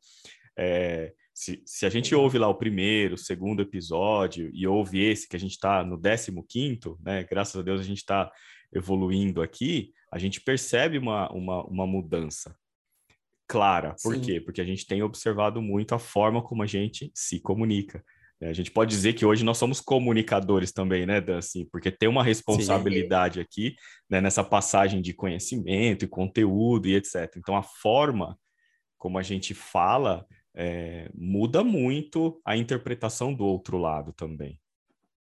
é, 0.57 1.13
se, 1.33 1.61
se, 1.65 1.85
a 1.85 1.89
gente 1.89 2.15
ouve 2.15 2.37
lá 2.37 2.47
o 2.47 2.55
primeiro, 2.55 3.15
o 3.15 3.17
segundo 3.17 3.61
episódio 3.61 4.49
e 4.53 4.65
ouve 4.65 5.01
esse 5.03 5.27
que 5.27 5.35
a 5.35 5.39
gente 5.39 5.53
está 5.53 5.83
no 5.83 5.99
15 5.99 6.79
né? 7.01 7.25
Graças 7.29 7.55
a 7.55 7.61
Deus 7.61 7.81
a 7.81 7.85
gente 7.85 7.97
está 7.97 8.31
evoluindo 8.73 9.41
aqui, 9.41 9.91
a 10.11 10.17
gente 10.17 10.39
percebe 10.39 10.97
uma, 10.97 11.29
uma, 11.33 11.63
uma 11.65 11.87
mudança 11.87 12.55
clara. 13.45 13.95
Por 14.01 14.15
Sim. 14.15 14.21
quê? 14.21 14.39
Porque 14.39 14.61
a 14.61 14.65
gente 14.65 14.87
tem 14.87 15.03
observado 15.03 15.61
muito 15.61 15.93
a 15.93 15.99
forma 15.99 16.41
como 16.41 16.63
a 16.63 16.65
gente 16.65 17.11
se 17.13 17.41
comunica. 17.41 18.01
É, 18.41 18.49
a 18.49 18.53
gente 18.53 18.71
pode 18.71 18.89
dizer 18.89 19.13
que 19.13 19.25
hoje 19.25 19.45
nós 19.45 19.59
somos 19.59 19.79
comunicadores 19.79 20.71
também, 20.71 21.05
né, 21.05 21.21
Dan? 21.21 21.37
Assim, 21.37 21.65
porque 21.71 21.91
tem 21.91 22.09
uma 22.09 22.23
responsabilidade 22.23 23.35
Sim. 23.35 23.41
aqui 23.41 23.75
né, 24.09 24.19
nessa 24.19 24.43
passagem 24.43 24.99
de 24.99 25.13
conhecimento 25.13 26.03
e 26.03 26.07
conteúdo 26.07 26.87
e 26.87 26.95
etc. 26.95 27.35
Então, 27.37 27.55
a 27.55 27.61
forma 27.61 28.37
como 28.97 29.17
a 29.17 29.23
gente 29.23 29.53
fala 29.53 30.25
é, 30.55 31.09
muda 31.13 31.63
muito 31.63 32.41
a 32.45 32.57
interpretação 32.57 33.33
do 33.33 33.45
outro 33.45 33.77
lado 33.77 34.11
também. 34.11 34.59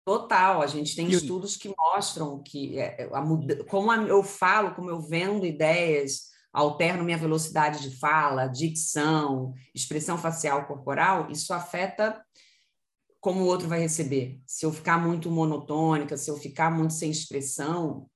Total, 0.05 0.61
a 0.61 0.67
gente 0.67 0.95
tem 0.95 1.07
e 1.07 1.13
estudos 1.13 1.55
que 1.55 1.73
mostram 1.77 2.41
que 2.41 2.79
é, 2.79 3.09
a, 3.13 3.21
como 3.69 3.91
eu 3.93 4.23
falo, 4.23 4.73
como 4.73 4.89
eu 4.89 4.99
vendo 4.99 5.45
ideias, 5.45 6.31
alterno 6.51 7.03
minha 7.03 7.17
velocidade 7.17 7.87
de 7.87 7.97
fala, 7.97 8.47
dicção, 8.47 9.53
expressão 9.75 10.17
facial 10.17 10.65
corporal, 10.65 11.29
isso 11.29 11.53
afeta 11.53 12.19
como 13.21 13.43
o 13.43 13.45
outro 13.45 13.67
vai 13.67 13.79
receber. 13.79 14.41
Se 14.47 14.65
eu 14.65 14.73
ficar 14.73 14.97
muito 14.97 15.29
monotônica, 15.29 16.17
se 16.17 16.29
eu 16.29 16.37
ficar 16.37 16.71
muito 16.71 16.93
sem 16.93 17.11
expressão, 17.11 18.07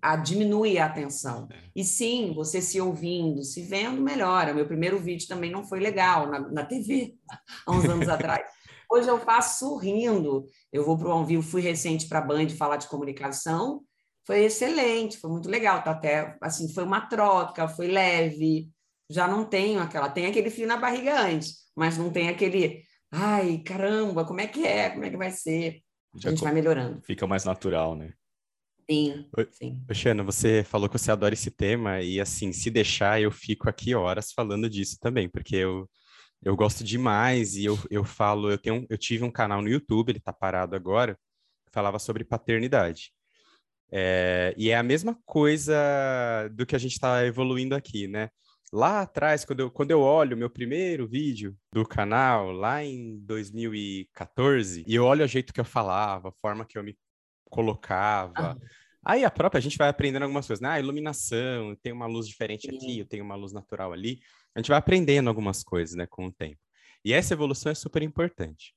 a, 0.00 0.16
diminui 0.16 0.78
a 0.78 0.86
atenção. 0.86 1.46
É. 1.52 1.56
E 1.76 1.84
sim, 1.84 2.32
você 2.34 2.62
se 2.62 2.80
ouvindo, 2.80 3.44
se 3.44 3.62
vendo, 3.62 4.00
melhora. 4.00 4.54
Meu 4.54 4.66
primeiro 4.66 4.98
vídeo 4.98 5.28
também 5.28 5.50
não 5.50 5.64
foi 5.64 5.80
legal 5.80 6.26
na, 6.30 6.40
na 6.40 6.64
TV, 6.64 7.14
há 7.66 7.72
uns 7.72 7.84
anos 7.84 8.08
atrás. 8.08 8.46
Hoje 8.90 9.08
eu 9.08 9.18
faço 9.18 9.58
sorrindo. 9.58 10.46
Eu 10.72 10.84
vou 10.84 10.96
para 10.96 11.08
o 11.08 11.12
ao 11.12 11.26
vivo, 11.26 11.42
fui 11.42 11.60
recente 11.60 12.08
para 12.08 12.20
a 12.20 12.22
Band 12.22 12.48
falar 12.50 12.76
de 12.76 12.88
comunicação. 12.88 13.82
Foi 14.26 14.44
excelente, 14.44 15.18
foi 15.18 15.30
muito 15.30 15.50
legal. 15.50 15.82
Tá 15.82 15.90
até 15.90 16.38
assim, 16.40 16.72
foi 16.72 16.84
uma 16.84 17.02
troca, 17.02 17.68
foi 17.68 17.88
leve. 17.88 18.70
Já 19.10 19.28
não 19.28 19.44
tenho 19.44 19.80
aquela, 19.80 20.08
tem 20.08 20.24
aquele 20.24 20.48
fio 20.48 20.66
na 20.66 20.78
barriga 20.78 21.20
antes, 21.20 21.64
mas 21.76 21.98
não 21.98 22.10
tem 22.10 22.28
aquele 22.28 22.83
ai, 23.14 23.58
caramba, 23.58 24.24
como 24.24 24.40
é 24.40 24.46
que 24.46 24.66
é? 24.66 24.90
Como 24.90 25.04
é 25.04 25.10
que 25.10 25.16
vai 25.16 25.30
ser? 25.30 25.80
Já 26.16 26.28
a 26.28 26.32
gente 26.32 26.42
vai 26.42 26.52
melhorando. 26.52 27.00
Fica 27.02 27.26
mais 27.26 27.44
natural, 27.44 27.96
né? 27.96 28.12
Sim, 28.90 29.30
sim. 29.50 29.82
Xana, 29.92 30.22
você 30.22 30.62
falou 30.62 30.88
que 30.88 30.98
você 30.98 31.10
adora 31.10 31.32
esse 31.32 31.50
tema 31.50 32.02
e, 32.02 32.20
assim, 32.20 32.52
se 32.52 32.70
deixar, 32.70 33.20
eu 33.20 33.30
fico 33.30 33.68
aqui 33.68 33.94
horas 33.94 34.32
falando 34.32 34.68
disso 34.68 34.98
também, 35.00 35.28
porque 35.28 35.56
eu, 35.56 35.88
eu 36.42 36.54
gosto 36.54 36.84
demais 36.84 37.56
e 37.56 37.64
eu, 37.64 37.78
eu 37.90 38.04
falo, 38.04 38.50
eu, 38.50 38.58
tenho, 38.58 38.86
eu 38.90 38.98
tive 38.98 39.24
um 39.24 39.30
canal 39.30 39.62
no 39.62 39.68
YouTube, 39.68 40.10
ele 40.10 40.20
tá 40.20 40.32
parado 40.32 40.76
agora, 40.76 41.18
falava 41.72 41.98
sobre 41.98 42.24
paternidade. 42.24 43.10
É, 43.90 44.54
e 44.56 44.70
é 44.70 44.76
a 44.76 44.82
mesma 44.82 45.18
coisa 45.24 45.74
do 46.52 46.66
que 46.66 46.76
a 46.76 46.78
gente 46.78 46.92
está 46.92 47.24
evoluindo 47.24 47.74
aqui, 47.74 48.06
né? 48.06 48.28
Lá 48.74 49.02
atrás, 49.02 49.44
quando 49.44 49.60
eu, 49.60 49.70
quando 49.70 49.92
eu 49.92 50.00
olho 50.00 50.36
meu 50.36 50.50
primeiro 50.50 51.06
vídeo 51.06 51.56
do 51.72 51.86
canal, 51.86 52.50
lá 52.50 52.82
em 52.82 53.20
2014, 53.20 54.84
e 54.84 54.96
eu 54.96 55.04
olho 55.04 55.24
o 55.24 55.28
jeito 55.28 55.54
que 55.54 55.60
eu 55.60 55.64
falava, 55.64 56.30
a 56.30 56.32
forma 56.32 56.66
que 56.66 56.76
eu 56.76 56.82
me 56.82 56.98
colocava. 57.48 58.32
Ah. 58.36 58.56
Aí 59.06 59.24
a 59.24 59.30
própria, 59.30 59.58
a 59.60 59.62
gente 59.62 59.78
vai 59.78 59.88
aprendendo 59.88 60.24
algumas 60.24 60.44
coisas, 60.44 60.60
né? 60.60 60.70
Ah, 60.70 60.80
iluminação, 60.80 61.76
tem 61.76 61.92
uma 61.92 62.06
luz 62.06 62.26
diferente 62.26 62.68
aqui, 62.68 62.98
eu 62.98 63.06
tenho 63.06 63.22
uma 63.24 63.36
luz 63.36 63.52
natural 63.52 63.92
ali. 63.92 64.18
A 64.56 64.58
gente 64.58 64.68
vai 64.68 64.78
aprendendo 64.78 65.28
algumas 65.28 65.62
coisas, 65.62 65.94
né, 65.94 66.06
com 66.06 66.26
o 66.26 66.32
tempo. 66.32 66.58
E 67.04 67.12
essa 67.12 67.32
evolução 67.32 67.70
é 67.70 67.76
super 67.76 68.02
importante. 68.02 68.74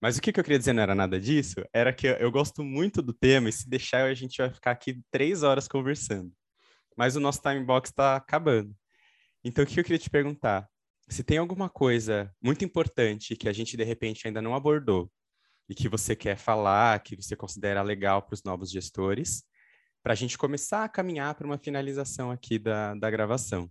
Mas 0.00 0.16
o 0.16 0.22
que, 0.22 0.32
que 0.32 0.40
eu 0.40 0.44
queria 0.44 0.58
dizer 0.58 0.72
não 0.72 0.82
era 0.82 0.94
nada 0.94 1.20
disso, 1.20 1.56
era 1.70 1.92
que 1.92 2.06
eu 2.06 2.30
gosto 2.30 2.64
muito 2.64 3.02
do 3.02 3.12
tema 3.12 3.50
e 3.50 3.52
se 3.52 3.68
deixar 3.68 4.06
a 4.06 4.14
gente 4.14 4.38
vai 4.38 4.50
ficar 4.50 4.70
aqui 4.70 5.02
três 5.10 5.42
horas 5.42 5.68
conversando. 5.68 6.32
Mas 6.96 7.14
o 7.14 7.20
nosso 7.20 7.42
time 7.42 7.62
box 7.62 7.90
está 7.90 8.16
acabando. 8.16 8.74
Então, 9.44 9.64
o 9.64 9.66
que 9.66 9.78
eu 9.78 9.84
queria 9.84 9.98
te 9.98 10.10
perguntar? 10.10 10.68
se 11.08 11.24
tem 11.24 11.38
alguma 11.38 11.70
coisa 11.70 12.32
muito 12.42 12.64
importante 12.64 13.34
que 13.34 13.48
a 13.48 13.52
gente 13.52 13.76
de 13.76 13.84
repente 13.84 14.26
ainda 14.26 14.42
não 14.42 14.54
abordou 14.54 15.10
e 15.68 15.74
que 15.74 15.88
você 15.88 16.14
quer 16.14 16.36
falar, 16.36 17.02
que 17.02 17.16
você 17.16 17.34
considera 17.34 17.82
legal 17.82 18.22
para 18.22 18.34
os 18.34 18.42
novos 18.42 18.70
gestores, 18.70 19.42
para 20.02 20.12
a 20.12 20.16
gente 20.16 20.36
começar 20.36 20.84
a 20.84 20.88
caminhar 20.88 21.34
para 21.34 21.46
uma 21.46 21.58
finalização 21.58 22.30
aqui 22.30 22.58
da, 22.58 22.94
da 22.94 23.10
gravação. 23.10 23.70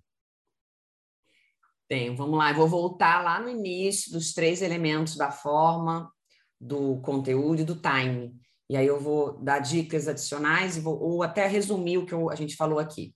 Tem, 1.87 2.13
vamos 2.15 2.37
lá, 2.37 2.51
eu 2.51 2.55
vou 2.55 2.67
voltar 2.67 3.23
lá 3.23 3.39
no 3.39 3.49
início 3.49 4.11
dos 4.11 4.33
três 4.33 4.61
elementos 4.61 5.15
da 5.15 5.31
forma, 5.31 6.11
do 6.59 6.99
conteúdo 7.01 7.61
e 7.61 7.65
do 7.65 7.79
time. 7.79 8.35
E 8.69 8.75
aí 8.75 8.85
eu 8.85 8.99
vou 8.99 9.41
dar 9.41 9.59
dicas 9.59 10.07
adicionais 10.07 10.77
vou, 10.77 10.99
ou 10.99 11.23
até 11.23 11.47
resumir 11.47 11.99
o 11.99 12.05
que 12.05 12.13
eu, 12.13 12.29
a 12.29 12.35
gente 12.35 12.55
falou 12.55 12.79
aqui. 12.79 13.15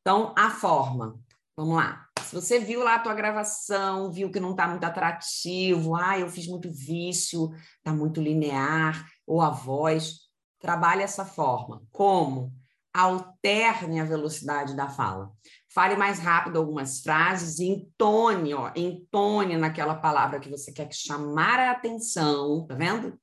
Então, 0.00 0.34
a 0.36 0.50
forma. 0.50 1.20
Vamos 1.56 1.76
lá. 1.76 2.06
Se 2.22 2.34
você 2.34 2.60
viu 2.60 2.82
lá 2.84 2.94
a 2.94 2.98
tua 3.00 3.14
gravação, 3.14 4.12
viu 4.12 4.30
que 4.30 4.38
não 4.38 4.52
está 4.52 4.68
muito 4.68 4.84
atrativo, 4.84 5.96
ah, 5.96 6.18
eu 6.18 6.28
fiz 6.28 6.46
muito 6.46 6.70
vício, 6.70 7.50
está 7.78 7.92
muito 7.92 8.20
linear, 8.20 9.04
ou 9.26 9.40
a 9.40 9.50
voz, 9.50 10.30
trabalhe 10.60 11.02
essa 11.02 11.24
forma. 11.24 11.82
Como? 11.90 12.52
Alterne 12.94 14.00
a 14.00 14.04
velocidade 14.04 14.76
da 14.76 14.88
fala. 14.88 15.32
Fale 15.72 15.96
mais 15.96 16.18
rápido 16.18 16.58
algumas 16.58 17.00
frases 17.00 17.58
e 17.58 17.66
entone, 17.66 18.54
ó, 18.54 18.70
entone 18.76 19.56
naquela 19.56 19.94
palavra 19.94 20.40
que 20.40 20.50
você 20.50 20.72
quer 20.72 20.92
chamar 20.92 21.58
a 21.58 21.72
atenção, 21.72 22.66
tá 22.66 22.74
vendo? 22.74 23.18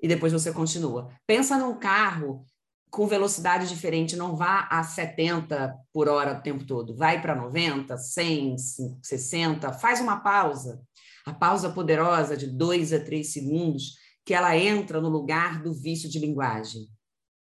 E 0.00 0.08
depois 0.08 0.32
você 0.32 0.52
continua. 0.52 1.08
Pensa 1.26 1.56
num 1.56 1.78
carro 1.78 2.44
com 2.92 3.06
velocidade 3.06 3.66
diferente, 3.66 4.14
não 4.14 4.36
vá 4.36 4.68
a 4.70 4.84
70 4.84 5.74
por 5.94 6.10
hora 6.10 6.38
o 6.38 6.42
tempo 6.42 6.66
todo, 6.66 6.94
vai 6.94 7.22
para 7.22 7.34
90, 7.34 7.96
100, 7.96 8.56
60, 9.02 9.72
faz 9.72 9.98
uma 9.98 10.20
pausa. 10.20 10.78
A 11.24 11.32
pausa 11.32 11.70
poderosa 11.70 12.36
de 12.36 12.46
dois 12.46 12.92
a 12.92 13.00
três 13.00 13.32
segundos, 13.32 13.94
que 14.26 14.34
ela 14.34 14.54
entra 14.58 15.00
no 15.00 15.08
lugar 15.08 15.62
do 15.62 15.72
vício 15.72 16.06
de 16.06 16.18
linguagem. 16.18 16.86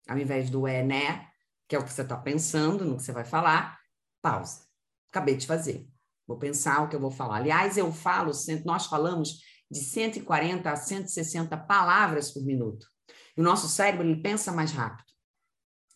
Ao 0.06 0.18
invés 0.18 0.50
do 0.50 0.66
é, 0.66 0.82
né, 0.82 1.26
que 1.66 1.74
é 1.74 1.78
o 1.78 1.84
que 1.84 1.92
você 1.94 2.02
está 2.02 2.16
pensando, 2.16 2.84
no 2.84 2.98
que 2.98 3.02
você 3.02 3.12
vai 3.12 3.24
falar, 3.24 3.78
pausa. 4.20 4.66
Acabei 5.10 5.34
de 5.34 5.46
fazer. 5.46 5.88
Vou 6.26 6.36
pensar 6.36 6.82
o 6.82 6.88
que 6.90 6.96
eu 6.96 7.00
vou 7.00 7.10
falar. 7.10 7.36
Aliás, 7.36 7.78
eu 7.78 7.90
falo, 7.90 8.32
nós 8.66 8.84
falamos 8.84 9.38
de 9.70 9.78
140 9.78 10.70
a 10.70 10.76
160 10.76 11.56
palavras 11.56 12.30
por 12.30 12.44
minuto. 12.44 12.86
E 13.34 13.40
o 13.40 13.44
nosso 13.44 13.66
cérebro 13.66 14.06
ele 14.06 14.20
pensa 14.20 14.52
mais 14.52 14.72
rápido. 14.72 15.07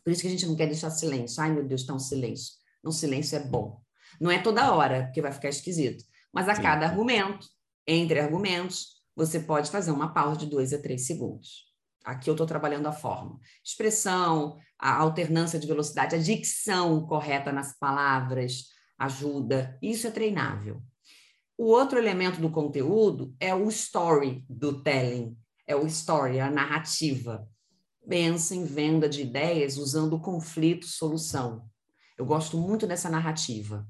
Por 0.05 0.13
isso 0.13 0.23
que 0.23 0.29
a 0.29 0.31
gente 0.31 0.47
não 0.47 0.57
quer 0.57 0.67
deixar 0.67 0.91
silêncio. 0.91 1.43
Ai, 1.43 1.53
meu 1.53 1.65
Deus, 1.65 1.83
está 1.83 1.95
um 1.95 1.99
silêncio. 1.99 2.55
Um 2.85 2.91
silêncio 2.91 3.37
é 3.37 3.41
bom. 3.41 3.81
Não 4.21 4.31
é 4.31 4.41
toda 4.41 4.73
hora, 4.73 5.05
porque 5.05 5.23
vai 5.23 5.33
ficar 5.33 5.49
esquisito. 5.49 6.05
Mas 6.33 6.49
a 6.49 6.55
Sim. 6.55 6.63
cada 6.63 6.87
argumento, 6.87 7.47
entre 7.87 8.19
argumentos, 8.19 9.03
você 9.15 9.41
pode 9.41 9.71
fazer 9.71 9.91
uma 9.91 10.13
pausa 10.13 10.41
de 10.41 10.47
dois 10.47 10.73
a 10.73 10.79
três 10.79 11.07
segundos. 11.07 11.71
Aqui 12.05 12.29
eu 12.29 12.35
estou 12.35 12.47
trabalhando 12.47 12.87
a 12.87 12.93
forma. 12.93 13.39
Expressão, 13.65 14.59
a 14.79 14.97
alternância 14.97 15.59
de 15.59 15.67
velocidade, 15.67 16.17
a 16.17 16.19
dicção 16.19 17.07
correta 17.07 17.53
nas 17.53 17.79
palavras 17.79 18.65
ajuda. 18.99 19.79
Isso 19.81 20.07
é 20.07 20.11
treinável. 20.11 20.83
O 21.57 21.67
outro 21.67 21.99
elemento 21.99 22.41
do 22.41 22.51
conteúdo 22.51 23.35
é 23.39 23.55
o 23.55 23.69
story 23.69 24.45
do 24.49 24.83
telling, 24.83 25.37
é 25.67 25.77
o 25.77 25.87
story, 25.87 26.41
a 26.41 26.51
narrativa. 26.51 27.49
Pensa 28.09 28.55
em 28.55 28.65
venda 28.65 29.09
de 29.09 29.23
ideias 29.23 29.77
usando 29.77 30.21
conflito-solução. 30.21 31.65
Eu 32.19 32.27
gosto 32.27 32.57
muito 32.57 32.87
dessa 32.87 33.09
narrativa. 33.09 33.87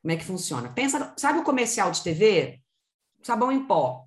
Como 0.00 0.12
é 0.12 0.16
que 0.16 0.24
funciona? 0.24 0.68
Pensa, 0.68 1.14
sabe 1.16 1.40
o 1.40 1.44
comercial 1.44 1.90
de 1.90 2.02
TV? 2.02 2.60
Sabão 3.22 3.50
em 3.50 3.66
pó. 3.66 4.06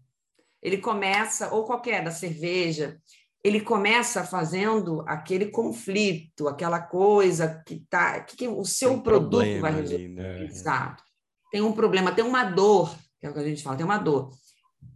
Ele 0.62 0.78
começa, 0.78 1.54
ou 1.54 1.66
qualquer 1.66 2.04
da 2.04 2.12
cerveja, 2.12 3.00
ele 3.44 3.62
começa 3.62 4.24
fazendo 4.24 5.04
aquele 5.08 5.48
conflito, 5.48 6.48
aquela 6.48 6.82
coisa 6.82 7.64
que 7.66 7.86
tá, 7.90 8.22
que, 8.22 8.36
que 8.36 8.48
o 8.48 8.66
seu 8.66 8.92
tem 8.92 9.02
produto 9.02 9.60
vai 9.62 9.74
resolver. 9.74 10.08
Né? 10.10 10.46
Exato. 10.46 11.04
Tem 11.52 11.62
um 11.62 11.72
problema, 11.72 12.12
tem 12.12 12.24
uma 12.24 12.44
dor, 12.44 12.94
que 13.20 13.26
é 13.26 13.30
o 13.30 13.34
que 13.34 13.40
a 13.40 13.44
gente 13.44 13.64
fala, 13.64 13.78
tem 13.78 13.86
uma 13.86 13.98
dor. 13.98 14.32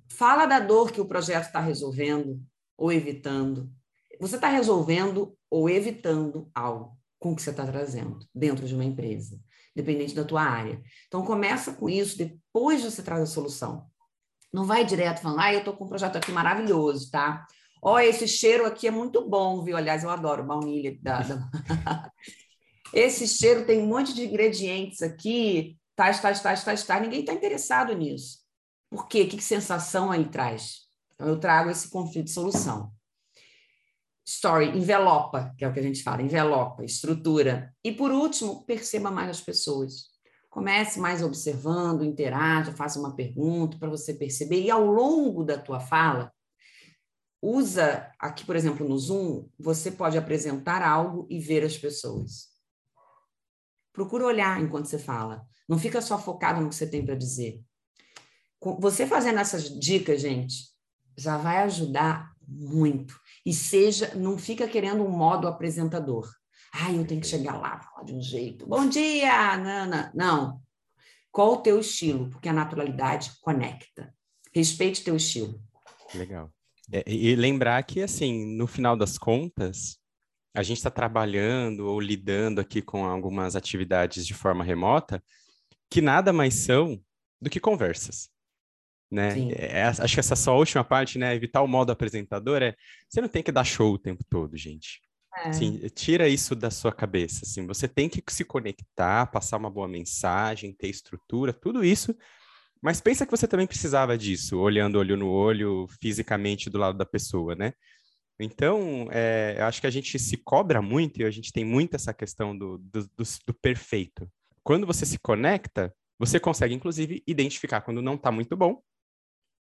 Fala 0.10 0.46
da 0.46 0.60
dor 0.60 0.92
que 0.92 1.02
o 1.02 1.08
projeto 1.08 1.48
está 1.48 1.60
resolvendo 1.60 2.40
ou 2.78 2.92
evitando. 2.92 3.72
Você 4.24 4.36
está 4.36 4.48
resolvendo 4.48 5.38
ou 5.52 5.70
evitando 5.70 6.50
algo 6.56 6.98
com 7.20 7.34
o 7.34 7.36
que 7.36 7.42
você 7.42 7.50
está 7.50 7.66
trazendo 7.66 8.20
dentro 8.34 8.66
de 8.66 8.74
uma 8.74 8.86
empresa, 8.86 9.38
dependente 9.76 10.16
da 10.16 10.24
tua 10.24 10.42
área. 10.42 10.82
Então 11.08 11.26
começa 11.26 11.74
com 11.74 11.90
isso, 11.90 12.18
depois 12.18 12.82
você 12.82 13.04
traz 13.04 13.22
a 13.22 13.26
solução. 13.26 13.86
Não 14.52 14.64
vai 14.64 14.86
direto 14.86 15.20
falando, 15.20 15.42
ah, 15.42 15.52
eu 15.52 15.60
estou 15.60 15.76
com 15.76 15.84
um 15.84 15.90
projeto 15.90 16.16
aqui 16.16 16.32
maravilhoso, 16.32 17.12
tá? 17.12 17.46
Ó, 17.82 17.96
oh, 17.96 18.00
esse 18.00 18.26
cheiro 18.26 18.66
aqui 18.66 18.88
é 18.88 18.92
muito 18.92 19.28
bom, 19.28 19.62
viu? 19.62 19.76
Aliás, 19.76 20.06
eu 20.06 20.10
adoro 20.10 20.46
baunilha. 20.46 20.98
Da, 21.02 21.20
da... 21.20 22.10
esse 22.94 23.28
cheiro 23.28 23.66
tem 23.66 23.82
um 23.82 23.88
monte 23.88 24.14
de 24.14 24.24
ingredientes 24.26 25.02
aqui, 25.02 25.78
tais, 25.98 26.22
tais, 26.22 26.40
tais, 26.40 26.64
tais, 26.64 26.86
tais. 26.86 27.02
Ninguém 27.02 27.20
está 27.20 27.34
interessado 27.34 27.94
nisso. 27.94 28.38
Por 28.90 29.06
quê? 29.10 29.26
Que, 29.26 29.36
que 29.36 29.44
sensação 29.44 30.12
aí 30.12 30.24
traz? 30.30 30.84
Então, 31.14 31.28
eu 31.28 31.38
trago 31.38 31.70
esse 31.70 31.90
conflito 31.90 32.28
de 32.28 32.32
solução. 32.32 32.90
Story, 34.26 34.78
envelopa, 34.78 35.54
que 35.58 35.66
é 35.66 35.68
o 35.68 35.74
que 35.74 35.80
a 35.80 35.84
gente 35.84 36.02
fala, 36.02 36.22
envelopa, 36.22 36.84
estrutura. 36.84 37.74
E, 37.84 37.92
por 37.92 38.12
último, 38.12 38.66
perceba 38.66 39.12
mais 39.12 39.30
as 39.30 39.42
pessoas. 39.42 40.14
Comece 40.50 41.00
mais 41.00 41.22
observando, 41.22 42.06
interaja, 42.06 42.72
faça 42.72 43.00
uma 43.00 43.16
pergunta 43.16 43.78
para 43.78 43.90
você 43.90 44.14
perceber. 44.14 44.62
E, 44.62 44.72
ao 44.72 44.86
longo 44.86 45.44
da 45.44 45.58
tua 45.58 45.80
fala, 45.80 46.32
usa 47.42 48.10
aqui, 48.18 48.46
por 48.46 48.56
exemplo, 48.56 48.88
no 48.88 48.98
Zoom, 48.98 49.50
você 49.60 49.92
pode 49.92 50.18
apresentar 50.18 50.82
algo 50.82 51.28
e 51.30 51.40
ver 51.40 51.66
as 51.66 51.78
pessoas. 51.78 52.54
Procura 53.92 54.26
olhar 54.26 54.62
enquanto 54.62 54.86
você 54.86 54.98
fala. 54.98 55.46
Não 55.68 55.78
fica 55.78 56.02
só 56.02 56.18
focado 56.18 56.62
no 56.62 56.70
que 56.70 56.76
você 56.76 56.88
tem 56.88 57.06
para 57.06 57.16
dizer. 57.16 57.62
Você 58.80 59.06
fazendo 59.06 59.40
essas 59.40 59.70
dicas, 59.78 60.22
gente, 60.22 60.72
já 61.18 61.38
vai 61.38 61.58
ajudar 61.64 62.32
muito. 62.48 63.20
E 63.46 63.54
seja, 63.54 64.14
não 64.16 64.38
fica 64.38 64.68
querendo 64.68 65.04
um 65.04 65.10
modo 65.10 65.48
apresentador. 65.48 66.30
Ah, 66.74 66.92
eu 66.92 67.06
tenho 67.06 67.22
que 67.22 67.28
chegar 67.28 67.58
lá, 67.58 67.80
falar 67.80 68.04
de 68.04 68.14
um 68.14 68.22
jeito. 68.22 68.66
Bom 68.66 68.88
dia, 68.88 69.58
Nana. 69.58 70.12
Não. 70.16 70.62
Qual 71.32 71.54
o 71.54 71.58
teu 71.58 71.80
estilo? 71.80 72.30
Porque 72.30 72.50
a 72.50 72.54
naturalidade 72.54 73.32
conecta. 73.42 74.14
Respeite 74.54 75.04
teu 75.04 75.16
estilo. 75.16 75.62
Legal. 76.16 76.52
É, 76.92 77.04
e 77.08 77.36
lembrar 77.36 77.82
que, 77.84 78.02
assim, 78.02 78.56
no 78.56 78.68
final 78.68 78.96
das 78.96 79.18
contas, 79.18 79.98
a 80.54 80.62
gente 80.62 80.78
está 80.78 80.92
trabalhando 80.92 81.88
ou 81.88 82.00
lidando 82.00 82.62
aqui 82.62 82.82
com 82.82 83.06
algumas 83.06 83.56
atividades 83.56 84.26
de 84.26 84.34
forma 84.34 84.64
remota 84.64 85.24
que 85.90 86.02
nada 86.02 86.34
mais 86.34 86.56
são 86.56 87.00
do 87.42 87.50
que 87.50 87.60
conversas. 87.60 88.30
Né? 89.14 89.52
É, 89.52 89.80
é, 89.80 89.84
acho 89.84 90.14
que 90.14 90.20
essa 90.20 90.36
só 90.36 90.58
última 90.58 90.84
parte, 90.84 91.20
né? 91.20 91.36
Evitar 91.36 91.62
o 91.62 91.68
modo 91.68 91.92
apresentador 91.92 92.62
é 92.62 92.76
você 93.08 93.22
não 93.22 93.28
tem 93.28 93.44
que 93.44 93.52
dar 93.52 93.64
show 93.64 93.94
o 93.94 94.00
tempo 94.00 94.24
todo, 94.30 94.58
gente. 94.58 95.02
É. 95.38 95.50
Assim, 95.50 95.78
tira 95.90 96.28
isso 96.28 96.56
da 96.56 96.72
sua 96.72 96.92
cabeça. 96.92 97.42
Assim, 97.44 97.66
você 97.66 97.88
tem 97.88 98.10
que 98.10 98.24
se 98.30 98.44
conectar, 98.44 99.28
passar 99.28 99.58
uma 99.58 99.70
boa 99.70 99.88
mensagem, 99.88 100.74
ter 100.74 100.88
estrutura, 100.88 101.54
tudo 101.54 101.84
isso 101.84 102.16
mas 102.84 103.00
pensa 103.00 103.26
que 103.26 103.32
você 103.32 103.48
também 103.48 103.66
precisava 103.66 104.18
disso, 104.18 104.60
olhando 104.60 105.00
olho 105.00 105.16
no 105.16 105.30
olho, 105.30 105.88
fisicamente 106.02 106.70
do 106.70 106.78
lado 106.78 106.98
da 106.98 107.06
pessoa, 107.06 107.56
né? 107.56 107.72
Então, 108.38 109.08
é, 109.10 109.56
eu 109.58 109.64
acho 109.64 109.80
que 109.80 109.88
a 109.88 109.90
gente 109.90 110.20
se 110.20 110.36
cobra 110.36 110.82
muito 110.82 111.22
e 111.22 111.24
a 111.24 111.32
gente 111.32 111.54
tem 111.54 111.64
muito 111.64 111.96
essa 111.96 112.14
questão 112.14 112.58
do, 112.58 112.78
do, 112.80 113.04
do, 113.04 113.24
do 113.48 113.54
perfeito. 113.54 114.30
Quando 114.62 114.86
você 114.86 115.06
se 115.06 115.18
conecta, 115.18 115.96
você 116.20 116.42
consegue, 116.42 116.74
inclusive, 116.74 117.24
identificar 117.26 117.80
quando 117.80 118.02
não 118.02 118.16
está 118.16 118.34
muito 118.34 118.54
bom 118.58 118.82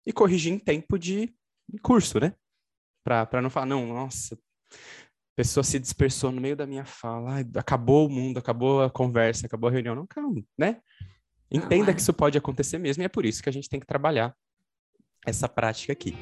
e 0.05 0.13
corrigir 0.13 0.53
em 0.53 0.59
tempo 0.59 0.97
de 0.97 1.33
curso, 1.81 2.19
né? 2.19 2.33
Para 3.03 3.41
não 3.41 3.49
falar, 3.49 3.65
não, 3.65 3.85
nossa, 3.87 4.35
a 4.35 5.35
pessoa 5.35 5.63
se 5.63 5.79
dispersou 5.79 6.31
no 6.31 6.39
meio 6.39 6.55
da 6.55 6.65
minha 6.65 6.85
fala, 6.85 7.39
acabou 7.55 8.07
o 8.07 8.09
mundo, 8.09 8.37
acabou 8.37 8.83
a 8.83 8.89
conversa, 8.89 9.45
acabou 9.45 9.69
a 9.69 9.71
reunião. 9.73 9.95
Não, 9.95 10.05
calma, 10.05 10.41
né? 10.57 10.79
Entenda 11.51 11.91
é. 11.91 11.93
que 11.93 12.01
isso 12.01 12.13
pode 12.13 12.37
acontecer 12.37 12.77
mesmo 12.77 13.03
e 13.03 13.05
é 13.05 13.09
por 13.09 13.25
isso 13.25 13.43
que 13.43 13.49
a 13.49 13.51
gente 13.51 13.69
tem 13.69 13.79
que 13.79 13.85
trabalhar 13.85 14.35
essa 15.25 15.47
prática 15.47 15.93
aqui. 15.93 16.15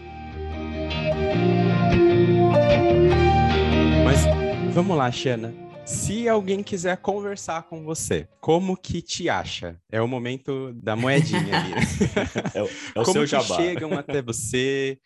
Mas 4.04 4.26
vamos 4.74 4.98
lá, 4.98 5.12
Xana. 5.12 5.71
Se 5.92 6.28
alguém 6.30 6.64
quiser 6.64 6.96
conversar 6.98 7.64
com 7.64 7.84
você, 7.84 8.26
como 8.40 8.78
que 8.78 9.02
te 9.02 9.30
acha? 9.30 9.78
É 9.92 10.02
o 10.02 10.08
momento 10.08 10.72
da 10.74 10.96
moedinha 10.96 11.60
ali. 11.60 11.74
é 12.56 12.64
o, 12.64 12.68
é 12.68 13.02
o 13.02 13.04
como 13.04 13.12
seu 13.12 13.26
jabá. 13.28 13.58
chegam 13.58 13.92
até 14.00 14.22
você? 14.22 14.98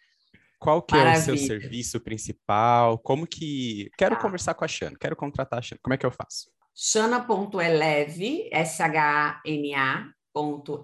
Qual 0.60 0.84
que 0.84 0.96
Maravilha. 0.96 1.18
é 1.18 1.22
o 1.22 1.26
seu 1.26 1.38
serviço 1.38 2.00
principal? 2.00 3.00
Como 3.00 3.26
que... 3.26 3.90
Quero 3.98 4.14
ah. 4.14 4.20
conversar 4.20 4.54
com 4.54 4.64
a 4.64 4.68
Xana, 4.68 4.96
quero 5.00 5.16
contratar 5.16 5.58
a 5.58 5.62
Xana. 5.62 5.80
Como 5.84 5.96
é 5.96 5.98
que 5.98 6.06
eu 6.06 6.12
faço? 6.12 6.52
Shana.eleve, 6.76 8.48
S-H-A-N-A, 8.52 10.08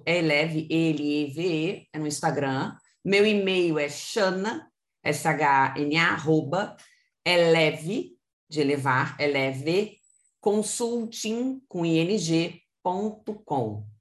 Eleve, 0.08 0.68
L-E-V-E, 0.70 1.88
é 1.94 2.00
no 2.00 2.08
Instagram. 2.08 2.76
Meu 3.06 3.24
e-mail 3.24 3.78
é 3.78 3.88
chana, 3.88 4.68
S-H-N-A, 5.04 6.08
arroba, 6.08 6.76
eleve, 7.24 8.20
de 8.52 8.60
elevar, 8.60 9.16
eleve, 9.18 9.98
consulting, 10.42 11.62
com 11.70 11.86
ing.com. 11.86 12.62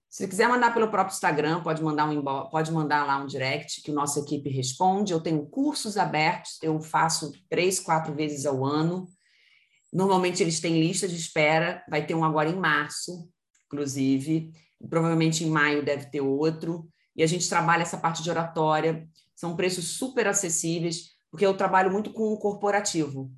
Se 0.09 0.27
quiser 0.27 0.49
mandar 0.49 0.75
pelo 0.75 0.89
próprio 0.89 1.15
Instagram, 1.15 1.63
pode 1.63 1.81
mandar, 1.85 2.11
um, 2.11 2.21
pode 2.51 2.73
mandar 2.73 3.07
lá 3.07 3.23
um 3.23 3.27
direct 3.27 3.81
que 3.81 3.93
nossa 3.93 4.19
equipe 4.19 4.51
responde. 4.51 5.13
Eu 5.13 5.21
tenho 5.21 5.47
cursos 5.47 5.97
abertos, 5.97 6.59
eu 6.63 6.81
faço 6.81 7.33
três, 7.49 7.79
quatro 7.79 8.13
vezes 8.13 8.45
ao 8.45 8.65
ano. 8.65 9.07
Normalmente 9.93 10.43
eles 10.43 10.59
têm 10.59 10.81
lista 10.81 11.07
de 11.07 11.15
espera, 11.15 11.85
vai 11.89 12.05
ter 12.05 12.17
um 12.17 12.25
agora 12.25 12.51
em 12.51 12.57
março, 12.57 13.31
inclusive. 13.67 14.51
Provavelmente 14.89 15.45
em 15.45 15.49
maio 15.49 15.85
deve 15.85 16.07
ter 16.07 16.21
outro. 16.21 16.89
E 17.15 17.23
a 17.23 17.27
gente 17.27 17.49
trabalha 17.49 17.83
essa 17.83 17.99
parte 17.99 18.21
de 18.21 18.31
oratória. 18.31 19.09
São 19.37 19.55
preços 19.55 19.97
super 19.97 20.27
acessíveis, 20.27 21.11
porque 21.31 21.47
eu 21.47 21.57
trabalho 21.57 21.93
muito 21.93 22.13
com 22.13 22.33
o 22.33 22.39
corporativo. 22.39 23.31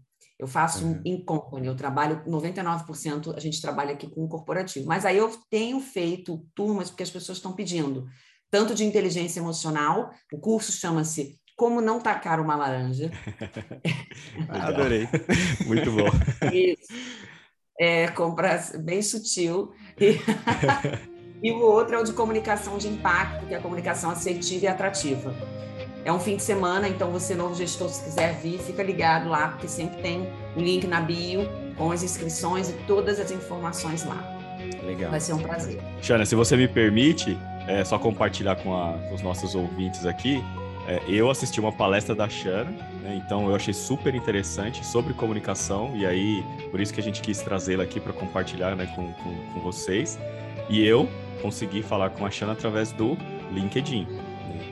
Eu 0.43 0.49
faço 0.49 0.85
uhum. 0.85 1.01
em 1.05 1.25
company, 1.25 1.69
eu 1.69 1.77
trabalho 1.77 2.21
99%, 2.27 3.33
a 3.37 3.39
gente 3.39 3.63
trabalha 3.63 3.93
aqui 3.93 4.11
com 4.11 4.25
o 4.25 4.29
corporativo. 4.29 4.89
Mas 4.89 5.07
aí 5.07 5.17
eu 5.17 5.31
tenho 5.49 5.79
feito 5.79 6.45
turmas 6.53 6.91
porque 6.91 7.05
as 7.05 7.11
pessoas 7.11 7.39
estão 7.39 7.53
pedindo, 7.53 8.09
tanto 8.51 8.75
de 8.75 8.85
inteligência 8.85 9.39
emocional, 9.39 10.11
o 10.33 10.41
curso 10.41 10.73
chama-se 10.73 11.39
Como 11.57 11.81
Não 11.81 12.01
Tacar 12.01 12.41
Uma 12.41 12.57
Laranja. 12.57 13.09
Adorei, 14.51 15.09
muito 15.65 15.93
bom. 15.93 16.11
Isso. 16.53 16.93
É, 17.79 18.09
compra 18.09 18.61
bem 18.81 19.01
sutil. 19.01 19.73
E... 19.97 20.19
e 21.41 21.53
o 21.53 21.61
outro 21.61 21.95
é 21.95 21.99
o 22.01 22.05
de 22.05 22.13
comunicação 22.13 22.79
de 22.79 22.89
impacto, 22.89 23.47
que 23.47 23.55
é 23.55 23.59
a 23.59 23.63
comunicação 23.63 24.11
assertiva 24.11 24.65
e 24.65 24.69
atrativa. 24.69 25.33
É 26.05 26.13
um 26.13 26.19
fim 26.19 26.37
de 26.37 26.43
semana, 26.43 26.89
então 26.89 27.11
você, 27.11 27.35
novo 27.35 27.55
gestor, 27.55 27.89
se 27.89 28.03
quiser 28.03 28.35
vir, 28.41 28.59
fica 28.59 28.83
ligado 28.83 29.29
lá, 29.29 29.49
porque 29.49 29.69
sempre 29.69 30.03
tem 30.03 30.29
um 30.57 30.61
link 30.61 30.87
na 30.87 31.01
bio 31.01 31.49
com 31.77 31.93
as 31.93 32.03
inscrições 32.03 32.69
e 32.69 32.73
todas 32.87 33.21
as 33.21 33.31
informações 33.31 34.05
lá. 34.05 34.39
Legal. 34.85 35.11
Vai 35.11 35.21
ser 35.21 35.33
um 35.33 35.39
prazer. 35.39 35.81
Xana, 36.01 36.27
se 36.27 36.35
você 36.35 36.57
me 36.57 36.67
permite, 36.67 37.39
é 37.69 37.85
só 37.85 37.99
compartilhar 37.99 38.57
com, 38.57 38.75
a, 38.77 38.95
com 39.09 39.15
os 39.15 39.23
nossos 39.23 39.55
ouvintes 39.55 40.05
aqui. 40.05 40.43
É, 40.89 41.01
eu 41.07 41.31
assisti 41.31 41.61
uma 41.61 41.71
palestra 41.71 42.15
da 42.15 42.29
Xana, 42.29 42.71
né, 43.03 43.23
então 43.25 43.49
eu 43.49 43.55
achei 43.55 43.73
super 43.73 44.13
interessante 44.15 44.85
sobre 44.85 45.15
comunicação, 45.15 45.97
e 45.97 46.05
aí 46.05 46.45
por 46.73 46.81
isso 46.81 46.93
que 46.93 47.01
a 47.01 47.03
gente 47.03 47.23
quis 47.23 47.41
trazê-la 47.41 47.85
aqui 47.85 48.01
para 48.01 48.13
compartilhar 48.13 48.75
né, 48.75 48.93
com, 48.97 49.13
com, 49.13 49.35
com 49.55 49.61
vocês. 49.61 50.19
E 50.69 50.85
eu 50.85 51.09
consegui 51.41 51.83
falar 51.83 52.11
com 52.11 52.27
a 52.27 52.31
Xana 52.31 52.53
através 52.53 52.91
do 52.91 53.17
LinkedIn. 53.53 54.07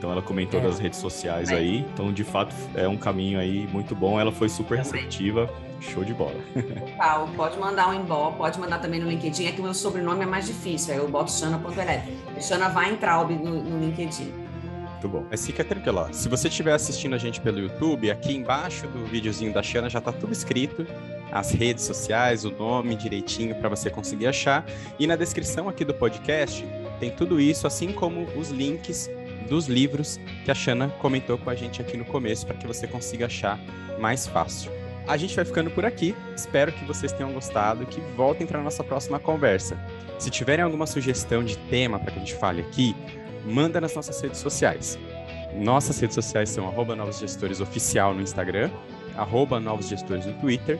Então 0.01 0.11
ela 0.11 0.23
comentou 0.23 0.59
é. 0.59 0.63
das 0.63 0.79
redes 0.79 0.97
sociais 0.97 1.51
é. 1.51 1.57
aí. 1.57 1.85
Então, 1.93 2.11
de 2.11 2.23
fato, 2.23 2.55
é 2.73 2.87
um 2.87 2.97
caminho 2.97 3.39
aí 3.39 3.69
muito 3.71 3.93
bom. 3.93 4.19
Ela 4.19 4.31
foi 4.31 4.49
super 4.49 4.79
receptiva. 4.79 5.47
Show 5.79 6.03
de 6.03 6.11
bola. 6.11 6.33
Total. 6.57 7.27
Pode 7.35 7.59
mandar 7.59 7.89
um 7.89 7.93
inbox, 7.93 8.35
pode 8.35 8.59
mandar 8.59 8.79
também 8.79 8.99
no 8.99 9.07
LinkedIn. 9.07 9.45
É 9.45 9.51
que 9.51 9.59
o 9.59 9.63
meu 9.63 9.75
sobrenome 9.75 10.23
é 10.23 10.25
mais 10.25 10.47
difícil. 10.47 10.95
Aí 10.95 10.99
eu 10.99 11.07
boto 11.07 11.31
Xana.eleve. 11.31 12.17
Xana 12.41 12.69
vai 12.69 12.89
entrar 12.89 13.23
no, 13.29 13.63
no 13.63 13.85
LinkedIn. 13.85 14.33
Muito 14.93 15.07
bom. 15.07 15.23
Mas 15.29 15.45
fica 15.45 15.63
tranquilo, 15.63 15.99
ó. 15.99 16.11
Se 16.11 16.27
você 16.27 16.47
estiver 16.47 16.73
assistindo 16.73 17.13
a 17.13 17.19
gente 17.19 17.39
pelo 17.39 17.59
YouTube, 17.59 18.09
aqui 18.09 18.35
embaixo 18.35 18.87
do 18.87 19.05
videozinho 19.05 19.53
da 19.53 19.61
Xana 19.61 19.87
já 19.87 20.01
tá 20.01 20.11
tudo 20.11 20.33
escrito. 20.33 20.83
As 21.31 21.51
redes 21.51 21.83
sociais, 21.83 22.43
o 22.43 22.49
nome 22.49 22.95
direitinho 22.95 23.53
para 23.53 23.69
você 23.69 23.91
conseguir 23.91 24.25
achar. 24.25 24.65
E 24.97 25.05
na 25.05 25.15
descrição 25.15 25.69
aqui 25.69 25.85
do 25.85 25.93
podcast 25.93 26.65
tem 26.99 27.11
tudo 27.11 27.39
isso, 27.39 27.65
assim 27.65 27.91
como 27.91 28.25
os 28.35 28.49
links 28.49 29.09
dos 29.51 29.67
livros 29.67 30.17
que 30.45 30.49
a 30.49 30.55
Shana 30.55 30.87
comentou 31.01 31.37
com 31.37 31.49
a 31.49 31.55
gente 31.55 31.81
aqui 31.81 31.97
no 31.97 32.05
começo, 32.05 32.47
para 32.47 32.55
que 32.55 32.65
você 32.65 32.87
consiga 32.87 33.25
achar 33.25 33.59
mais 33.99 34.25
fácil. 34.25 34.71
A 35.05 35.17
gente 35.17 35.35
vai 35.35 35.43
ficando 35.43 35.69
por 35.69 35.83
aqui. 35.83 36.15
Espero 36.33 36.71
que 36.71 36.85
vocês 36.85 37.11
tenham 37.11 37.33
gostado 37.33 37.83
e 37.83 37.85
que 37.85 37.99
voltem 38.15 38.47
para 38.47 38.61
nossa 38.61 38.81
próxima 38.81 39.19
conversa. 39.19 39.77
Se 40.17 40.29
tiverem 40.29 40.63
alguma 40.63 40.87
sugestão 40.87 41.43
de 41.43 41.57
tema 41.57 41.99
para 41.99 42.11
que 42.11 42.17
a 42.17 42.21
gente 42.21 42.35
fale 42.35 42.61
aqui, 42.61 42.95
manda 43.45 43.81
nas 43.81 43.93
nossas 43.93 44.21
redes 44.21 44.39
sociais. 44.39 44.97
Nossas 45.53 45.99
redes 45.99 46.15
sociais 46.15 46.49
são 46.49 46.65
arroba 46.65 46.95
Novos 46.95 47.19
Gestores 47.19 47.59
Oficial 47.59 48.13
no 48.13 48.21
Instagram, 48.21 48.71
arroba 49.17 49.59
Novos 49.59 49.89
Gestores 49.89 50.25
no 50.25 50.31
Twitter, 50.35 50.79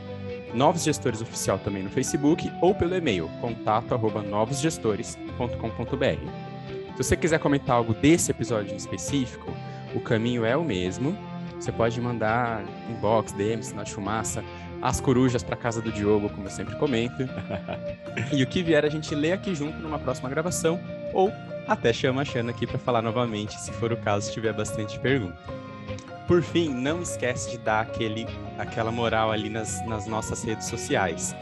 Novos 0.53 0.83
Gestores 0.83 1.21
Oficial 1.21 1.59
também 1.59 1.83
no 1.83 1.89
Facebook 1.89 2.49
ou 2.61 2.73
pelo 2.73 2.95
e-mail 2.95 3.29
contato 3.41 3.93
arroba 3.93 4.21
novosgestores.com.br. 4.21 6.50
Se 7.01 7.07
você 7.07 7.17
quiser 7.17 7.39
comentar 7.39 7.77
algo 7.77 7.95
desse 7.95 8.29
episódio 8.29 8.73
em 8.73 8.75
específico, 8.75 9.51
o 9.95 9.99
caminho 9.99 10.45
é 10.45 10.55
o 10.55 10.63
mesmo. 10.63 11.17
Você 11.59 11.71
pode 11.71 11.99
mandar 11.99 12.63
inbox, 12.87 13.31
DM, 13.31 13.63
sinal 13.63 13.83
de 13.83 13.91
fumaça, 13.91 14.43
as 14.83 15.01
corujas 15.01 15.41
para 15.41 15.55
casa 15.55 15.81
do 15.81 15.91
Diogo, 15.91 16.29
como 16.29 16.45
eu 16.45 16.51
sempre 16.51 16.75
comento. 16.75 17.27
e 18.31 18.43
o 18.43 18.45
que 18.45 18.61
vier 18.61 18.85
a 18.85 18.89
gente 18.89 19.15
lê 19.15 19.31
aqui 19.31 19.55
junto 19.55 19.79
numa 19.79 19.97
próxima 19.97 20.29
gravação, 20.29 20.79
ou 21.11 21.31
até 21.67 21.91
chama 21.91 22.21
a 22.21 22.25
Xana 22.25 22.51
aqui 22.51 22.67
para 22.67 22.77
falar 22.77 23.01
novamente, 23.01 23.59
se 23.59 23.71
for 23.71 23.91
o 23.91 23.97
caso, 23.97 24.27
se 24.27 24.33
tiver 24.33 24.53
bastante 24.53 24.99
pergunta. 24.99 25.35
Por 26.27 26.43
fim, 26.43 26.69
não 26.69 27.01
esquece 27.01 27.49
de 27.49 27.57
dar 27.57 27.81
aquele, 27.81 28.27
aquela 28.59 28.91
moral 28.91 29.31
ali 29.31 29.49
nas, 29.49 29.83
nas 29.87 30.05
nossas 30.05 30.43
redes 30.43 30.67
sociais. 30.67 31.35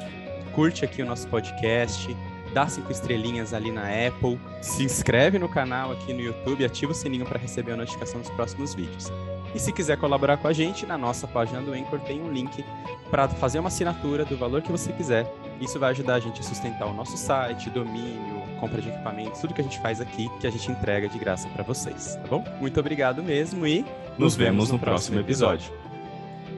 Curte 0.54 0.86
aqui 0.86 1.02
o 1.02 1.06
nosso 1.06 1.28
podcast, 1.28 2.16
dá 2.54 2.68
cinco 2.68 2.92
estrelinhas 2.92 3.54
ali 3.54 3.72
na 3.72 3.84
Apple, 3.84 4.40
se 4.62 4.84
inscreve 4.84 5.40
no 5.40 5.50
canal 5.50 5.92
aqui 5.92 6.14
no 6.14 6.22
YouTube, 6.22 6.66
ativa 6.66 6.92
o 6.92 6.96
sininho 6.96 7.26
para 7.26 7.40
receber 7.40 7.74
a 7.74 7.78
notificação 7.78 8.22
dos 8.22 8.30
próximos 8.32 8.74
vídeos. 8.74 9.12
E 9.54 9.60
se 9.60 9.72
quiser 9.72 9.98
colaborar 9.98 10.38
com 10.38 10.48
a 10.48 10.54
gente, 10.54 10.86
na 10.86 10.98
nossa 10.98 11.28
página 11.28 11.62
do 11.62 11.74
Anchor 11.74 12.00
tem 12.00 12.22
um 12.22 12.32
link 12.32 12.64
para 13.10 13.28
fazer 13.28 13.60
uma 13.60 13.70
assinatura 13.70 14.24
do 14.24 14.38
valor 14.38 14.62
que 14.62 14.72
você 14.72 14.92
quiser. 14.94 15.32
Isso 15.60 15.80
vai 15.80 15.90
ajudar 15.92 16.16
a 16.16 16.20
gente 16.20 16.40
a 16.40 16.44
sustentar 16.44 16.88
o 16.88 16.94
nosso 16.94 17.18
site, 17.18 17.70
domínio, 17.70 18.44
compra 18.60 18.82
de 18.82 18.90
equipamentos, 18.90 19.42
tudo 19.42 19.54
que 19.54 19.62
a 19.62 19.64
gente 19.64 19.80
faz 19.80 20.00
aqui, 20.00 20.30
que 20.40 20.46
a 20.46 20.52
gente 20.52 20.72
entrega 20.72 21.10
de 21.10 21.18
graça 21.18 21.48
para 21.50 21.64
vocês, 21.64 22.16
tá 22.16 22.28
bom? 22.30 22.44
Muito 22.60 22.80
obrigado 22.80 23.24
mesmo 23.24 23.66
e 23.66 23.82
nos, 24.12 24.20
nos 24.20 24.36
vemos 24.36 24.68
no, 24.70 24.74
no 24.74 24.80
próximo 24.80 25.20
episódio. 25.20 25.72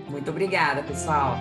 Muito 0.09 0.29
obrigada, 0.29 0.83
pessoal. 0.83 1.37